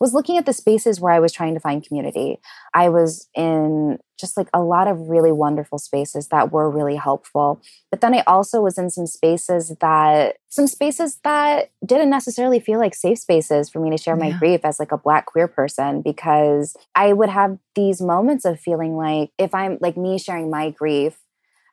was 0.00 0.14
looking 0.14 0.36
at 0.36 0.46
the 0.46 0.52
spaces 0.52 1.00
where 1.00 1.12
I 1.12 1.20
was 1.20 1.32
trying 1.32 1.54
to 1.54 1.60
find 1.60 1.84
community. 1.84 2.38
I 2.74 2.88
was 2.88 3.28
in 3.34 3.98
just 4.18 4.36
like 4.36 4.48
a 4.52 4.62
lot 4.62 4.88
of 4.88 5.08
really 5.08 5.32
wonderful 5.32 5.78
spaces 5.78 6.28
that 6.28 6.52
were 6.52 6.70
really 6.70 6.96
helpful. 6.96 7.60
But 7.90 8.00
then 8.00 8.14
I 8.14 8.22
also 8.26 8.60
was 8.60 8.78
in 8.78 8.90
some 8.90 9.06
spaces 9.06 9.74
that 9.80 10.36
some 10.48 10.66
spaces 10.66 11.18
that 11.24 11.70
didn't 11.84 12.10
necessarily 12.10 12.60
feel 12.60 12.78
like 12.78 12.94
safe 12.94 13.18
spaces 13.18 13.70
for 13.70 13.80
me 13.80 13.90
to 13.90 13.98
share 13.98 14.16
my 14.16 14.28
yeah. 14.28 14.38
grief 14.38 14.60
as 14.64 14.78
like 14.78 14.92
a 14.92 14.98
black 14.98 15.26
queer 15.26 15.48
person 15.48 16.02
because 16.02 16.76
I 16.94 17.12
would 17.12 17.28
have 17.28 17.58
these 17.74 18.00
moments 18.00 18.44
of 18.44 18.60
feeling 18.60 18.96
like 18.96 19.30
if 19.38 19.54
I'm 19.54 19.78
like 19.80 19.96
me 19.96 20.18
sharing 20.18 20.50
my 20.50 20.70
grief 20.70 21.16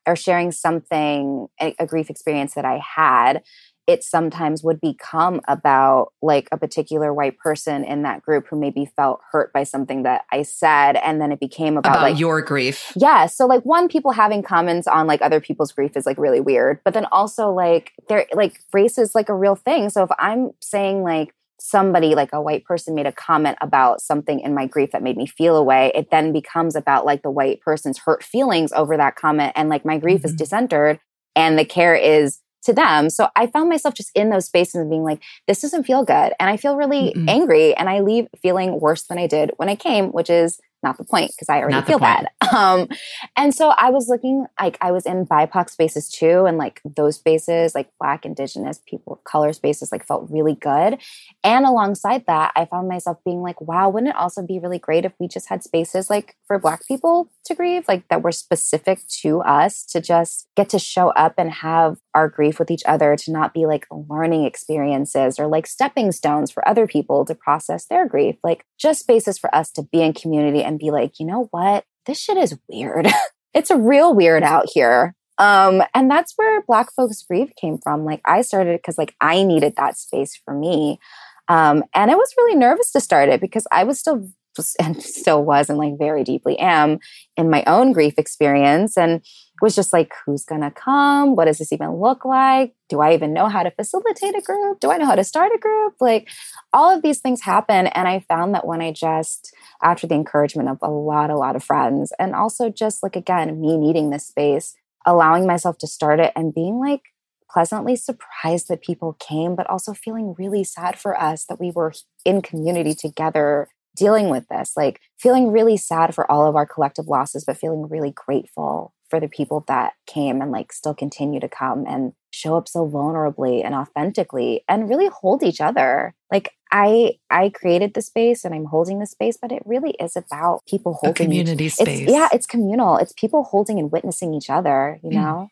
or 0.08 0.16
sharing 0.16 0.52
something 0.52 1.48
a, 1.60 1.76
a 1.80 1.86
grief 1.88 2.10
experience 2.10 2.54
that 2.54 2.66
I 2.66 2.80
had 2.96 3.42
it 3.88 4.04
sometimes 4.04 4.64
would 4.64 4.82
become 4.82 5.42
about 5.48 6.12
like 6.22 6.48
a 6.52 6.58
particular 6.58 7.14
white 7.14 7.38
person 7.38 7.84
in 7.84 8.02
that 8.02 8.22
group 8.22 8.48
who 8.50 8.60
maybe 8.60 8.86
felt 8.86 9.22
hurt 9.32 9.54
by 9.54 9.64
something 9.64 10.04
that 10.04 10.26
I 10.32 10.42
said. 10.42 10.96
And 10.98 11.22
then 11.22 11.32
it 11.32 11.40
became 11.40 11.78
about, 11.78 11.98
about 11.98 12.02
like 12.02 12.20
your 12.20 12.42
grief. 12.42 12.92
Yeah. 12.96 13.28
So 13.28 13.46
like 13.46 13.64
one, 13.64 13.88
people 13.88 14.12
having 14.12 14.42
comments 14.42 14.88
on 14.88 15.06
like 15.06 15.22
other 15.22 15.40
people's 15.40 15.72
grief 15.72 15.96
is 15.96 16.06
like 16.06 16.18
really 16.18 16.40
weird. 16.40 16.80
But 16.84 16.94
then 16.94 17.06
also 17.12 17.52
like 17.52 17.94
there 18.10 18.26
like 18.34 18.60
race 18.74 18.98
is 18.98 19.14
like 19.14 19.30
a 19.30 19.36
real 19.36 19.56
thing. 19.56 19.90
So 19.90 20.04
if 20.04 20.10
I'm 20.18 20.52
saying 20.62 21.04
like 21.04 21.34
somebody 21.60 22.16
like 22.16 22.34
a 22.34 22.42
white 22.42 22.66
person 22.66 22.96
made 22.96 23.08
a 23.08 23.12
comment 23.12 23.58
about 23.62 24.02
something 24.02 24.40
in 24.40 24.54
my 24.54 24.66
grief 24.66 24.92
that 24.92 25.02
made 25.02 25.16
me 25.16 25.26
feel 25.26 25.56
away 25.56 25.90
it 25.96 26.12
then 26.12 26.34
becomes 26.34 26.76
about 26.76 27.06
like 27.06 27.22
the 27.22 27.32
white 27.32 27.62
person's 27.62 27.98
hurt 27.98 28.22
feelings 28.24 28.74
over 28.74 28.98
that 28.98 29.16
comment 29.16 29.54
and 29.56 29.70
like 29.70 29.86
my 29.86 29.98
grief 29.98 30.22
mm-hmm. 30.22 30.28
is 30.28 30.36
decentered 30.36 31.00
and 31.34 31.58
the 31.58 31.66
care 31.66 31.96
is 31.96 32.40
to 32.66 32.74
them. 32.74 33.10
So 33.10 33.30
I 33.36 33.48
found 33.48 33.70
myself 33.70 33.94
just 33.96 34.12
in 34.16 34.30
those 34.30 34.46
spaces 34.46 34.76
and 34.76 34.90
being 34.90 35.04
like, 35.04 35.22
this 35.48 35.62
doesn't 35.62 35.84
feel 35.86 36.04
good. 36.04 36.34
And 36.40 36.50
I 36.50 36.58
feel 36.58 36.76
really 36.76 37.16
Mm-mm. 37.16 37.26
angry 37.28 37.76
and 37.76 37.90
I 37.90 38.00
leave 38.02 38.28
feeling 38.42 38.80
worse 38.80 39.04
than 39.04 39.18
I 39.18 39.28
did 39.28 39.52
when 39.58 39.70
I 39.70 39.76
came, 39.76 40.10
which 40.10 40.30
is 40.30 40.60
not 40.86 40.98
the 40.98 41.04
point 41.04 41.32
because 41.32 41.50
I 41.50 41.60
already 41.60 41.82
feel 41.86 42.00
bad. 42.00 42.30
Um, 42.56 42.88
and 43.36 43.54
so 43.54 43.70
I 43.70 43.90
was 43.90 44.08
looking 44.08 44.46
like 44.62 44.78
I 44.80 44.92
was 44.92 45.06
in 45.06 45.26
BIPOC 45.26 45.70
spaces 45.70 46.10
too, 46.10 46.46
and 46.46 46.58
like 46.58 46.80
those 46.86 47.16
spaces, 47.16 47.74
like 47.74 47.90
Black, 48.00 48.24
Indigenous, 48.24 48.80
people 48.88 49.14
of 49.14 49.24
color 49.24 49.52
spaces, 49.52 49.92
like 49.92 50.06
felt 50.06 50.30
really 50.30 50.54
good. 50.56 51.00
And 51.44 51.66
alongside 51.66 52.26
that, 52.28 52.54
I 52.56 52.66
found 52.66 52.88
myself 52.88 53.18
being 53.26 53.42
like, 53.42 53.60
wow, 53.60 53.90
wouldn't 53.90 54.12
it 54.12 54.16
also 54.16 54.46
be 54.46 54.60
really 54.60 54.78
great 54.78 55.06
if 55.06 55.14
we 55.20 55.28
just 55.28 55.50
had 55.50 55.64
spaces 55.64 56.10
like 56.10 56.38
for 56.46 56.60
Black 56.60 56.88
people 56.88 57.30
to 57.46 57.56
grieve, 57.56 57.88
like 57.88 58.08
that 58.10 58.22
were 58.22 58.32
specific 58.32 59.00
to 59.22 59.42
us 59.42 59.84
to 59.86 60.00
just 60.00 60.48
get 60.56 60.70
to 60.70 60.80
show 60.80 61.10
up 61.10 61.34
and 61.38 61.52
have 61.52 61.98
our 62.14 62.30
grief 62.30 62.60
with 62.60 62.72
each 62.72 62.84
other, 62.86 63.16
to 63.16 63.32
not 63.32 63.54
be 63.54 63.66
like 63.66 63.86
learning 63.92 64.46
experiences 64.46 65.40
or 65.40 65.48
like 65.48 65.68
stepping 65.68 66.12
stones 66.12 66.52
for 66.52 66.68
other 66.68 66.88
people 66.88 67.26
to 67.26 67.36
process 67.36 67.86
their 67.86 68.08
grief, 68.08 68.38
like 68.44 68.66
just 68.78 69.02
spaces 69.02 69.38
for 69.38 69.54
us 69.54 69.72
to 69.72 69.84
be 69.84 70.02
in 70.02 70.14
community 70.14 70.64
and 70.64 70.75
be 70.78 70.92
like, 70.92 71.20
you 71.20 71.26
know 71.26 71.48
what? 71.52 71.86
This 72.06 72.20
shit 72.20 72.38
is 72.38 72.58
weird. 72.70 73.08
it's 73.54 73.72
a 73.72 73.78
real 73.78 74.14
weird 74.14 74.44
out 74.44 74.66
here. 74.72 75.16
Um, 75.38 75.84
and 75.94 76.10
that's 76.10 76.34
where 76.38 76.62
Black 76.62 76.94
folks 76.94 77.24
grieve 77.24 77.54
came 77.60 77.78
from. 77.78 78.06
Like 78.06 78.22
I 78.26 78.42
started 78.42 78.78
because 78.78 78.98
like 78.98 79.16
I 79.20 79.44
needed 79.44 79.74
that 79.78 79.98
space 79.98 80.40
for 80.44 80.54
me. 80.54 81.00
Um, 81.48 81.84
and 81.94 82.10
I 82.10 82.16
was 82.16 82.34
really 82.38 82.58
nervous 82.58 82.92
to 82.92 83.00
start 83.00 83.30
it 83.30 83.42
because 83.42 83.68
I 83.72 83.84
was 83.84 84.00
still 84.00 84.28
and 84.80 85.02
still 85.04 85.44
was 85.44 85.70
and 85.70 85.78
like 85.78 85.98
very 85.98 86.24
deeply 86.24 86.58
am 86.60 87.00
in 87.36 87.50
my 87.50 87.64
own 87.68 87.92
grief 87.92 88.14
experience 88.18 88.98
and 88.98 89.22
was 89.62 89.76
just 89.76 89.94
like 89.94 90.14
who's 90.26 90.44
gonna 90.44 90.72
come? 90.72 91.36
What 91.36 91.46
does 91.46 91.60
this 91.60 91.72
even 91.72 91.96
look 91.96 92.26
like? 92.26 92.74
Do 92.90 93.02
i 93.02 93.14
even 93.14 93.34
know 93.34 93.48
how 93.48 93.64
to 93.64 93.72
facilitate 93.72 94.36
a 94.36 94.42
group? 94.42 94.80
Do 94.80 94.92
i 94.92 94.98
know 94.98 95.06
how 95.06 95.16
to 95.16 95.24
start 95.24 95.52
a 95.56 95.60
group? 95.60 95.96
Like 96.00 96.30
all 96.74 96.96
of 96.96 97.02
these 97.02 97.20
things 97.20 97.42
happen 97.42 97.88
and 97.88 98.08
i 98.08 98.20
found 98.20 98.54
that 98.54 98.68
when 98.68 98.82
i 98.82 98.92
just 98.92 99.54
after 99.82 100.08
the 100.08 100.16
encouragement 100.16 100.70
of 100.70 100.78
a 100.82 100.90
lot 100.90 101.30
a 101.30 101.38
lot 101.38 101.56
of 101.56 101.64
friends 101.64 102.12
and 102.20 102.36
also 102.36 102.70
just 102.70 103.02
like 103.04 103.16
again 103.16 103.60
me 103.60 103.78
needing 103.78 104.10
this 104.10 104.28
space 104.28 104.76
allowing 105.06 105.46
myself 105.46 105.78
to 105.78 105.88
start 105.88 106.20
it 106.20 106.34
and 106.36 106.54
being 106.54 106.80
like 106.80 107.02
pleasantly 107.50 107.96
surprised 107.96 108.68
that 108.68 108.82
people 108.82 109.16
came 109.20 109.56
but 109.56 109.70
also 109.70 109.94
feeling 109.94 110.36
really 110.38 110.64
sad 110.64 111.00
for 111.00 111.20
us 111.20 111.46
that 111.46 111.60
we 111.60 111.72
were 111.72 111.94
in 112.26 112.42
community 112.42 112.94
together 112.94 113.70
dealing 113.96 114.30
with 114.30 114.48
this, 114.50 114.74
like 114.76 115.02
feeling 115.18 115.52
really 115.52 115.78
sad 115.78 116.14
for 116.14 116.30
all 116.30 116.46
of 116.46 116.56
our 116.56 116.66
collective 116.66 117.08
losses, 117.08 117.46
but 117.46 117.58
feeling 117.58 117.88
really 117.88 118.12
grateful 118.12 118.94
for 119.10 119.20
the 119.20 119.28
people 119.28 119.64
that 119.68 119.94
came 120.08 120.42
and 120.42 120.52
like 120.52 120.74
still 120.74 120.94
continue 120.94 121.40
to 121.40 121.50
come 121.50 121.86
and 121.88 122.14
show 122.32 122.58
up 122.58 122.68
so 122.68 122.88
vulnerably 122.88 123.64
and 123.64 123.74
authentically 123.74 124.64
and 124.68 124.90
really 124.90 125.08
hold 125.08 125.44
each 125.44 125.62
other. 125.62 126.14
Like 126.32 126.52
I 126.72 127.18
I 127.30 127.50
created 127.50 127.94
the 127.94 128.02
space 128.02 128.44
and 128.44 128.54
I'm 128.54 128.66
holding 128.66 129.00
the 129.00 129.06
space, 129.06 129.38
but 129.42 129.52
it 129.52 129.64
really 129.66 129.92
is 129.92 130.16
about 130.16 130.62
people 130.68 130.94
holding 130.94 131.12
A 131.12 131.26
community 131.26 131.66
each, 131.66 131.74
space. 131.74 132.02
It's, 132.02 132.12
yeah, 132.12 132.30
it's 132.34 132.46
communal. 132.46 132.98
It's 132.98 133.14
people 133.14 133.44
holding 133.44 133.80
and 133.80 133.92
witnessing 133.92 134.34
each 134.34 134.50
other, 134.50 135.00
you 135.04 135.12
mm. 135.12 135.14
know? 135.14 135.50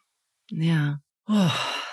Yeah. 0.50 0.96
Oh 1.30 1.84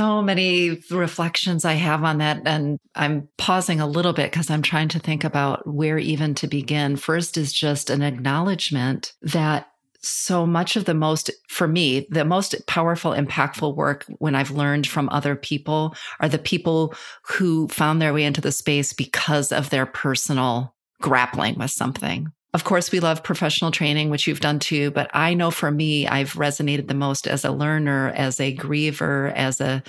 so 0.00 0.22
many 0.22 0.80
reflections 0.90 1.64
I 1.64 1.74
have 1.74 2.04
on 2.04 2.18
that. 2.18 2.42
And 2.46 2.78
I'm 2.94 3.28
pausing 3.36 3.80
a 3.80 3.86
little 3.86 4.12
bit 4.12 4.30
because 4.30 4.48
I'm 4.48 4.62
trying 4.62 4.88
to 4.88 5.00
think 5.00 5.24
about 5.24 5.66
where 5.66 5.98
even 5.98 6.34
to 6.36 6.46
begin. 6.46 6.96
First 6.96 7.36
is 7.36 7.52
just 7.52 7.90
an 7.90 8.00
acknowledgement 8.00 9.12
that 9.20 9.69
so 10.02 10.46
much 10.46 10.76
of 10.76 10.84
the 10.84 10.94
most, 10.94 11.30
for 11.48 11.68
me, 11.68 12.06
the 12.10 12.24
most 12.24 12.54
powerful, 12.66 13.12
impactful 13.12 13.74
work 13.76 14.04
when 14.18 14.34
I've 14.34 14.50
learned 14.50 14.86
from 14.86 15.08
other 15.10 15.36
people 15.36 15.94
are 16.20 16.28
the 16.28 16.38
people 16.38 16.94
who 17.22 17.68
found 17.68 18.00
their 18.00 18.14
way 18.14 18.24
into 18.24 18.40
the 18.40 18.52
space 18.52 18.92
because 18.92 19.52
of 19.52 19.70
their 19.70 19.86
personal 19.86 20.74
grappling 21.00 21.58
with 21.58 21.70
something. 21.70 22.32
Of 22.52 22.64
course, 22.64 22.90
we 22.90 22.98
love 22.98 23.22
professional 23.22 23.70
training, 23.70 24.10
which 24.10 24.26
you've 24.26 24.40
done 24.40 24.58
too. 24.58 24.90
But 24.90 25.08
I 25.14 25.34
know 25.34 25.52
for 25.52 25.70
me, 25.70 26.08
I've 26.08 26.32
resonated 26.32 26.88
the 26.88 26.94
most 26.94 27.28
as 27.28 27.44
a 27.44 27.52
learner, 27.52 28.08
as 28.16 28.40
a 28.40 28.56
griever, 28.56 29.32
as 29.34 29.60
a 29.60 29.82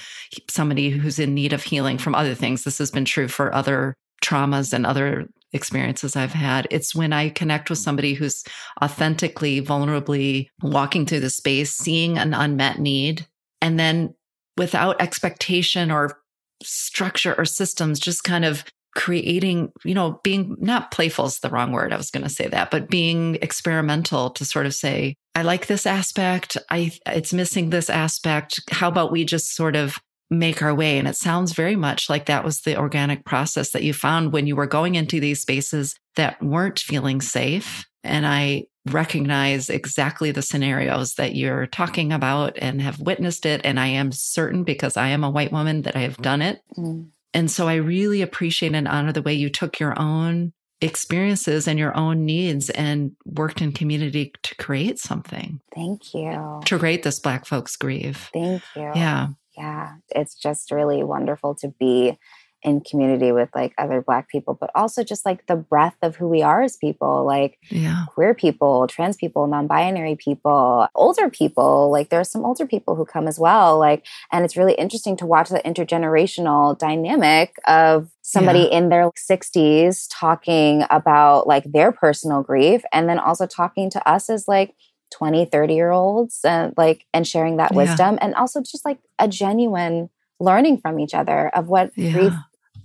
somebody 0.47 0.89
who's 0.91 1.17
in 1.17 1.33
need 1.33 1.53
of 1.53 1.63
healing 1.63 1.97
from 1.97 2.13
other 2.13 2.35
things. 2.35 2.63
This 2.63 2.77
has 2.77 2.91
been 2.91 3.05
true 3.05 3.27
for 3.27 3.53
other 3.53 3.95
traumas 4.23 4.73
and 4.73 4.85
other 4.85 5.27
experiences 5.53 6.15
I've 6.15 6.33
had. 6.33 6.67
It's 6.71 6.95
when 6.95 7.13
I 7.13 7.29
connect 7.29 7.69
with 7.69 7.79
somebody 7.79 8.13
who's 8.13 8.43
authentically, 8.81 9.61
vulnerably 9.61 10.47
walking 10.61 11.05
through 11.05 11.19
the 11.21 11.29
space, 11.29 11.71
seeing 11.71 12.17
an 12.17 12.33
unmet 12.33 12.79
need, 12.79 13.27
and 13.61 13.79
then 13.79 14.13
without 14.57 15.01
expectation 15.01 15.91
or 15.91 16.19
structure 16.63 17.35
or 17.37 17.45
systems, 17.45 17.99
just 17.99 18.23
kind 18.23 18.45
of 18.45 18.63
creating, 18.95 19.71
you 19.85 19.93
know, 19.93 20.19
being 20.23 20.55
not 20.59 20.91
playful 20.91 21.25
is 21.25 21.39
the 21.39 21.49
wrong 21.49 21.71
word. 21.71 21.93
I 21.93 21.97
was 21.97 22.11
going 22.11 22.23
to 22.23 22.29
say 22.29 22.47
that, 22.47 22.71
but 22.71 22.89
being 22.89 23.35
experimental 23.35 24.29
to 24.31 24.45
sort 24.45 24.65
of 24.65 24.73
say, 24.73 25.15
I 25.33 25.43
like 25.43 25.67
this 25.67 25.85
aspect. 25.85 26.57
I, 26.69 26.91
it's 27.05 27.33
missing 27.33 27.69
this 27.69 27.89
aspect. 27.89 28.59
How 28.69 28.89
about 28.89 29.11
we 29.11 29.23
just 29.23 29.55
sort 29.55 29.75
of 29.77 29.97
make 30.31 30.61
our 30.61 30.73
way. 30.73 30.97
And 30.97 31.07
it 31.07 31.17
sounds 31.17 31.51
very 31.51 31.75
much 31.75 32.09
like 32.09 32.25
that 32.25 32.45
was 32.45 32.61
the 32.61 32.77
organic 32.77 33.25
process 33.25 33.71
that 33.71 33.83
you 33.83 33.93
found 33.93 34.31
when 34.31 34.47
you 34.47 34.55
were 34.55 34.65
going 34.65 34.95
into 34.95 35.19
these 35.19 35.41
spaces 35.41 35.95
that 36.15 36.41
weren't 36.41 36.79
feeling 36.79 37.21
safe. 37.21 37.85
And 38.03 38.25
I 38.25 38.63
recognize 38.87 39.69
exactly 39.69 40.31
the 40.31 40.41
scenarios 40.41 41.15
that 41.15 41.35
you're 41.35 41.67
talking 41.67 42.13
about 42.13 42.57
and 42.59 42.81
have 42.81 42.99
witnessed 42.99 43.45
it. 43.45 43.61
And 43.63 43.79
I 43.79 43.87
am 43.87 44.11
certain 44.11 44.63
because 44.63 44.97
I 44.97 45.09
am 45.09 45.23
a 45.23 45.29
white 45.29 45.51
woman 45.51 45.83
that 45.83 45.97
I 45.97 45.99
have 45.99 46.17
done 46.17 46.41
it. 46.41 46.61
Mm. 46.77 47.09
And 47.33 47.51
so 47.51 47.67
I 47.67 47.75
really 47.75 48.21
appreciate 48.21 48.73
and 48.73 48.87
honor 48.87 49.11
the 49.11 49.21
way 49.21 49.33
you 49.33 49.49
took 49.49 49.79
your 49.79 49.99
own 49.99 50.53
experiences 50.79 51.67
and 51.67 51.77
your 51.77 51.95
own 51.95 52.25
needs 52.25 52.69
and 52.71 53.11
worked 53.25 53.61
in 53.61 53.71
community 53.71 54.33
to 54.41 54.55
create 54.55 54.97
something. 54.97 55.59
Thank 55.75 56.13
you. 56.13 56.61
To 56.65 56.79
create 56.79 57.03
this 57.03 57.19
Black 57.19 57.45
folks 57.45 57.75
grieve. 57.75 58.29
Thank 58.33 58.63
you. 58.75 58.91
Yeah 58.95 59.27
yeah, 59.61 59.93
it's 60.09 60.33
just 60.33 60.71
really 60.71 61.03
wonderful 61.03 61.53
to 61.55 61.67
be 61.79 62.17
in 62.63 62.81
community 62.81 63.31
with 63.31 63.49
like 63.55 63.73
other 63.79 64.01
black 64.01 64.29
people 64.29 64.53
but 64.53 64.69
also 64.75 65.03
just 65.03 65.25
like 65.25 65.47
the 65.47 65.55
breadth 65.55 65.97
of 66.03 66.15
who 66.15 66.27
we 66.27 66.43
are 66.43 66.61
as 66.61 66.77
people 66.77 67.25
like 67.25 67.57
yeah. 67.69 68.05
queer 68.09 68.35
people 68.35 68.85
trans 68.85 69.17
people 69.17 69.47
non-binary 69.47 70.15
people 70.15 70.87
older 70.93 71.27
people 71.27 71.89
like 71.91 72.09
there 72.09 72.19
are 72.19 72.23
some 72.23 72.45
older 72.45 72.67
people 72.67 72.95
who 72.95 73.03
come 73.03 73.27
as 73.27 73.39
well 73.39 73.79
like 73.79 74.05
and 74.31 74.45
it's 74.45 74.55
really 74.55 74.75
interesting 74.75 75.17
to 75.17 75.25
watch 75.25 75.49
the 75.49 75.57
intergenerational 75.65 76.77
dynamic 76.77 77.55
of 77.67 78.11
somebody 78.21 78.59
yeah. 78.71 78.77
in 78.77 78.89
their 78.89 79.09
60s 79.09 80.05
talking 80.11 80.83
about 80.91 81.47
like 81.47 81.63
their 81.71 81.91
personal 81.91 82.43
grief 82.43 82.83
and 82.93 83.09
then 83.09 83.17
also 83.17 83.47
talking 83.47 83.89
to 83.89 84.07
us 84.07 84.29
as 84.29 84.47
like 84.47 84.75
20 85.11 85.45
30 85.45 85.73
year 85.73 85.91
olds 85.91 86.39
and 86.43 86.73
like 86.77 87.05
and 87.13 87.27
sharing 87.27 87.57
that 87.57 87.73
wisdom 87.73 88.15
yeah. 88.15 88.25
and 88.25 88.35
also 88.35 88.61
just 88.61 88.85
like 88.85 88.99
a 89.19 89.27
genuine 89.27 90.09
learning 90.39 90.77
from 90.77 90.99
each 90.99 91.13
other 91.13 91.49
of 91.49 91.67
what 91.67 91.91
yeah. 91.95 92.11
grief 92.11 92.33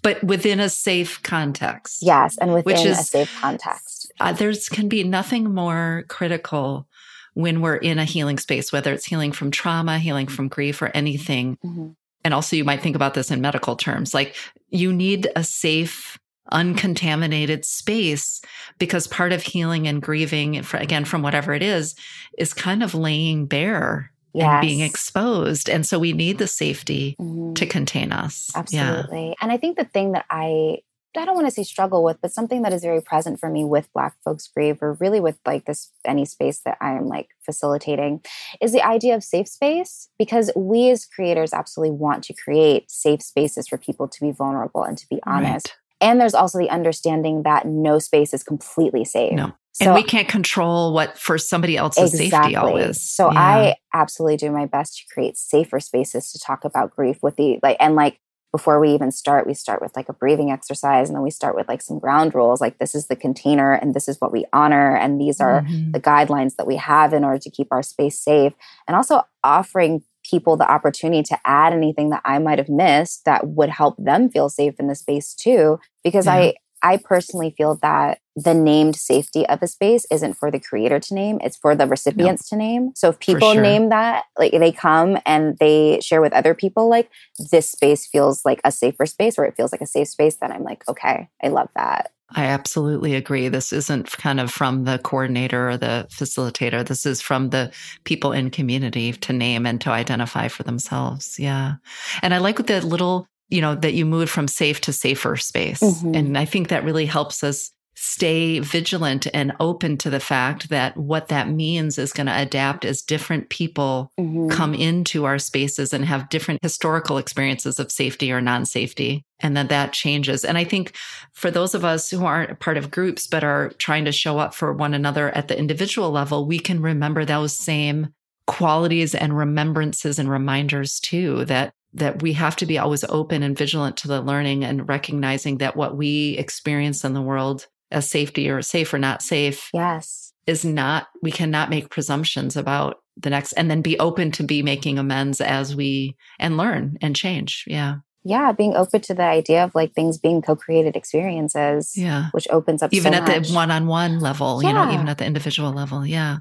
but 0.02 0.22
within 0.22 0.60
a 0.60 0.68
safe 0.68 1.22
context 1.22 2.02
yes 2.02 2.36
and 2.38 2.52
within 2.52 2.86
is, 2.86 2.98
a 2.98 3.02
safe 3.02 3.38
context 3.40 4.12
uh, 4.20 4.32
there's 4.32 4.68
can 4.68 4.88
be 4.88 5.02
nothing 5.02 5.54
more 5.54 6.04
critical 6.08 6.86
when 7.34 7.60
we're 7.60 7.76
in 7.76 7.98
a 7.98 8.04
healing 8.04 8.38
space 8.38 8.72
whether 8.72 8.92
it's 8.92 9.04
healing 9.04 9.32
from 9.32 9.50
trauma 9.50 9.98
healing 9.98 10.26
from 10.26 10.48
grief 10.48 10.82
or 10.82 10.88
anything 10.88 11.56
mm-hmm. 11.64 11.88
and 12.24 12.34
also 12.34 12.56
you 12.56 12.64
might 12.64 12.82
think 12.82 12.96
about 12.96 13.14
this 13.14 13.30
in 13.30 13.40
medical 13.40 13.76
terms 13.76 14.12
like 14.12 14.36
you 14.68 14.92
need 14.92 15.28
a 15.36 15.44
safe 15.44 16.18
uncontaminated 16.52 17.64
space 17.64 18.40
because 18.78 19.06
part 19.06 19.32
of 19.32 19.42
healing 19.42 19.86
and 19.86 20.02
grieving 20.02 20.64
again 20.74 21.04
from 21.04 21.22
whatever 21.22 21.54
it 21.54 21.62
is 21.62 21.94
is 22.38 22.54
kind 22.54 22.82
of 22.82 22.94
laying 22.94 23.46
bare 23.46 24.12
yes. 24.32 24.46
and 24.46 24.60
being 24.60 24.80
exposed 24.80 25.68
and 25.68 25.86
so 25.86 25.98
we 25.98 26.12
need 26.12 26.38
the 26.38 26.46
safety 26.46 27.16
mm-hmm. 27.20 27.54
to 27.54 27.66
contain 27.66 28.12
us 28.12 28.50
absolutely 28.54 29.28
yeah. 29.28 29.34
and 29.40 29.50
i 29.52 29.56
think 29.56 29.76
the 29.76 29.84
thing 29.84 30.12
that 30.12 30.24
i 30.30 30.78
I 31.18 31.24
don't 31.24 31.34
want 31.34 31.46
to 31.46 31.50
say 31.50 31.62
struggle 31.62 32.04
with, 32.04 32.18
but 32.20 32.32
something 32.32 32.62
that 32.62 32.72
is 32.72 32.82
very 32.82 33.00
present 33.00 33.40
for 33.40 33.48
me 33.48 33.64
with 33.64 33.92
Black 33.92 34.16
folks 34.24 34.48
grieve, 34.48 34.82
or 34.82 34.94
really 34.94 35.20
with 35.20 35.38
like 35.46 35.64
this 35.64 35.90
any 36.04 36.24
space 36.24 36.60
that 36.64 36.76
I 36.80 36.92
am 36.92 37.06
like 37.06 37.28
facilitating, 37.44 38.20
is 38.60 38.72
the 38.72 38.86
idea 38.86 39.14
of 39.14 39.24
safe 39.24 39.48
space. 39.48 40.08
Because 40.18 40.50
we 40.56 40.90
as 40.90 41.04
creators 41.04 41.52
absolutely 41.52 41.96
want 41.96 42.24
to 42.24 42.34
create 42.34 42.90
safe 42.90 43.22
spaces 43.22 43.68
for 43.68 43.78
people 43.78 44.08
to 44.08 44.20
be 44.20 44.30
vulnerable 44.30 44.82
and 44.82 44.98
to 44.98 45.06
be 45.08 45.20
honest. 45.24 45.68
Right. 45.68 45.85
And 46.00 46.20
there's 46.20 46.34
also 46.34 46.58
the 46.58 46.70
understanding 46.70 47.42
that 47.44 47.66
no 47.66 47.98
space 47.98 48.34
is 48.34 48.42
completely 48.42 49.04
safe. 49.04 49.32
No. 49.32 49.52
So, 49.72 49.86
and 49.86 49.94
we 49.94 50.02
can't 50.02 50.28
control 50.28 50.94
what 50.94 51.18
for 51.18 51.36
somebody 51.36 51.76
else's 51.76 52.14
exactly. 52.14 52.54
safety 52.54 52.56
all 52.56 52.76
is. 52.78 53.02
So 53.02 53.30
yeah. 53.30 53.38
I 53.38 53.74
absolutely 53.92 54.38
do 54.38 54.50
my 54.50 54.64
best 54.64 54.96
to 54.96 55.04
create 55.12 55.36
safer 55.36 55.80
spaces 55.80 56.32
to 56.32 56.38
talk 56.38 56.64
about 56.64 56.96
grief 56.96 57.18
with 57.22 57.36
the 57.36 57.58
like 57.62 57.76
and 57.78 57.94
like 57.94 58.18
before 58.52 58.80
we 58.80 58.94
even 58.94 59.12
start, 59.12 59.46
we 59.46 59.52
start 59.52 59.82
with 59.82 59.94
like 59.94 60.08
a 60.08 60.14
breathing 60.14 60.50
exercise 60.50 61.10
and 61.10 61.16
then 61.16 61.22
we 61.22 61.30
start 61.30 61.54
with 61.54 61.68
like 61.68 61.82
some 61.82 61.98
ground 61.98 62.34
rules 62.34 62.58
like 62.58 62.78
this 62.78 62.94
is 62.94 63.08
the 63.08 63.16
container 63.16 63.74
and 63.74 63.92
this 63.92 64.08
is 64.08 64.18
what 64.18 64.32
we 64.32 64.46
honor 64.54 64.96
and 64.96 65.20
these 65.20 65.40
are 65.40 65.60
mm-hmm. 65.60 65.90
the 65.90 66.00
guidelines 66.00 66.56
that 66.56 66.66
we 66.66 66.76
have 66.76 67.12
in 67.12 67.22
order 67.22 67.38
to 67.38 67.50
keep 67.50 67.68
our 67.70 67.82
space 67.82 68.18
safe 68.18 68.54
and 68.88 68.96
also 68.96 69.22
offering 69.44 70.02
people 70.28 70.56
the 70.56 70.70
opportunity 70.70 71.22
to 71.24 71.38
add 71.44 71.72
anything 71.72 72.10
that 72.10 72.22
I 72.24 72.38
might 72.38 72.58
have 72.58 72.68
missed 72.68 73.24
that 73.24 73.46
would 73.48 73.68
help 73.68 73.96
them 73.98 74.28
feel 74.28 74.48
safe 74.48 74.74
in 74.78 74.88
the 74.88 74.94
space 74.94 75.34
too. 75.34 75.78
Because 76.02 76.26
yeah. 76.26 76.34
I, 76.34 76.54
I 76.82 76.96
personally 76.98 77.54
feel 77.56 77.76
that 77.82 78.18
the 78.36 78.54
named 78.54 78.96
safety 78.96 79.46
of 79.46 79.62
a 79.62 79.66
space 79.66 80.06
isn't 80.10 80.34
for 80.34 80.50
the 80.50 80.60
creator 80.60 81.00
to 81.00 81.14
name, 81.14 81.40
it's 81.42 81.56
for 81.56 81.74
the 81.74 81.86
recipients 81.86 82.52
no. 82.52 82.56
to 82.56 82.62
name. 82.62 82.92
So 82.94 83.08
if 83.08 83.18
people 83.18 83.54
sure. 83.54 83.62
name 83.62 83.88
that, 83.88 84.24
like 84.38 84.52
they 84.52 84.72
come 84.72 85.18
and 85.24 85.56
they 85.58 86.00
share 86.02 86.20
with 86.20 86.34
other 86.34 86.54
people, 86.54 86.88
like 86.88 87.10
this 87.50 87.70
space 87.70 88.06
feels 88.06 88.44
like 88.44 88.60
a 88.62 88.70
safer 88.70 89.06
space 89.06 89.38
or 89.38 89.44
it 89.46 89.56
feels 89.56 89.72
like 89.72 89.80
a 89.80 89.86
safe 89.86 90.08
space, 90.08 90.36
then 90.36 90.52
I'm 90.52 90.64
like, 90.64 90.86
okay, 90.88 91.28
I 91.42 91.48
love 91.48 91.70
that. 91.76 92.12
I 92.30 92.46
absolutely 92.46 93.14
agree. 93.14 93.48
This 93.48 93.72
isn't 93.72 94.10
kind 94.12 94.40
of 94.40 94.50
from 94.50 94.84
the 94.84 94.98
coordinator 94.98 95.70
or 95.70 95.76
the 95.76 96.08
facilitator. 96.10 96.86
This 96.86 97.06
is 97.06 97.22
from 97.22 97.50
the 97.50 97.72
people 98.04 98.32
in 98.32 98.50
community 98.50 99.12
to 99.12 99.32
name 99.32 99.64
and 99.64 99.80
to 99.82 99.90
identify 99.90 100.48
for 100.48 100.64
themselves. 100.64 101.38
Yeah. 101.38 101.74
And 102.22 102.34
I 102.34 102.38
like 102.38 102.66
the 102.66 102.84
little, 102.84 103.28
you 103.48 103.60
know, 103.60 103.76
that 103.76 103.94
you 103.94 104.04
moved 104.04 104.30
from 104.30 104.48
safe 104.48 104.80
to 104.82 104.92
safer 104.92 105.36
space. 105.36 105.80
Mm-hmm. 105.80 106.14
And 106.16 106.38
I 106.38 106.44
think 106.44 106.68
that 106.68 106.84
really 106.84 107.06
helps 107.06 107.44
us 107.44 107.70
stay 107.98 108.58
vigilant 108.58 109.26
and 109.32 109.52
open 109.58 109.96
to 109.96 110.10
the 110.10 110.20
fact 110.20 110.68
that 110.68 110.94
what 110.98 111.28
that 111.28 111.48
means 111.48 111.98
is 111.98 112.12
going 112.12 112.26
to 112.26 112.40
adapt 112.40 112.84
as 112.84 113.00
different 113.00 113.48
people 113.48 114.12
mm-hmm. 114.20 114.50
come 114.50 114.74
into 114.74 115.24
our 115.24 115.38
spaces 115.38 115.94
and 115.94 116.04
have 116.04 116.28
different 116.28 116.62
historical 116.62 117.16
experiences 117.16 117.80
of 117.80 117.90
safety 117.90 118.30
or 118.30 118.40
non-safety 118.42 119.24
and 119.40 119.56
that 119.56 119.70
that 119.70 119.94
changes 119.94 120.44
and 120.44 120.58
i 120.58 120.64
think 120.64 120.92
for 121.32 121.50
those 121.50 121.74
of 121.74 121.86
us 121.86 122.10
who 122.10 122.24
aren't 122.24 122.60
part 122.60 122.76
of 122.76 122.90
groups 122.90 123.26
but 123.26 123.42
are 123.42 123.70
trying 123.78 124.04
to 124.04 124.12
show 124.12 124.38
up 124.38 124.54
for 124.54 124.74
one 124.74 124.92
another 124.92 125.30
at 125.30 125.48
the 125.48 125.58
individual 125.58 126.10
level 126.10 126.46
we 126.46 126.58
can 126.58 126.82
remember 126.82 127.24
those 127.24 127.54
same 127.54 128.08
qualities 128.46 129.14
and 129.14 129.36
remembrances 129.36 130.18
and 130.18 130.30
reminders 130.30 131.00
too 131.00 131.44
that 131.46 131.72
that 131.94 132.20
we 132.20 132.34
have 132.34 132.56
to 132.56 132.66
be 132.66 132.76
always 132.78 133.04
open 133.04 133.42
and 133.42 133.56
vigilant 133.56 133.96
to 133.96 134.06
the 134.06 134.20
learning 134.20 134.64
and 134.64 134.86
recognizing 134.86 135.58
that 135.58 135.76
what 135.76 135.96
we 135.96 136.36
experience 136.36 137.04
in 137.04 137.14
the 137.14 137.22
world 137.22 137.66
a 137.90 138.02
safety 138.02 138.48
or 138.48 138.62
safe 138.62 138.92
or 138.92 138.98
not 138.98 139.22
safe 139.22 139.70
yes. 139.72 140.32
is 140.46 140.64
not 140.64 141.08
we 141.22 141.30
cannot 141.30 141.70
make 141.70 141.90
presumptions 141.90 142.56
about 142.56 142.98
the 143.16 143.30
next 143.30 143.52
and 143.52 143.70
then 143.70 143.80
be 143.82 143.98
open 143.98 144.30
to 144.32 144.42
be 144.42 144.62
making 144.62 144.98
amends 144.98 145.40
as 145.40 145.74
we 145.74 146.16
and 146.38 146.56
learn 146.56 146.98
and 147.00 147.16
change. 147.16 147.64
Yeah. 147.66 147.96
Yeah 148.24 148.52
being 148.52 148.74
open 148.74 149.00
to 149.02 149.14
the 149.14 149.22
idea 149.22 149.64
of 149.64 149.74
like 149.74 149.92
things 149.92 150.18
being 150.18 150.42
co-created 150.42 150.96
experiences 150.96 151.92
yeah. 151.96 152.30
which 152.32 152.48
opens 152.50 152.82
up 152.82 152.92
even 152.92 153.12
so 153.12 153.18
at 153.20 153.28
much. 153.28 153.48
the 153.48 153.54
one-on-one 153.54 154.18
level 154.20 154.62
yeah. 154.62 154.68
you 154.68 154.74
know 154.74 154.92
even 154.92 155.08
at 155.08 155.18
the 155.18 155.24
individual 155.24 155.72
level 155.72 156.04
yeah. 156.04 156.38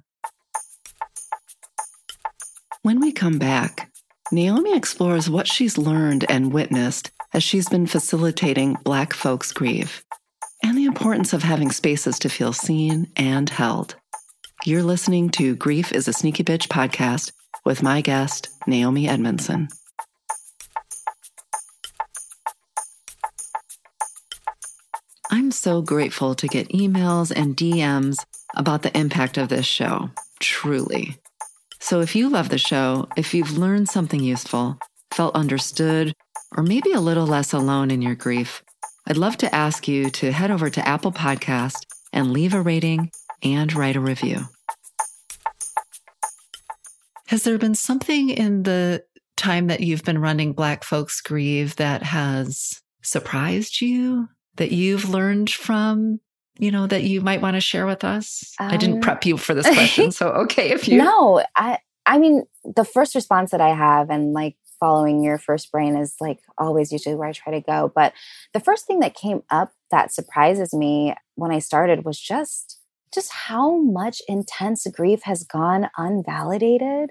When 2.81 2.99
we 2.99 3.11
come 3.11 3.37
back 3.37 3.91
naomi 4.31 4.75
explores 4.75 5.29
what 5.29 5.47
she's 5.47 5.77
learned 5.77 6.25
and 6.29 6.51
witnessed 6.51 7.11
as 7.33 7.43
she's 7.43 7.69
been 7.69 7.85
facilitating 7.85 8.75
black 8.83 9.13
folks 9.13 9.51
grieve 9.51 10.03
and 10.65 10.75
the 10.75 10.85
importance 10.85 11.31
of 11.31 11.43
having 11.43 11.69
spaces 11.71 12.17
to 12.17 12.27
feel 12.27 12.51
seen 12.51 13.07
and 13.15 13.51
held. 13.51 13.95
You're 14.65 14.81
listening 14.81 15.29
to 15.31 15.55
Grief 15.55 15.91
is 15.91 16.07
a 16.07 16.13
Sneaky 16.13 16.43
Bitch 16.43 16.67
podcast 16.67 17.31
with 17.63 17.83
my 17.83 18.01
guest, 18.01 18.49
Naomi 18.65 19.07
Edmondson. 19.07 19.67
I'm 25.29 25.51
so 25.51 25.83
grateful 25.83 26.33
to 26.33 26.47
get 26.47 26.69
emails 26.69 27.31
and 27.35 27.55
DMs 27.55 28.25
about 28.55 28.81
the 28.81 28.97
impact 28.97 29.37
of 29.37 29.49
this 29.49 29.67
show. 29.67 30.09
truly. 30.39 31.15
So 31.79 32.01
if 32.01 32.15
you 32.15 32.27
love 32.27 32.49
the 32.49 32.57
show, 32.57 33.07
if 33.15 33.35
you've 33.35 33.57
learned 33.57 33.87
something 33.87 34.19
useful, 34.19 34.79
felt 35.11 35.35
understood, 35.35 36.15
or 36.57 36.63
maybe 36.63 36.91
a 36.91 36.99
little 36.99 37.27
less 37.27 37.53
alone 37.53 37.91
in 37.91 38.01
your 38.01 38.15
grief, 38.15 38.63
I'd 39.07 39.17
love 39.17 39.37
to 39.37 39.53
ask 39.53 39.87
you 39.87 40.09
to 40.09 40.31
head 40.31 40.49
over 40.49 40.67
to 40.71 40.87
Apple 40.87 41.11
Podcast 41.11 41.85
and 42.11 42.31
leave 42.31 42.55
a 42.55 42.61
rating 42.61 43.11
and 43.43 43.71
write 43.75 43.95
a 43.95 43.99
review. 43.99 44.45
Has 47.27 47.43
there 47.43 47.59
been 47.59 47.75
something 47.75 48.31
in 48.31 48.63
the 48.63 49.03
time 49.37 49.67
that 49.67 49.81
you've 49.81 50.03
been 50.03 50.17
running 50.17 50.53
Black 50.53 50.83
Folks 50.83 51.21
Grieve 51.21 51.75
that 51.75 52.01
has 52.01 52.81
surprised 53.03 53.79
you, 53.79 54.27
that 54.55 54.71
you've 54.71 55.07
learned 55.07 55.51
from, 55.51 56.19
you 56.57 56.71
know, 56.71 56.87
that 56.87 57.03
you 57.03 57.21
might 57.21 57.41
want 57.41 57.55
to 57.55 57.61
share 57.61 57.85
with 57.85 58.03
us? 58.03 58.55
Um, 58.59 58.71
I 58.71 58.77
didn't 58.77 58.95
um, 58.95 59.01
prep 59.01 59.23
you 59.23 59.37
for 59.37 59.53
this 59.55 59.67
question, 59.67 60.11
so 60.11 60.29
okay 60.29 60.71
if 60.71 60.87
you 60.87 60.97
No, 60.97 61.43
I 61.55 61.77
I 62.07 62.17
mean, 62.17 62.43
the 62.63 62.85
first 62.85 63.13
response 63.13 63.51
that 63.51 63.61
I 63.61 63.75
have 63.75 64.09
and 64.09 64.33
like 64.33 64.55
following 64.79 65.23
your 65.23 65.37
first 65.37 65.71
brain 65.71 65.95
is 65.95 66.15
like 66.19 66.39
always 66.57 66.91
usually 66.91 67.15
where 67.15 67.29
I 67.29 67.33
try 67.33 67.53
to 67.53 67.61
go, 67.61 67.91
but 67.93 68.13
the 68.53 68.59
first 68.59 68.85
thing 68.85 68.99
that 68.99 69.15
came 69.15 69.43
up 69.49 69.71
that 69.91 70.13
surprises 70.13 70.73
me 70.73 71.13
when 71.35 71.51
I 71.51 71.59
started 71.59 72.05
was 72.05 72.19
just 72.19 72.79
just 73.13 73.31
how 73.31 73.77
much 73.77 74.21
intense 74.27 74.85
grief 74.87 75.23
has 75.23 75.43
gone 75.43 75.89
unvalidated. 75.97 77.07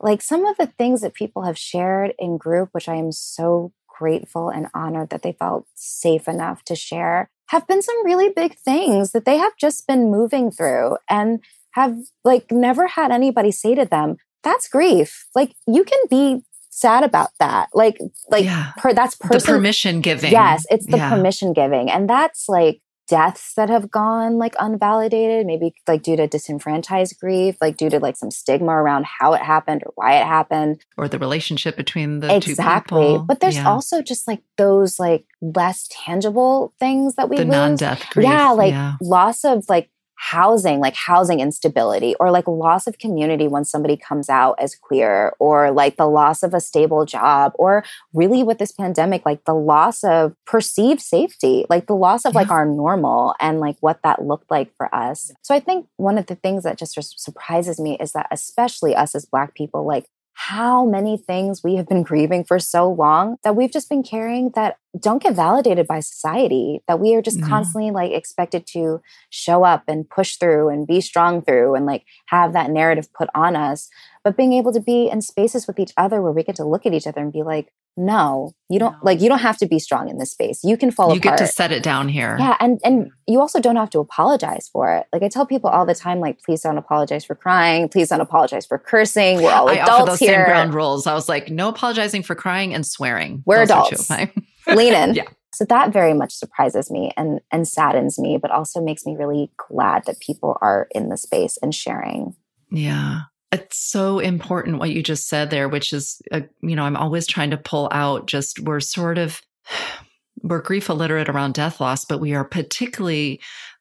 Like 0.00 0.22
some 0.22 0.46
of 0.46 0.56
the 0.56 0.66
things 0.66 1.02
that 1.02 1.14
people 1.14 1.42
have 1.42 1.58
shared 1.58 2.14
in 2.18 2.38
group, 2.38 2.70
which 2.72 2.88
I 2.88 2.96
am 2.96 3.12
so 3.12 3.72
grateful 3.86 4.48
and 4.48 4.68
honored 4.74 5.10
that 5.10 5.22
they 5.22 5.32
felt 5.32 5.66
safe 5.74 6.26
enough 6.26 6.64
to 6.64 6.74
share, 6.74 7.30
have 7.50 7.66
been 7.66 7.82
some 7.82 8.04
really 8.04 8.30
big 8.30 8.56
things 8.56 9.12
that 9.12 9.26
they 9.26 9.36
have 9.36 9.52
just 9.60 9.86
been 9.86 10.10
moving 10.10 10.50
through 10.50 10.96
and 11.08 11.40
have 11.72 11.96
like 12.24 12.50
never 12.50 12.86
had 12.86 13.12
anybody 13.12 13.52
say 13.52 13.74
to 13.74 13.84
them, 13.84 14.16
that's 14.42 14.68
grief. 14.68 15.26
Like 15.34 15.54
you 15.66 15.84
can 15.84 15.98
be 16.10 16.42
sad 16.72 17.04
about 17.04 17.30
that. 17.38 17.68
Like, 17.74 17.98
like 18.28 18.44
yeah. 18.44 18.72
per, 18.78 18.92
that's 18.92 19.14
person- 19.14 19.38
the 19.38 19.58
permission 19.58 20.00
giving. 20.00 20.32
Yes, 20.32 20.66
it's 20.70 20.86
the 20.86 20.96
yeah. 20.96 21.10
permission 21.10 21.52
giving, 21.52 21.90
and 21.90 22.10
that's 22.10 22.48
like 22.48 22.80
deaths 23.08 23.54
that 23.56 23.68
have 23.68 23.90
gone 23.90 24.38
like 24.38 24.54
unvalidated, 24.54 25.44
maybe 25.44 25.74
like 25.86 26.02
due 26.02 26.16
to 26.16 26.26
disenfranchised 26.26 27.18
grief, 27.20 27.56
like 27.60 27.76
due 27.76 27.90
to 27.90 27.98
like 27.98 28.16
some 28.16 28.30
stigma 28.30 28.72
around 28.72 29.04
how 29.04 29.34
it 29.34 29.42
happened 29.42 29.82
or 29.84 29.92
why 29.96 30.18
it 30.18 30.24
happened, 30.24 30.80
or 30.96 31.08
the 31.08 31.18
relationship 31.18 31.76
between 31.76 32.20
the 32.20 32.34
exactly. 32.34 33.18
But 33.26 33.40
there's 33.40 33.56
yeah. 33.56 33.68
also 33.68 34.02
just 34.02 34.26
like 34.26 34.42
those 34.56 34.98
like 34.98 35.26
less 35.42 35.88
tangible 35.90 36.72
things 36.78 37.16
that 37.16 37.28
we 37.28 37.36
the 37.36 37.44
lose. 37.44 37.52
non-death 37.52 38.06
grief. 38.10 38.26
Yeah, 38.26 38.50
like 38.52 38.70
yeah. 38.70 38.94
loss 39.02 39.44
of 39.44 39.68
like 39.68 39.90
housing, 40.22 40.78
like 40.78 40.94
housing 40.94 41.40
instability, 41.40 42.14
or 42.20 42.30
like 42.30 42.46
loss 42.46 42.86
of 42.86 42.96
community 42.98 43.48
when 43.48 43.64
somebody 43.64 43.96
comes 43.96 44.28
out 44.28 44.54
as 44.60 44.76
queer, 44.76 45.34
or 45.40 45.72
like 45.72 45.96
the 45.96 46.06
loss 46.06 46.44
of 46.44 46.54
a 46.54 46.60
stable 46.60 47.04
job, 47.04 47.50
or 47.56 47.82
really 48.14 48.44
with 48.44 48.58
this 48.58 48.70
pandemic, 48.70 49.26
like 49.26 49.44
the 49.46 49.54
loss 49.54 50.04
of 50.04 50.36
perceived 50.46 51.00
safety, 51.00 51.66
like 51.68 51.86
the 51.88 51.96
loss 51.96 52.24
of 52.24 52.34
yeah. 52.34 52.40
like 52.40 52.50
our 52.50 52.64
normal 52.64 53.34
and 53.40 53.58
like 53.58 53.76
what 53.80 53.98
that 54.04 54.24
looked 54.24 54.48
like 54.48 54.72
for 54.76 54.94
us. 54.94 55.32
So 55.42 55.56
I 55.56 55.60
think 55.60 55.88
one 55.96 56.18
of 56.18 56.26
the 56.26 56.36
things 56.36 56.62
that 56.62 56.78
just 56.78 56.96
surprises 57.20 57.80
me 57.80 57.96
is 57.98 58.12
that, 58.12 58.28
especially 58.30 58.94
us 58.94 59.16
as 59.16 59.26
Black 59.26 59.56
people, 59.56 59.84
like 59.84 60.06
how 60.48 60.84
many 60.84 61.16
things 61.16 61.62
we 61.62 61.76
have 61.76 61.86
been 61.86 62.02
grieving 62.02 62.42
for 62.42 62.58
so 62.58 62.90
long 62.90 63.36
that 63.44 63.54
we've 63.54 63.70
just 63.70 63.88
been 63.88 64.02
carrying 64.02 64.50
that 64.56 64.76
don't 64.98 65.22
get 65.22 65.36
validated 65.36 65.86
by 65.86 66.00
society 66.00 66.82
that 66.88 66.98
we 66.98 67.14
are 67.14 67.22
just 67.22 67.38
mm-hmm. 67.38 67.48
constantly 67.48 67.92
like 67.92 68.10
expected 68.10 68.66
to 68.66 69.00
show 69.30 69.62
up 69.62 69.84
and 69.86 70.10
push 70.10 70.34
through 70.34 70.68
and 70.68 70.88
be 70.88 71.00
strong 71.00 71.42
through 71.42 71.76
and 71.76 71.86
like 71.86 72.04
have 72.26 72.52
that 72.54 72.70
narrative 72.70 73.12
put 73.12 73.28
on 73.36 73.54
us 73.54 73.88
but 74.24 74.36
being 74.36 74.52
able 74.52 74.72
to 74.72 74.80
be 74.80 75.08
in 75.08 75.22
spaces 75.22 75.68
with 75.68 75.78
each 75.78 75.92
other 75.96 76.20
where 76.20 76.32
we 76.32 76.42
get 76.42 76.56
to 76.56 76.64
look 76.64 76.86
at 76.86 76.92
each 76.92 77.06
other 77.06 77.20
and 77.20 77.32
be 77.32 77.44
like 77.44 77.72
no 77.96 78.52
you 78.68 78.78
don't 78.78 78.92
no. 78.92 78.98
like 79.02 79.20
you 79.20 79.28
don't 79.28 79.40
have 79.40 79.58
to 79.58 79.66
be 79.66 79.78
strong 79.78 80.08
in 80.08 80.18
this 80.18 80.32
space. 80.32 80.64
You 80.64 80.76
can 80.76 80.90
fall 80.90 81.12
you 81.12 81.18
apart. 81.18 81.38
get 81.38 81.46
to 81.46 81.52
set 81.52 81.72
it 81.72 81.82
down 81.82 82.08
here. 82.08 82.36
Yeah 82.38 82.56
and 82.58 82.80
and 82.84 83.10
you 83.26 83.40
also 83.40 83.60
don't 83.60 83.76
have 83.76 83.90
to 83.90 83.98
apologize 83.98 84.68
for 84.72 84.94
it. 84.94 85.06
Like 85.12 85.22
i 85.22 85.28
tell 85.28 85.46
people 85.46 85.68
all 85.68 85.84
the 85.84 85.94
time 85.94 86.20
like 86.20 86.40
please 86.42 86.62
don't 86.62 86.78
apologize 86.78 87.24
for 87.24 87.34
crying. 87.34 87.88
Please 87.88 88.08
don't 88.08 88.20
apologize 88.20 88.66
for 88.66 88.78
cursing. 88.78 89.42
We're 89.42 89.52
all 89.52 89.68
I 89.68 89.74
adults 89.74 89.90
offer 89.90 90.10
those 90.10 90.18
here. 90.18 90.34
same 90.34 90.44
ground 90.46 90.74
rules. 90.74 91.06
I 91.06 91.14
was 91.14 91.28
like 91.28 91.50
no 91.50 91.68
apologizing 91.68 92.22
for 92.22 92.34
crying 92.34 92.74
and 92.74 92.86
swearing. 92.86 93.42
We're 93.44 93.66
those 93.66 94.08
adults. 94.08 94.10
lean 94.66 94.94
in. 94.94 95.14
Yeah. 95.14 95.24
So 95.54 95.66
that 95.66 95.92
very 95.92 96.14
much 96.14 96.32
surprises 96.32 96.90
me 96.90 97.12
and 97.16 97.40
and 97.50 97.68
saddens 97.68 98.18
me 98.18 98.38
but 98.40 98.50
also 98.50 98.80
makes 98.80 99.04
me 99.04 99.16
really 99.16 99.50
glad 99.68 100.04
that 100.06 100.18
people 100.20 100.56
are 100.62 100.88
in 100.92 101.10
the 101.10 101.18
space 101.18 101.58
and 101.62 101.74
sharing. 101.74 102.34
Yeah 102.70 103.22
it's 103.52 103.78
so 103.78 104.18
important 104.18 104.78
what 104.78 104.90
you 104.90 105.02
just 105.02 105.28
said 105.28 105.50
there, 105.50 105.68
which 105.68 105.92
is, 105.92 106.20
uh, 106.32 106.40
you 106.62 106.74
know, 106.74 106.84
I'm 106.84 106.96
always 106.96 107.26
trying 107.26 107.50
to 107.50 107.58
pull 107.58 107.88
out 107.92 108.26
just 108.26 108.60
we're 108.60 108.80
sort 108.80 109.18
of, 109.18 109.42
we're 110.42 110.62
grief 110.62 110.88
illiterate 110.88 111.28
around 111.28 111.54
death 111.54 111.80
loss, 111.80 112.04
but 112.04 112.18
we 112.18 112.34
are 112.34 112.44
particularly 112.44 113.40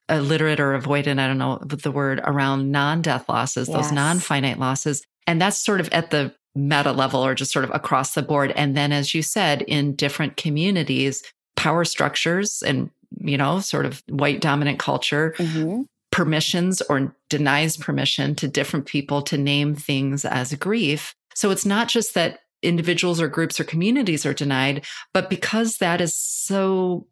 illiterate 0.10 0.60
or 0.60 0.78
avoidant, 0.78 1.20
I 1.20 1.28
don't 1.28 1.38
know 1.38 1.60
the 1.64 1.92
word, 1.92 2.22
around 2.24 2.72
non 2.72 3.02
death 3.02 3.28
losses, 3.30 3.68
yes. 3.68 3.76
those 3.76 3.92
non 3.92 4.20
finite 4.20 4.60
losses. 4.60 5.02
And 5.26 5.42
that's 5.42 5.58
sort 5.58 5.80
of 5.80 5.90
at 5.90 6.12
the 6.12 6.36
meta 6.54 6.92
level 6.92 7.26
or 7.26 7.34
just 7.34 7.54
sort 7.54 7.64
of 7.66 7.72
across 7.74 8.14
the 8.14 8.22
board. 8.22 8.52
And 8.56 8.76
then, 8.76 8.92
as 8.92 9.16
you 9.16 9.22
said, 9.22 9.62
in 9.64 9.96
different 9.96 10.36
communities, 10.36 11.24
power 11.56 11.86
structures 11.86 12.62
and 12.62 12.92
you 13.20 13.38
know, 13.38 13.60
sort 13.60 13.86
of 13.86 14.04
white 14.10 14.42
dominant 14.42 14.80
culture 14.80 15.34
mm-hmm 15.38 15.82
permissions 16.12 16.82
or 16.82 17.16
denies 17.30 17.78
permission 17.78 18.36
to 18.36 18.48
different 18.48 18.86
people 18.86 19.22
to 19.24 19.38
name 19.38 19.76
things 19.76 20.26
as 20.26 20.54
grief. 20.56 21.16
So 21.34 21.52
it's 21.52 21.66
not 21.66 21.88
just 21.88 22.14
that 22.14 22.40
individuals 22.62 23.22
or 23.22 23.28
groups 23.28 23.60
or 23.60 23.64
communities 23.64 24.26
are 24.26 24.34
denied, 24.34 24.86
but 25.14 25.30
because 25.30 25.78
that 25.78 26.02
is 26.02 26.16
so 26.16 27.08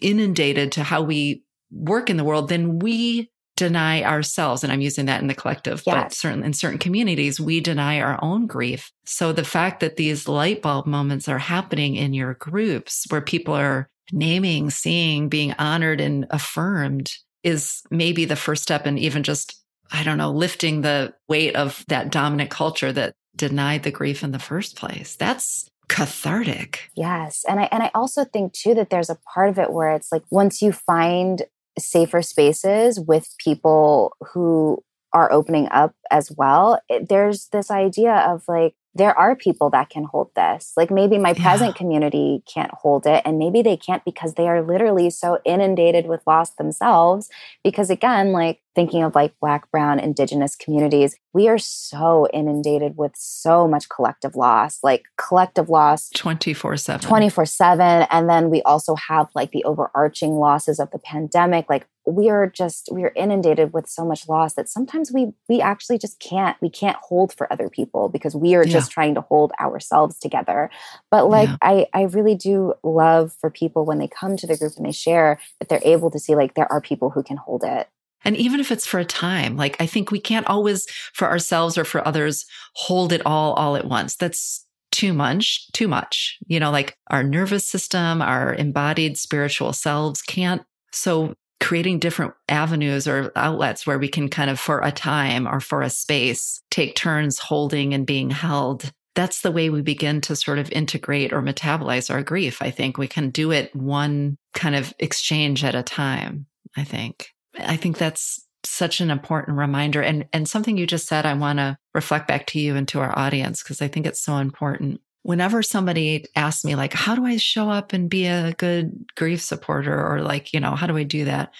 inundated 0.00 0.72
to 0.72 0.82
how 0.82 1.02
we 1.02 1.42
work 1.70 2.08
in 2.08 2.16
the 2.16 2.24
world, 2.24 2.48
then 2.48 2.78
we 2.78 3.30
deny 3.56 4.02
ourselves. 4.04 4.62
And 4.62 4.72
I'm 4.72 4.80
using 4.80 5.06
that 5.06 5.20
in 5.20 5.28
the 5.28 5.34
collective, 5.34 5.82
yes. 5.86 5.94
but 5.94 6.12
certain 6.12 6.44
in 6.44 6.52
certain 6.52 6.78
communities, 6.78 7.40
we 7.40 7.60
deny 7.60 8.00
our 8.00 8.22
own 8.22 8.46
grief. 8.46 8.92
So 9.04 9.32
the 9.32 9.44
fact 9.44 9.80
that 9.80 9.96
these 9.96 10.28
light 10.28 10.62
bulb 10.62 10.86
moments 10.86 11.28
are 11.28 11.38
happening 11.38 11.96
in 11.96 12.12
your 12.12 12.34
groups 12.34 13.06
where 13.08 13.22
people 13.22 13.54
are 13.54 13.88
naming, 14.12 14.70
seeing, 14.70 15.28
being 15.28 15.54
honored 15.58 16.00
and 16.00 16.26
affirmed 16.30 17.12
is 17.46 17.84
maybe 17.92 18.24
the 18.24 18.34
first 18.34 18.64
step 18.64 18.88
in 18.88 18.98
even 18.98 19.22
just, 19.22 19.62
I 19.92 20.02
don't 20.02 20.18
know, 20.18 20.32
lifting 20.32 20.80
the 20.80 21.14
weight 21.28 21.54
of 21.54 21.84
that 21.86 22.10
dominant 22.10 22.50
culture 22.50 22.92
that 22.92 23.14
denied 23.36 23.84
the 23.84 23.92
grief 23.92 24.24
in 24.24 24.32
the 24.32 24.40
first 24.40 24.74
place. 24.74 25.14
That's 25.14 25.70
cathartic. 25.88 26.90
Yes. 26.96 27.44
And 27.48 27.60
I 27.60 27.68
and 27.70 27.84
I 27.84 27.92
also 27.94 28.24
think 28.24 28.52
too 28.52 28.74
that 28.74 28.90
there's 28.90 29.10
a 29.10 29.18
part 29.32 29.48
of 29.48 29.60
it 29.60 29.72
where 29.72 29.94
it's 29.94 30.10
like 30.10 30.24
once 30.28 30.60
you 30.60 30.72
find 30.72 31.42
safer 31.78 32.20
spaces 32.20 32.98
with 32.98 33.32
people 33.38 34.16
who 34.32 34.82
are 35.12 35.30
opening 35.30 35.68
up 35.70 35.94
as 36.10 36.32
well, 36.32 36.80
it, 36.88 37.08
there's 37.08 37.46
this 37.52 37.70
idea 37.70 38.12
of 38.12 38.42
like 38.48 38.74
there 38.96 39.16
are 39.18 39.36
people 39.36 39.70
that 39.70 39.90
can 39.90 40.04
hold 40.04 40.30
this. 40.34 40.72
Like 40.76 40.90
maybe 40.90 41.18
my 41.18 41.34
present 41.34 41.76
community 41.76 42.42
can't 42.52 42.70
hold 42.72 43.06
it, 43.06 43.22
and 43.24 43.38
maybe 43.38 43.62
they 43.62 43.76
can't 43.76 44.04
because 44.04 44.34
they 44.34 44.48
are 44.48 44.62
literally 44.62 45.10
so 45.10 45.38
inundated 45.44 46.06
with 46.06 46.22
loss 46.26 46.50
themselves. 46.50 47.28
Because 47.62 47.90
again, 47.90 48.32
like 48.32 48.60
thinking 48.74 49.02
of 49.02 49.14
like 49.14 49.34
Black, 49.40 49.70
Brown, 49.70 49.98
Indigenous 49.98 50.56
communities, 50.56 51.16
we 51.32 51.48
are 51.48 51.58
so 51.58 52.26
inundated 52.32 52.96
with 52.96 53.12
so 53.14 53.68
much 53.68 53.88
collective 53.88 54.36
loss, 54.36 54.78
like 54.82 55.04
collective 55.18 55.68
loss 55.68 56.08
24 56.10 56.76
7. 56.76 57.06
24 57.06 57.46
7. 57.46 58.06
And 58.10 58.28
then 58.28 58.50
we 58.50 58.62
also 58.62 58.94
have 58.94 59.28
like 59.34 59.50
the 59.50 59.64
overarching 59.64 60.32
losses 60.32 60.78
of 60.78 60.90
the 60.90 60.98
pandemic. 60.98 61.66
Like 61.68 61.86
we 62.06 62.30
are 62.30 62.46
just, 62.46 62.88
we 62.92 63.04
are 63.04 63.12
inundated 63.16 63.72
with 63.72 63.88
so 63.88 64.04
much 64.04 64.28
loss 64.28 64.54
that 64.54 64.68
sometimes 64.68 65.12
we, 65.12 65.32
we 65.48 65.60
actually 65.60 65.98
just 65.98 66.20
can't, 66.20 66.56
we 66.60 66.70
can't 66.70 66.96
hold 66.96 67.32
for 67.34 67.52
other 67.52 67.68
people 67.68 68.08
because 68.08 68.34
we 68.34 68.54
are 68.54 68.64
yeah. 68.64 68.72
just 68.72 68.90
trying 68.90 69.14
to 69.14 69.20
hold 69.22 69.52
ourselves 69.60 70.18
together. 70.18 70.70
But 71.10 71.28
like, 71.28 71.48
yeah. 71.48 71.56
I, 71.62 71.86
I 71.92 72.02
really 72.02 72.34
do 72.34 72.74
love 72.82 73.34
for 73.40 73.50
people 73.50 73.84
when 73.84 73.98
they 73.98 74.08
come 74.08 74.36
to 74.36 74.46
the 74.46 74.56
group 74.56 74.72
and 74.76 74.86
they 74.86 74.92
share 74.92 75.40
that 75.58 75.68
they're 75.68 75.80
able 75.82 76.10
to 76.10 76.18
see 76.18 76.34
like 76.34 76.54
there 76.54 76.70
are 76.72 76.80
people 76.80 77.10
who 77.10 77.22
can 77.22 77.36
hold 77.36 77.64
it 77.64 77.88
and 78.24 78.36
even 78.36 78.58
if 78.58 78.72
it's 78.72 78.86
for 78.86 78.98
a 78.98 79.04
time, 79.04 79.56
like 79.56 79.76
I 79.78 79.86
think 79.86 80.10
we 80.10 80.18
can't 80.18 80.48
always 80.48 80.90
for 81.12 81.28
ourselves 81.28 81.78
or 81.78 81.84
for 81.84 82.06
others 82.06 82.44
hold 82.74 83.12
it 83.12 83.22
all 83.24 83.52
all 83.52 83.76
at 83.76 83.86
once. 83.86 84.16
That's 84.16 84.66
too 84.90 85.12
much, 85.12 85.70
too 85.72 85.86
much. 85.86 86.38
You 86.46 86.58
know, 86.58 86.72
like 86.72 86.96
our 87.08 87.22
nervous 87.22 87.68
system, 87.68 88.20
our 88.20 88.54
embodied 88.54 89.16
spiritual 89.16 89.72
selves 89.72 90.22
can't. 90.22 90.62
So 90.90 91.34
creating 91.60 91.98
different 91.98 92.34
avenues 92.48 93.08
or 93.08 93.32
outlets 93.34 93.86
where 93.86 93.98
we 93.98 94.08
can 94.08 94.28
kind 94.28 94.50
of 94.50 94.60
for 94.60 94.80
a 94.80 94.92
time 94.92 95.46
or 95.46 95.60
for 95.60 95.82
a 95.82 95.90
space 95.90 96.62
take 96.70 96.94
turns 96.94 97.38
holding 97.38 97.94
and 97.94 98.06
being 98.06 98.30
held 98.30 98.92
that's 99.16 99.40
the 99.40 99.50
way 99.50 99.70
we 99.70 99.80
begin 99.80 100.20
to 100.20 100.36
sort 100.36 100.58
of 100.58 100.70
integrate 100.70 101.32
or 101.32 101.40
metabolize 101.40 102.10
our 102.10 102.22
grief. 102.22 102.60
I 102.60 102.70
think 102.70 102.98
we 102.98 103.08
can 103.08 103.30
do 103.30 103.50
it 103.50 103.74
one 103.74 104.36
kind 104.52 104.76
of 104.76 104.92
exchange 104.98 105.64
at 105.64 105.74
a 105.74 105.82
time. 105.82 106.46
I 106.76 106.84
think. 106.84 107.30
I 107.58 107.76
think 107.76 107.96
that's 107.96 108.46
such 108.62 109.00
an 109.00 109.10
important 109.10 109.56
reminder 109.56 110.02
and 110.02 110.26
and 110.32 110.48
something 110.48 110.76
you 110.76 110.86
just 110.86 111.06
said 111.06 111.24
I 111.24 111.34
want 111.34 111.60
to 111.60 111.78
reflect 111.94 112.26
back 112.28 112.46
to 112.48 112.60
you 112.60 112.74
and 112.76 112.86
to 112.88 113.00
our 113.00 113.16
audience 113.16 113.62
because 113.62 113.80
I 113.80 113.88
think 113.88 114.06
it's 114.06 114.20
so 114.20 114.36
important. 114.36 115.00
Whenever 115.26 115.60
somebody 115.60 116.24
asks 116.36 116.64
me 116.64 116.76
like 116.76 116.92
how 116.92 117.16
do 117.16 117.26
I 117.26 117.36
show 117.36 117.68
up 117.68 117.92
and 117.92 118.08
be 118.08 118.26
a 118.26 118.52
good 118.58 119.04
grief 119.16 119.40
supporter 119.40 120.06
or 120.06 120.22
like, 120.22 120.52
you 120.52 120.60
know, 120.60 120.76
how 120.76 120.86
do 120.86 120.96
I 120.96 121.02
do 121.02 121.24
that? 121.24 121.52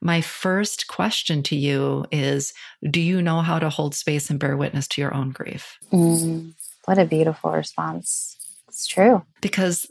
My 0.00 0.22
first 0.22 0.88
question 0.88 1.42
to 1.42 1.56
you 1.56 2.06
is 2.10 2.54
do 2.88 2.98
you 2.98 3.20
know 3.20 3.42
how 3.42 3.58
to 3.58 3.68
hold 3.68 3.94
space 3.94 4.30
and 4.30 4.40
bear 4.40 4.56
witness 4.56 4.88
to 4.88 5.02
your 5.02 5.14
own 5.14 5.32
grief? 5.32 5.78
Mm, 5.92 6.54
what 6.86 6.98
a 6.98 7.04
beautiful 7.04 7.50
response. 7.50 8.38
It's 8.68 8.86
true. 8.86 9.22
Because 9.42 9.90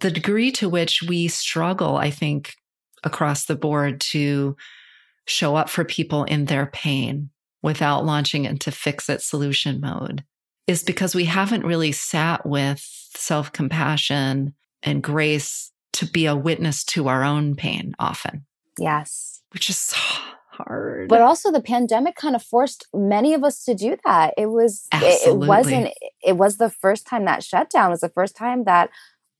the 0.00 0.10
degree 0.10 0.50
to 0.52 0.68
which 0.70 1.02
we 1.02 1.28
struggle, 1.28 1.98
I 1.98 2.08
think, 2.08 2.54
across 3.02 3.44
the 3.44 3.56
board 3.56 4.00
to 4.12 4.56
show 5.26 5.54
up 5.54 5.68
for 5.68 5.84
people 5.84 6.24
in 6.24 6.46
their 6.46 6.64
pain 6.64 7.28
without 7.60 8.06
launching 8.06 8.46
into 8.46 8.70
fix 8.70 9.10
it 9.10 9.20
solution 9.20 9.82
mode 9.82 10.24
is 10.66 10.82
because 10.82 11.14
we 11.14 11.24
haven't 11.24 11.64
really 11.64 11.92
sat 11.92 12.46
with 12.46 12.80
self 13.14 13.52
compassion 13.52 14.54
and 14.82 15.02
grace 15.02 15.72
to 15.94 16.06
be 16.06 16.26
a 16.26 16.36
witness 16.36 16.84
to 16.84 17.08
our 17.08 17.22
own 17.22 17.54
pain 17.54 17.94
often. 17.98 18.46
Yes. 18.78 19.42
Which 19.52 19.70
is 19.70 19.78
so 19.78 19.96
hard. 20.48 21.08
But 21.08 21.20
also 21.20 21.50
the 21.50 21.60
pandemic 21.60 22.16
kind 22.16 22.34
of 22.34 22.42
forced 22.42 22.86
many 22.92 23.34
of 23.34 23.44
us 23.44 23.64
to 23.64 23.74
do 23.74 23.96
that. 24.04 24.34
It 24.36 24.46
was 24.46 24.86
it, 24.92 25.28
it 25.28 25.36
wasn't 25.36 25.92
it 26.22 26.36
was 26.36 26.56
the 26.56 26.70
first 26.70 27.06
time 27.06 27.24
that 27.26 27.44
shutdown 27.44 27.90
was 27.90 28.00
the 28.00 28.08
first 28.08 28.36
time 28.36 28.64
that 28.64 28.90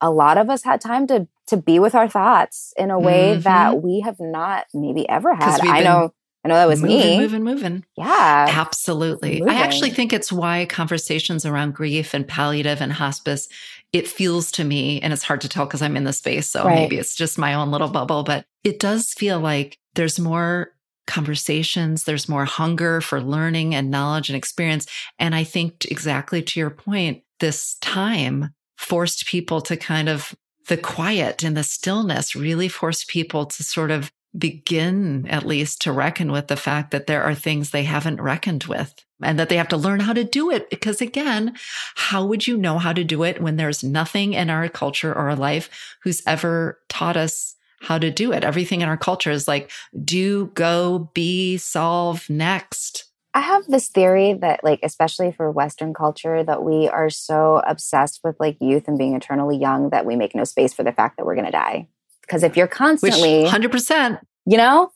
a 0.00 0.10
lot 0.10 0.38
of 0.38 0.50
us 0.50 0.64
had 0.64 0.80
time 0.80 1.06
to 1.08 1.26
to 1.48 1.56
be 1.56 1.78
with 1.78 1.94
our 1.94 2.08
thoughts 2.08 2.72
in 2.76 2.90
a 2.90 2.98
way 2.98 3.32
mm-hmm. 3.32 3.40
that 3.42 3.82
we 3.82 4.00
have 4.00 4.16
not 4.18 4.66
maybe 4.72 5.08
ever 5.08 5.34
had. 5.34 5.60
I 5.62 5.82
know 5.82 6.14
I 6.44 6.48
know 6.48 6.56
that 6.56 6.68
was 6.68 6.82
moving, 6.82 6.98
me. 6.98 7.18
Moving, 7.18 7.42
moving. 7.42 7.84
Yeah. 7.96 8.46
Absolutely. 8.50 9.40
Moving. 9.40 9.48
I 9.48 9.62
actually 9.62 9.90
think 9.90 10.12
it's 10.12 10.30
why 10.30 10.66
conversations 10.66 11.46
around 11.46 11.74
grief 11.74 12.12
and 12.12 12.28
palliative 12.28 12.82
and 12.82 12.92
hospice, 12.92 13.48
it 13.94 14.06
feels 14.06 14.52
to 14.52 14.64
me, 14.64 15.00
and 15.00 15.12
it's 15.12 15.22
hard 15.22 15.40
to 15.40 15.48
tell 15.48 15.64
because 15.64 15.80
I'm 15.80 15.96
in 15.96 16.04
the 16.04 16.12
space. 16.12 16.48
So 16.48 16.64
right. 16.64 16.74
maybe 16.74 16.98
it's 16.98 17.16
just 17.16 17.38
my 17.38 17.54
own 17.54 17.70
little 17.70 17.88
bubble, 17.88 18.24
but 18.24 18.44
it 18.62 18.78
does 18.78 19.14
feel 19.14 19.40
like 19.40 19.78
there's 19.94 20.20
more 20.20 20.72
conversations, 21.06 22.04
there's 22.04 22.28
more 22.28 22.44
hunger 22.44 23.00
for 23.00 23.20
learning 23.22 23.74
and 23.74 23.90
knowledge 23.90 24.28
and 24.28 24.36
experience. 24.36 24.86
And 25.18 25.34
I 25.34 25.44
think 25.44 25.86
exactly 25.86 26.42
to 26.42 26.60
your 26.60 26.70
point, 26.70 27.22
this 27.40 27.76
time 27.80 28.50
forced 28.76 29.26
people 29.26 29.60
to 29.62 29.76
kind 29.76 30.08
of 30.08 30.34
the 30.68 30.76
quiet 30.76 31.42
and 31.42 31.56
the 31.56 31.62
stillness 31.62 32.34
really 32.34 32.68
forced 32.68 33.08
people 33.08 33.46
to 33.46 33.62
sort 33.62 33.90
of 33.90 34.10
begin 34.36 35.26
at 35.28 35.46
least 35.46 35.82
to 35.82 35.92
reckon 35.92 36.32
with 36.32 36.48
the 36.48 36.56
fact 36.56 36.90
that 36.90 37.06
there 37.06 37.22
are 37.22 37.34
things 37.34 37.70
they 37.70 37.84
haven't 37.84 38.20
reckoned 38.20 38.64
with 38.64 38.94
and 39.22 39.38
that 39.38 39.48
they 39.48 39.56
have 39.56 39.68
to 39.68 39.76
learn 39.76 40.00
how 40.00 40.12
to 40.12 40.24
do 40.24 40.50
it. 40.50 40.68
Because 40.70 41.00
again, 41.00 41.54
how 41.94 42.24
would 42.26 42.46
you 42.46 42.56
know 42.56 42.78
how 42.78 42.92
to 42.92 43.04
do 43.04 43.22
it 43.22 43.40
when 43.40 43.56
there's 43.56 43.84
nothing 43.84 44.32
in 44.32 44.50
our 44.50 44.68
culture 44.68 45.12
or 45.12 45.30
our 45.30 45.36
life 45.36 45.96
who's 46.02 46.22
ever 46.26 46.80
taught 46.88 47.16
us 47.16 47.54
how 47.80 47.98
to 47.98 48.10
do 48.10 48.32
it? 48.32 48.44
Everything 48.44 48.80
in 48.80 48.88
our 48.88 48.96
culture 48.96 49.30
is 49.30 49.46
like, 49.46 49.70
do, 50.04 50.46
go, 50.54 51.10
be, 51.14 51.56
solve, 51.56 52.28
next. 52.28 53.04
I 53.36 53.40
have 53.40 53.66
this 53.66 53.88
theory 53.88 54.34
that, 54.34 54.62
like, 54.62 54.78
especially 54.84 55.32
for 55.32 55.50
Western 55.50 55.92
culture, 55.92 56.44
that 56.44 56.62
we 56.62 56.88
are 56.88 57.10
so 57.10 57.60
obsessed 57.66 58.20
with 58.22 58.36
like 58.38 58.56
youth 58.60 58.86
and 58.86 58.96
being 58.96 59.16
eternally 59.16 59.56
young 59.56 59.90
that 59.90 60.06
we 60.06 60.14
make 60.14 60.36
no 60.36 60.44
space 60.44 60.72
for 60.72 60.84
the 60.84 60.92
fact 60.92 61.16
that 61.16 61.26
we're 61.26 61.34
going 61.34 61.46
to 61.46 61.50
die. 61.50 61.88
Because 62.26 62.42
if 62.42 62.56
you're 62.56 62.66
constantly, 62.66 63.46
hundred 63.46 63.72
percent, 63.72 64.18
you 64.46 64.56
know, 64.56 64.90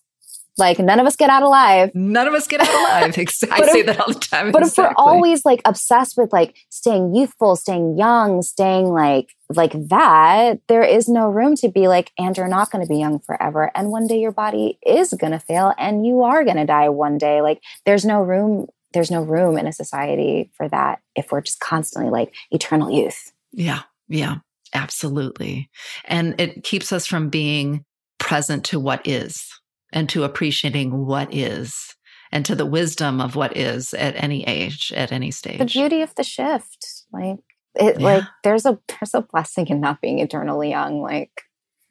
like 0.58 0.78
none 0.78 0.98
of 0.98 1.06
us 1.06 1.16
get 1.16 1.30
out 1.30 1.42
alive. 1.42 1.94
None 1.94 2.26
of 2.26 2.34
us 2.34 2.46
get 2.46 2.60
out 2.60 2.68
alive. 2.68 3.14
I 3.50 3.62
say 3.72 3.82
that 3.82 4.00
all 4.00 4.12
the 4.12 4.18
time. 4.18 4.50
But 4.50 4.62
exactly. 4.62 4.84
if 4.84 4.90
we're 4.90 4.94
always 4.96 5.44
like 5.44 5.60
obsessed 5.64 6.16
with 6.16 6.32
like 6.32 6.56
staying 6.68 7.14
youthful, 7.14 7.56
staying 7.56 7.96
young, 7.96 8.42
staying 8.42 8.86
like 8.86 9.34
like 9.54 9.72
that, 9.88 10.60
there 10.68 10.82
is 10.82 11.08
no 11.08 11.30
room 11.30 11.54
to 11.56 11.68
be 11.68 11.88
like, 11.88 12.12
and 12.18 12.36
you're 12.36 12.48
not 12.48 12.70
going 12.70 12.84
to 12.84 12.88
be 12.88 12.98
young 12.98 13.20
forever. 13.20 13.70
And 13.74 13.90
one 13.90 14.06
day 14.06 14.20
your 14.20 14.32
body 14.32 14.78
is 14.84 15.14
going 15.14 15.32
to 15.32 15.38
fail, 15.38 15.72
and 15.78 16.04
you 16.04 16.22
are 16.22 16.44
going 16.44 16.56
to 16.56 16.66
die 16.66 16.88
one 16.88 17.18
day. 17.18 17.40
Like 17.40 17.62
there's 17.86 18.04
no 18.04 18.20
room. 18.22 18.66
There's 18.94 19.10
no 19.10 19.22
room 19.22 19.58
in 19.58 19.66
a 19.66 19.72
society 19.72 20.50
for 20.56 20.68
that 20.68 21.00
if 21.14 21.30
we're 21.30 21.42
just 21.42 21.60
constantly 21.60 22.10
like 22.10 22.32
eternal 22.50 22.90
youth. 22.90 23.32
Yeah, 23.52 23.82
yeah, 24.08 24.36
absolutely. 24.74 25.70
And 26.04 26.40
it 26.40 26.64
keeps 26.64 26.92
us 26.92 27.06
from 27.06 27.28
being 27.28 27.84
present 28.18 28.64
to 28.66 28.80
what 28.80 29.06
is 29.06 29.48
and 29.92 30.08
to 30.10 30.24
appreciating 30.24 31.06
what 31.06 31.32
is 31.34 31.94
and 32.30 32.44
to 32.44 32.54
the 32.54 32.66
wisdom 32.66 33.20
of 33.20 33.36
what 33.36 33.56
is 33.56 33.94
at 33.94 34.22
any 34.22 34.44
age, 34.44 34.92
at 34.94 35.12
any 35.12 35.30
stage. 35.30 35.58
The 35.58 35.64
beauty 35.64 36.02
of 36.02 36.14
the 36.14 36.24
shift. 36.24 37.04
Like 37.12 37.38
it 37.74 38.00
yeah. 38.00 38.04
like 38.04 38.24
there's 38.44 38.66
a 38.66 38.78
there's 38.88 39.14
a 39.14 39.22
blessing 39.22 39.68
in 39.68 39.80
not 39.80 40.00
being 40.00 40.18
eternally 40.18 40.70
young. 40.70 41.00
Like 41.00 41.42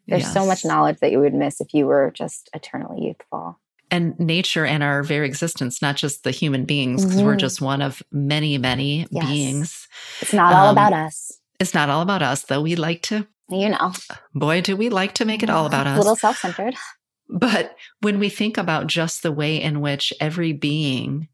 there's 0.08 0.24
yes. 0.24 0.34
so 0.34 0.46
much 0.46 0.64
knowledge 0.64 1.00
that 1.00 1.12
you 1.12 1.20
would 1.20 1.34
miss 1.34 1.60
if 1.60 1.74
you 1.74 1.86
were 1.86 2.12
just 2.16 2.50
eternally 2.54 3.06
youthful. 3.06 3.60
And 3.90 4.20
nature 4.20 4.66
and 4.66 4.84
our 4.84 5.02
very 5.02 5.26
existence, 5.26 5.82
not 5.82 5.96
just 5.96 6.24
the 6.24 6.32
human 6.32 6.66
beings, 6.66 7.04
because 7.04 7.20
mm-hmm. 7.20 7.26
we're 7.26 7.38
just 7.38 7.62
one 7.62 7.82
of 7.82 8.04
many, 8.12 8.58
many 8.58 9.08
yes. 9.10 9.26
beings. 9.26 9.88
It's 10.22 10.34
not 10.34 10.54
all 10.54 10.68
um, 10.68 10.74
about 10.74 10.92
us. 10.92 11.40
It's 11.60 11.74
not 11.74 11.90
all 11.90 12.02
about 12.02 12.22
us, 12.22 12.44
though 12.44 12.62
we 12.62 12.76
like 12.76 13.02
to 13.04 13.28
you 13.50 13.70
know. 13.70 13.94
Boy, 14.34 14.62
do 14.62 14.76
we 14.76 14.90
like 14.90 15.14
to 15.16 15.26
make 15.26 15.44
it 15.44 15.50
all 15.50 15.66
about 15.66 15.88
us. 15.88 15.96
A 15.96 16.00
little 16.00 16.16
self 16.16 16.38
centered. 16.38 16.76
But 17.30 17.76
when 18.02 18.20
we 18.20 18.30
think 18.30 18.58
about 18.58 18.88
just 18.88 19.24
the 19.24 19.32
way 19.32 19.62
in 19.62 19.82
which 19.82 20.14
every 20.20 20.54
being 20.54 21.28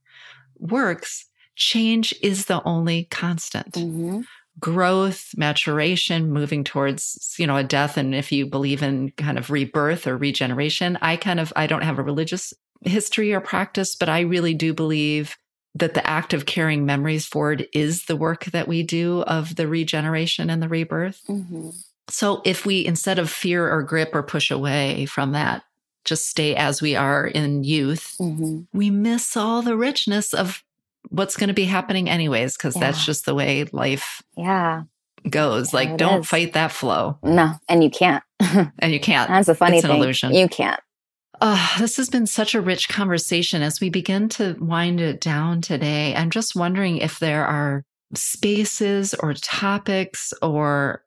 works, 0.57 1.25
change 1.55 2.13
is 2.21 2.45
the 2.45 2.63
only 2.63 3.05
constant. 3.05 3.73
Mm-hmm. 3.73 4.21
Growth, 4.59 5.31
maturation, 5.35 6.31
moving 6.31 6.63
towards, 6.63 7.35
you 7.37 7.47
know, 7.47 7.57
a 7.57 7.63
death. 7.63 7.97
And 7.97 8.13
if 8.13 8.31
you 8.31 8.45
believe 8.45 8.83
in 8.83 9.11
kind 9.11 9.37
of 9.37 9.49
rebirth 9.49 10.07
or 10.07 10.17
regeneration, 10.17 10.97
I 11.01 11.15
kind 11.15 11.39
of, 11.39 11.51
I 11.55 11.67
don't 11.67 11.83
have 11.83 11.99
a 11.99 12.03
religious 12.03 12.53
history 12.81 13.33
or 13.33 13.39
practice, 13.39 13.95
but 13.95 14.09
I 14.09 14.21
really 14.21 14.53
do 14.53 14.73
believe 14.73 15.37
that 15.75 15.93
the 15.93 16.07
act 16.07 16.33
of 16.33 16.45
carrying 16.45 16.85
memories 16.85 17.25
forward 17.25 17.67
is 17.73 18.05
the 18.05 18.15
work 18.15 18.45
that 18.45 18.67
we 18.67 18.83
do 18.83 19.21
of 19.21 19.55
the 19.55 19.67
regeneration 19.67 20.49
and 20.49 20.61
the 20.61 20.69
rebirth. 20.69 21.21
Mm-hmm. 21.27 21.71
So 22.09 22.41
if 22.45 22.65
we, 22.65 22.85
instead 22.85 23.17
of 23.17 23.29
fear 23.29 23.71
or 23.71 23.81
grip 23.81 24.13
or 24.13 24.23
push 24.23 24.51
away 24.51 25.05
from 25.05 25.31
that, 25.31 25.63
just 26.05 26.27
stay 26.27 26.55
as 26.55 26.81
we 26.81 26.95
are 26.95 27.25
in 27.25 27.63
youth, 27.63 28.15
mm-hmm. 28.19 28.61
we 28.77 28.89
miss 28.89 29.37
all 29.37 29.61
the 29.61 29.77
richness 29.77 30.33
of 30.33 30.63
what's 31.09 31.37
going 31.37 31.47
to 31.47 31.53
be 31.53 31.65
happening 31.65 32.09
anyways, 32.09 32.57
because 32.57 32.75
yeah. 32.75 32.81
that's 32.81 33.05
just 33.05 33.25
the 33.25 33.33
way 33.33 33.65
life 33.71 34.21
yeah. 34.35 34.83
goes. 35.29 35.71
Yeah, 35.73 35.79
like, 35.79 35.97
don't 35.97 36.21
is. 36.21 36.27
fight 36.27 36.53
that 36.53 36.71
flow. 36.71 37.17
No, 37.23 37.53
and 37.69 37.83
you 37.83 37.89
can't. 37.89 38.23
and 38.79 38.91
you 38.91 38.99
can't. 38.99 39.29
That's 39.29 39.47
a 39.47 39.55
funny 39.55 39.77
it's 39.77 39.87
thing. 39.87 39.95
illusion. 39.95 40.33
You 40.33 40.49
can't. 40.49 40.79
Uh, 41.45 41.77
this 41.77 41.97
has 41.97 42.09
been 42.09 42.25
such 42.25 42.55
a 42.55 42.61
rich 42.61 42.87
conversation 42.87 43.61
as 43.61 43.81
we 43.81 43.89
begin 43.89 44.29
to 44.29 44.55
wind 44.61 45.01
it 45.01 45.19
down 45.19 45.59
today. 45.59 46.15
I'm 46.15 46.29
just 46.29 46.55
wondering 46.55 46.99
if 46.99 47.19
there 47.19 47.45
are 47.45 47.83
spaces 48.13 49.13
or 49.15 49.33
topics 49.33 50.33
or 50.41 51.03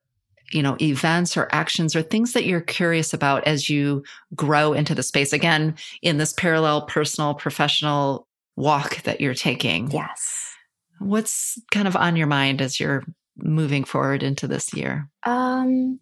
you 0.52 0.62
know, 0.62 0.76
events 0.78 1.38
or 1.38 1.48
actions 1.52 1.96
or 1.96 2.02
things 2.02 2.34
that 2.34 2.44
you're 2.44 2.60
curious 2.60 3.14
about 3.14 3.46
as 3.46 3.70
you 3.70 4.04
grow 4.34 4.74
into 4.74 4.94
the 4.94 5.02
space 5.02 5.32
again 5.32 5.74
in 6.02 6.18
this 6.18 6.34
parallel 6.34 6.82
personal 6.82 7.34
professional 7.34 8.28
walk 8.56 9.02
that 9.04 9.22
you're 9.22 9.34
taking? 9.34 9.90
Yes. 9.90 10.54
What's 10.98 11.58
kind 11.72 11.88
of 11.88 11.96
on 11.96 12.14
your 12.14 12.26
mind 12.26 12.60
as 12.60 12.78
you're 12.78 13.04
moving 13.38 13.84
forward 13.84 14.22
into 14.22 14.46
this 14.46 14.74
year? 14.74 15.08
Um 15.24 15.98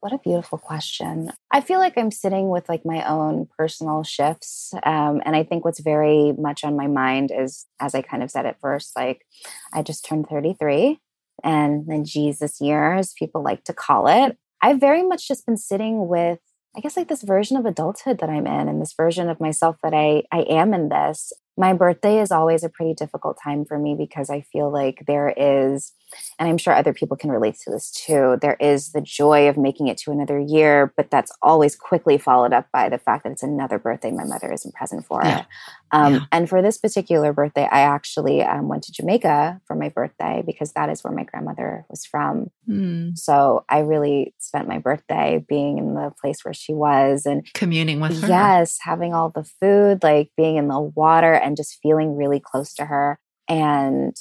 what 0.00 0.12
a 0.12 0.18
beautiful 0.18 0.58
question. 0.58 1.32
I 1.50 1.60
feel 1.60 1.78
like 1.78 1.96
I'm 1.96 2.10
sitting 2.10 2.50
with 2.50 2.68
like 2.68 2.84
my 2.84 3.06
own 3.08 3.48
personal 3.56 4.02
shifts. 4.04 4.72
Um, 4.84 5.20
and 5.24 5.34
I 5.34 5.42
think 5.42 5.64
what's 5.64 5.80
very 5.80 6.32
much 6.38 6.64
on 6.64 6.76
my 6.76 6.86
mind 6.86 7.32
is, 7.36 7.66
as 7.80 7.94
I 7.94 8.02
kind 8.02 8.22
of 8.22 8.30
said 8.30 8.46
at 8.46 8.60
first, 8.60 8.94
like 8.96 9.26
I 9.72 9.82
just 9.82 10.04
turned 10.04 10.28
33 10.28 11.00
and 11.42 11.86
then 11.86 12.04
Jesus 12.04 12.60
year, 12.60 12.94
as 12.94 13.12
people 13.12 13.42
like 13.42 13.64
to 13.64 13.72
call 13.72 14.06
it. 14.08 14.36
I've 14.60 14.80
very 14.80 15.02
much 15.02 15.28
just 15.28 15.46
been 15.46 15.56
sitting 15.56 16.08
with, 16.08 16.38
I 16.76 16.80
guess, 16.80 16.96
like 16.96 17.08
this 17.08 17.22
version 17.22 17.56
of 17.56 17.64
adulthood 17.64 18.18
that 18.18 18.30
I'm 18.30 18.46
in 18.46 18.68
and 18.68 18.80
this 18.80 18.94
version 18.96 19.28
of 19.28 19.40
myself 19.40 19.76
that 19.82 19.94
I, 19.94 20.22
I 20.32 20.40
am 20.42 20.74
in 20.74 20.88
this. 20.88 21.32
My 21.58 21.72
birthday 21.72 22.20
is 22.20 22.30
always 22.30 22.62
a 22.62 22.68
pretty 22.68 22.94
difficult 22.94 23.36
time 23.42 23.64
for 23.64 23.78
me 23.78 23.96
because 23.98 24.30
I 24.30 24.42
feel 24.42 24.72
like 24.72 25.04
there 25.06 25.34
is, 25.36 25.92
and 26.38 26.48
I'm 26.48 26.56
sure 26.56 26.72
other 26.72 26.94
people 26.94 27.16
can 27.16 27.32
relate 27.32 27.56
to 27.64 27.70
this 27.72 27.90
too, 27.90 28.38
there 28.40 28.56
is 28.60 28.92
the 28.92 29.00
joy 29.00 29.48
of 29.48 29.58
making 29.58 29.88
it 29.88 29.98
to 29.98 30.12
another 30.12 30.38
year, 30.38 30.94
but 30.96 31.10
that's 31.10 31.32
always 31.42 31.74
quickly 31.74 32.16
followed 32.16 32.52
up 32.52 32.68
by 32.72 32.88
the 32.88 32.98
fact 32.98 33.24
that 33.24 33.32
it's 33.32 33.42
another 33.42 33.78
birthday 33.78 34.12
my 34.12 34.24
mother 34.24 34.52
isn't 34.52 34.72
present 34.74 35.04
for. 35.04 35.20
Yeah. 35.24 35.44
Um, 35.90 36.14
yeah. 36.14 36.20
And 36.30 36.48
for 36.48 36.62
this 36.62 36.78
particular 36.78 37.32
birthday, 37.32 37.66
I 37.70 37.80
actually 37.80 38.42
um, 38.42 38.68
went 38.68 38.84
to 38.84 38.92
Jamaica 38.92 39.60
for 39.66 39.74
my 39.74 39.88
birthday 39.88 40.44
because 40.46 40.72
that 40.74 40.90
is 40.90 41.02
where 41.02 41.12
my 41.12 41.24
grandmother 41.24 41.86
was 41.88 42.04
from. 42.04 42.50
Mm. 42.68 43.18
So 43.18 43.64
I 43.68 43.80
really 43.80 44.34
spent 44.38 44.68
my 44.68 44.78
birthday 44.78 45.44
being 45.48 45.78
in 45.78 45.94
the 45.94 46.12
place 46.20 46.44
where 46.44 46.54
she 46.54 46.72
was 46.72 47.26
and 47.26 47.50
communing 47.54 48.00
with 48.00 48.20
her. 48.20 48.28
Yes, 48.28 48.78
having 48.80 49.12
all 49.14 49.30
the 49.30 49.44
food, 49.44 50.02
like 50.02 50.30
being 50.36 50.56
in 50.56 50.68
the 50.68 50.80
water 50.80 51.32
and 51.48 51.56
just 51.56 51.78
feeling 51.82 52.16
really 52.16 52.40
close 52.40 52.72
to 52.74 52.84
her. 52.84 53.18
And 53.48 54.14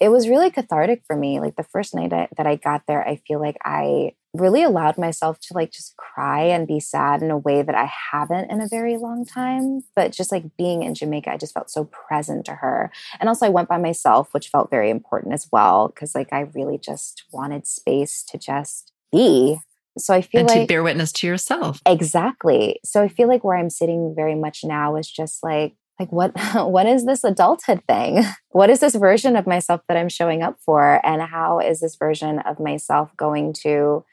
it 0.00 0.10
was 0.10 0.28
really 0.28 0.50
cathartic 0.50 1.04
for 1.06 1.16
me. 1.16 1.40
Like 1.40 1.56
the 1.56 1.62
first 1.62 1.94
night 1.94 2.12
I, 2.12 2.28
that 2.36 2.46
I 2.46 2.56
got 2.56 2.82
there, 2.86 3.06
I 3.06 3.22
feel 3.26 3.40
like 3.40 3.56
I 3.64 4.12
really 4.34 4.62
allowed 4.62 4.98
myself 4.98 5.38
to 5.38 5.54
like 5.54 5.70
just 5.70 5.94
cry 5.96 6.42
and 6.42 6.66
be 6.66 6.80
sad 6.80 7.22
in 7.22 7.30
a 7.30 7.38
way 7.38 7.62
that 7.62 7.74
I 7.74 7.88
haven't 8.10 8.50
in 8.50 8.60
a 8.60 8.68
very 8.68 8.96
long 8.96 9.24
time. 9.24 9.82
But 9.94 10.10
just 10.10 10.32
like 10.32 10.56
being 10.58 10.82
in 10.82 10.94
Jamaica, 10.94 11.30
I 11.30 11.36
just 11.36 11.54
felt 11.54 11.70
so 11.70 11.84
present 11.84 12.44
to 12.46 12.56
her. 12.56 12.90
And 13.20 13.28
also, 13.28 13.46
I 13.46 13.50
went 13.50 13.68
by 13.68 13.78
myself, 13.78 14.28
which 14.32 14.48
felt 14.48 14.70
very 14.70 14.90
important 14.90 15.34
as 15.34 15.48
well, 15.52 15.88
because 15.88 16.14
like 16.14 16.32
I 16.32 16.40
really 16.52 16.78
just 16.78 17.24
wanted 17.32 17.66
space 17.66 18.24
to 18.30 18.38
just 18.38 18.92
be. 19.12 19.58
So 19.98 20.14
I 20.14 20.22
feel 20.22 20.40
and 20.40 20.48
like 20.48 20.60
to 20.62 20.66
bear 20.66 20.82
witness 20.82 21.12
to 21.12 21.26
yourself. 21.26 21.80
Exactly. 21.86 22.80
So 22.84 23.02
I 23.02 23.08
feel 23.08 23.28
like 23.28 23.44
where 23.44 23.56
I'm 23.56 23.70
sitting 23.70 24.14
very 24.16 24.34
much 24.34 24.60
now 24.64 24.96
is 24.96 25.08
just 25.08 25.42
like 25.42 25.74
like 25.98 26.12
what 26.12 26.32
what 26.54 26.86
is 26.86 27.04
this 27.04 27.24
adulthood 27.24 27.82
thing? 27.88 28.24
What 28.50 28.68
is 28.68 28.80
this 28.80 28.94
version 28.94 29.34
of 29.36 29.46
myself 29.46 29.80
that 29.88 29.96
i'm 29.96 30.10
showing 30.10 30.42
up 30.42 30.56
for? 30.60 31.00
And 31.06 31.22
how 31.22 31.58
is 31.58 31.80
this 31.80 31.96
version 31.96 32.38
of 32.40 32.60
myself 32.60 33.16
going 33.16 33.54
to 33.62 34.04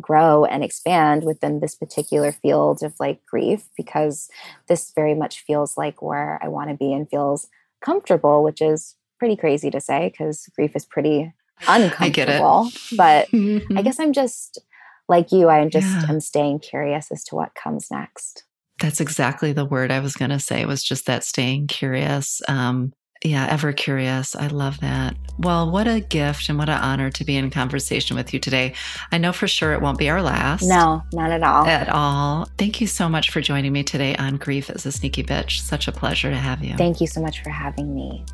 grow 0.00 0.44
and 0.44 0.62
expand 0.62 1.24
within 1.24 1.58
this 1.58 1.74
particular 1.74 2.30
field 2.30 2.84
of 2.84 2.94
like 3.00 3.26
grief? 3.26 3.68
Because 3.76 4.28
this 4.68 4.92
very 4.94 5.14
much 5.14 5.44
feels 5.44 5.76
like 5.76 6.00
where 6.00 6.38
i 6.42 6.48
want 6.48 6.70
to 6.70 6.76
be 6.76 6.92
and 6.92 7.08
feels 7.08 7.48
comfortable 7.84 8.42
which 8.44 8.60
is 8.60 8.94
pretty 9.18 9.36
crazy 9.36 9.70
to 9.70 9.80
say 9.80 10.10
because 10.10 10.48
grief 10.54 10.76
is 10.76 10.84
pretty 10.84 11.32
uncomfortable. 11.66 12.70
But 12.96 13.28
i 13.76 13.82
guess 13.82 13.98
i'm 13.98 14.12
just 14.12 14.60
like 15.08 15.32
you 15.32 15.48
i'm 15.48 15.70
just 15.70 15.88
yeah. 15.88 16.06
am 16.08 16.20
staying 16.20 16.60
curious 16.60 17.10
as 17.10 17.24
to 17.24 17.34
what 17.34 17.54
comes 17.54 17.90
next 17.90 18.44
that's 18.80 19.00
exactly 19.00 19.52
the 19.52 19.64
word 19.64 19.90
I 19.90 20.00
was 20.00 20.14
going 20.14 20.30
to 20.30 20.38
say 20.38 20.64
was 20.64 20.82
just 20.82 21.06
that 21.06 21.24
staying 21.24 21.66
curious. 21.66 22.40
Um, 22.48 22.92
yeah, 23.24 23.48
ever 23.50 23.72
curious. 23.72 24.36
I 24.36 24.46
love 24.46 24.78
that. 24.80 25.16
Well, 25.38 25.70
what 25.70 25.88
a 25.88 26.00
gift 26.00 26.48
and 26.48 26.56
what 26.56 26.68
an 26.68 26.80
honor 26.80 27.10
to 27.10 27.24
be 27.24 27.36
in 27.36 27.50
conversation 27.50 28.16
with 28.16 28.32
you 28.32 28.38
today. 28.38 28.74
I 29.10 29.18
know 29.18 29.32
for 29.32 29.48
sure 29.48 29.72
it 29.72 29.82
won't 29.82 29.98
be 29.98 30.08
our 30.08 30.22
last. 30.22 30.62
No, 30.62 31.02
not 31.12 31.32
at 31.32 31.42
all. 31.42 31.66
At 31.66 31.88
all. 31.88 32.48
Thank 32.58 32.80
you 32.80 32.86
so 32.86 33.08
much 33.08 33.30
for 33.30 33.40
joining 33.40 33.72
me 33.72 33.82
today 33.82 34.14
on 34.16 34.36
Grief 34.36 34.70
is 34.70 34.86
a 34.86 34.92
Sneaky 34.92 35.24
Bitch. 35.24 35.60
Such 35.60 35.88
a 35.88 35.92
pleasure 35.92 36.30
to 36.30 36.36
have 36.36 36.62
you. 36.62 36.76
Thank 36.76 37.00
you 37.00 37.08
so 37.08 37.20
much 37.20 37.42
for 37.42 37.50
having 37.50 37.92
me. 37.92 38.24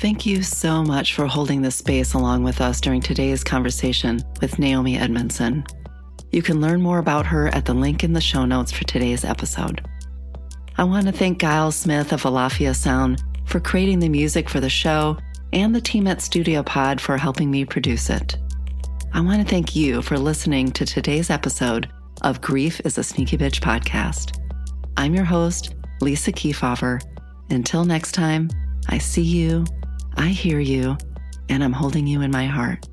Thank 0.00 0.24
you 0.24 0.42
so 0.42 0.82
much 0.82 1.12
for 1.12 1.26
holding 1.26 1.60
this 1.60 1.76
space 1.76 2.14
along 2.14 2.42
with 2.42 2.62
us 2.62 2.80
during 2.80 3.02
today's 3.02 3.44
conversation 3.44 4.22
with 4.40 4.58
Naomi 4.58 4.96
Edmondson. 4.96 5.62
You 6.32 6.40
can 6.40 6.58
learn 6.58 6.80
more 6.80 7.00
about 7.00 7.26
her 7.26 7.48
at 7.48 7.66
the 7.66 7.74
link 7.74 8.02
in 8.02 8.14
the 8.14 8.20
show 8.22 8.46
notes 8.46 8.72
for 8.72 8.82
today's 8.84 9.26
episode. 9.26 9.86
I 10.78 10.84
want 10.84 11.04
to 11.04 11.12
thank 11.12 11.38
Giles 11.38 11.76
Smith 11.76 12.14
of 12.14 12.22
Alafia 12.22 12.74
Sound 12.74 13.22
for 13.44 13.60
creating 13.60 13.98
the 13.98 14.08
music 14.08 14.48
for 14.48 14.58
the 14.58 14.70
show 14.70 15.18
and 15.52 15.74
the 15.74 15.82
team 15.82 16.06
at 16.06 16.22
Studio 16.22 16.62
Pod 16.62 16.98
for 16.98 17.18
helping 17.18 17.50
me 17.50 17.66
produce 17.66 18.08
it. 18.08 18.38
I 19.12 19.20
want 19.20 19.42
to 19.42 19.46
thank 19.46 19.76
you 19.76 20.00
for 20.00 20.18
listening 20.18 20.72
to 20.72 20.86
today's 20.86 21.28
episode 21.28 21.90
of 22.22 22.40
Grief 22.40 22.80
is 22.86 22.96
a 22.96 23.04
Sneaky 23.04 23.36
Bitch 23.36 23.60
podcast. 23.60 24.40
I'm 24.96 25.14
your 25.14 25.26
host, 25.26 25.74
Lisa 26.00 26.32
Keefauver. 26.32 27.02
Until 27.50 27.84
next 27.84 28.12
time, 28.12 28.48
I 28.88 28.96
see 28.96 29.20
you 29.20 29.66
I 30.20 30.28
hear 30.28 30.60
you, 30.60 30.98
and 31.48 31.64
I'm 31.64 31.72
holding 31.72 32.06
you 32.06 32.20
in 32.20 32.30
my 32.30 32.44
heart. 32.44 32.86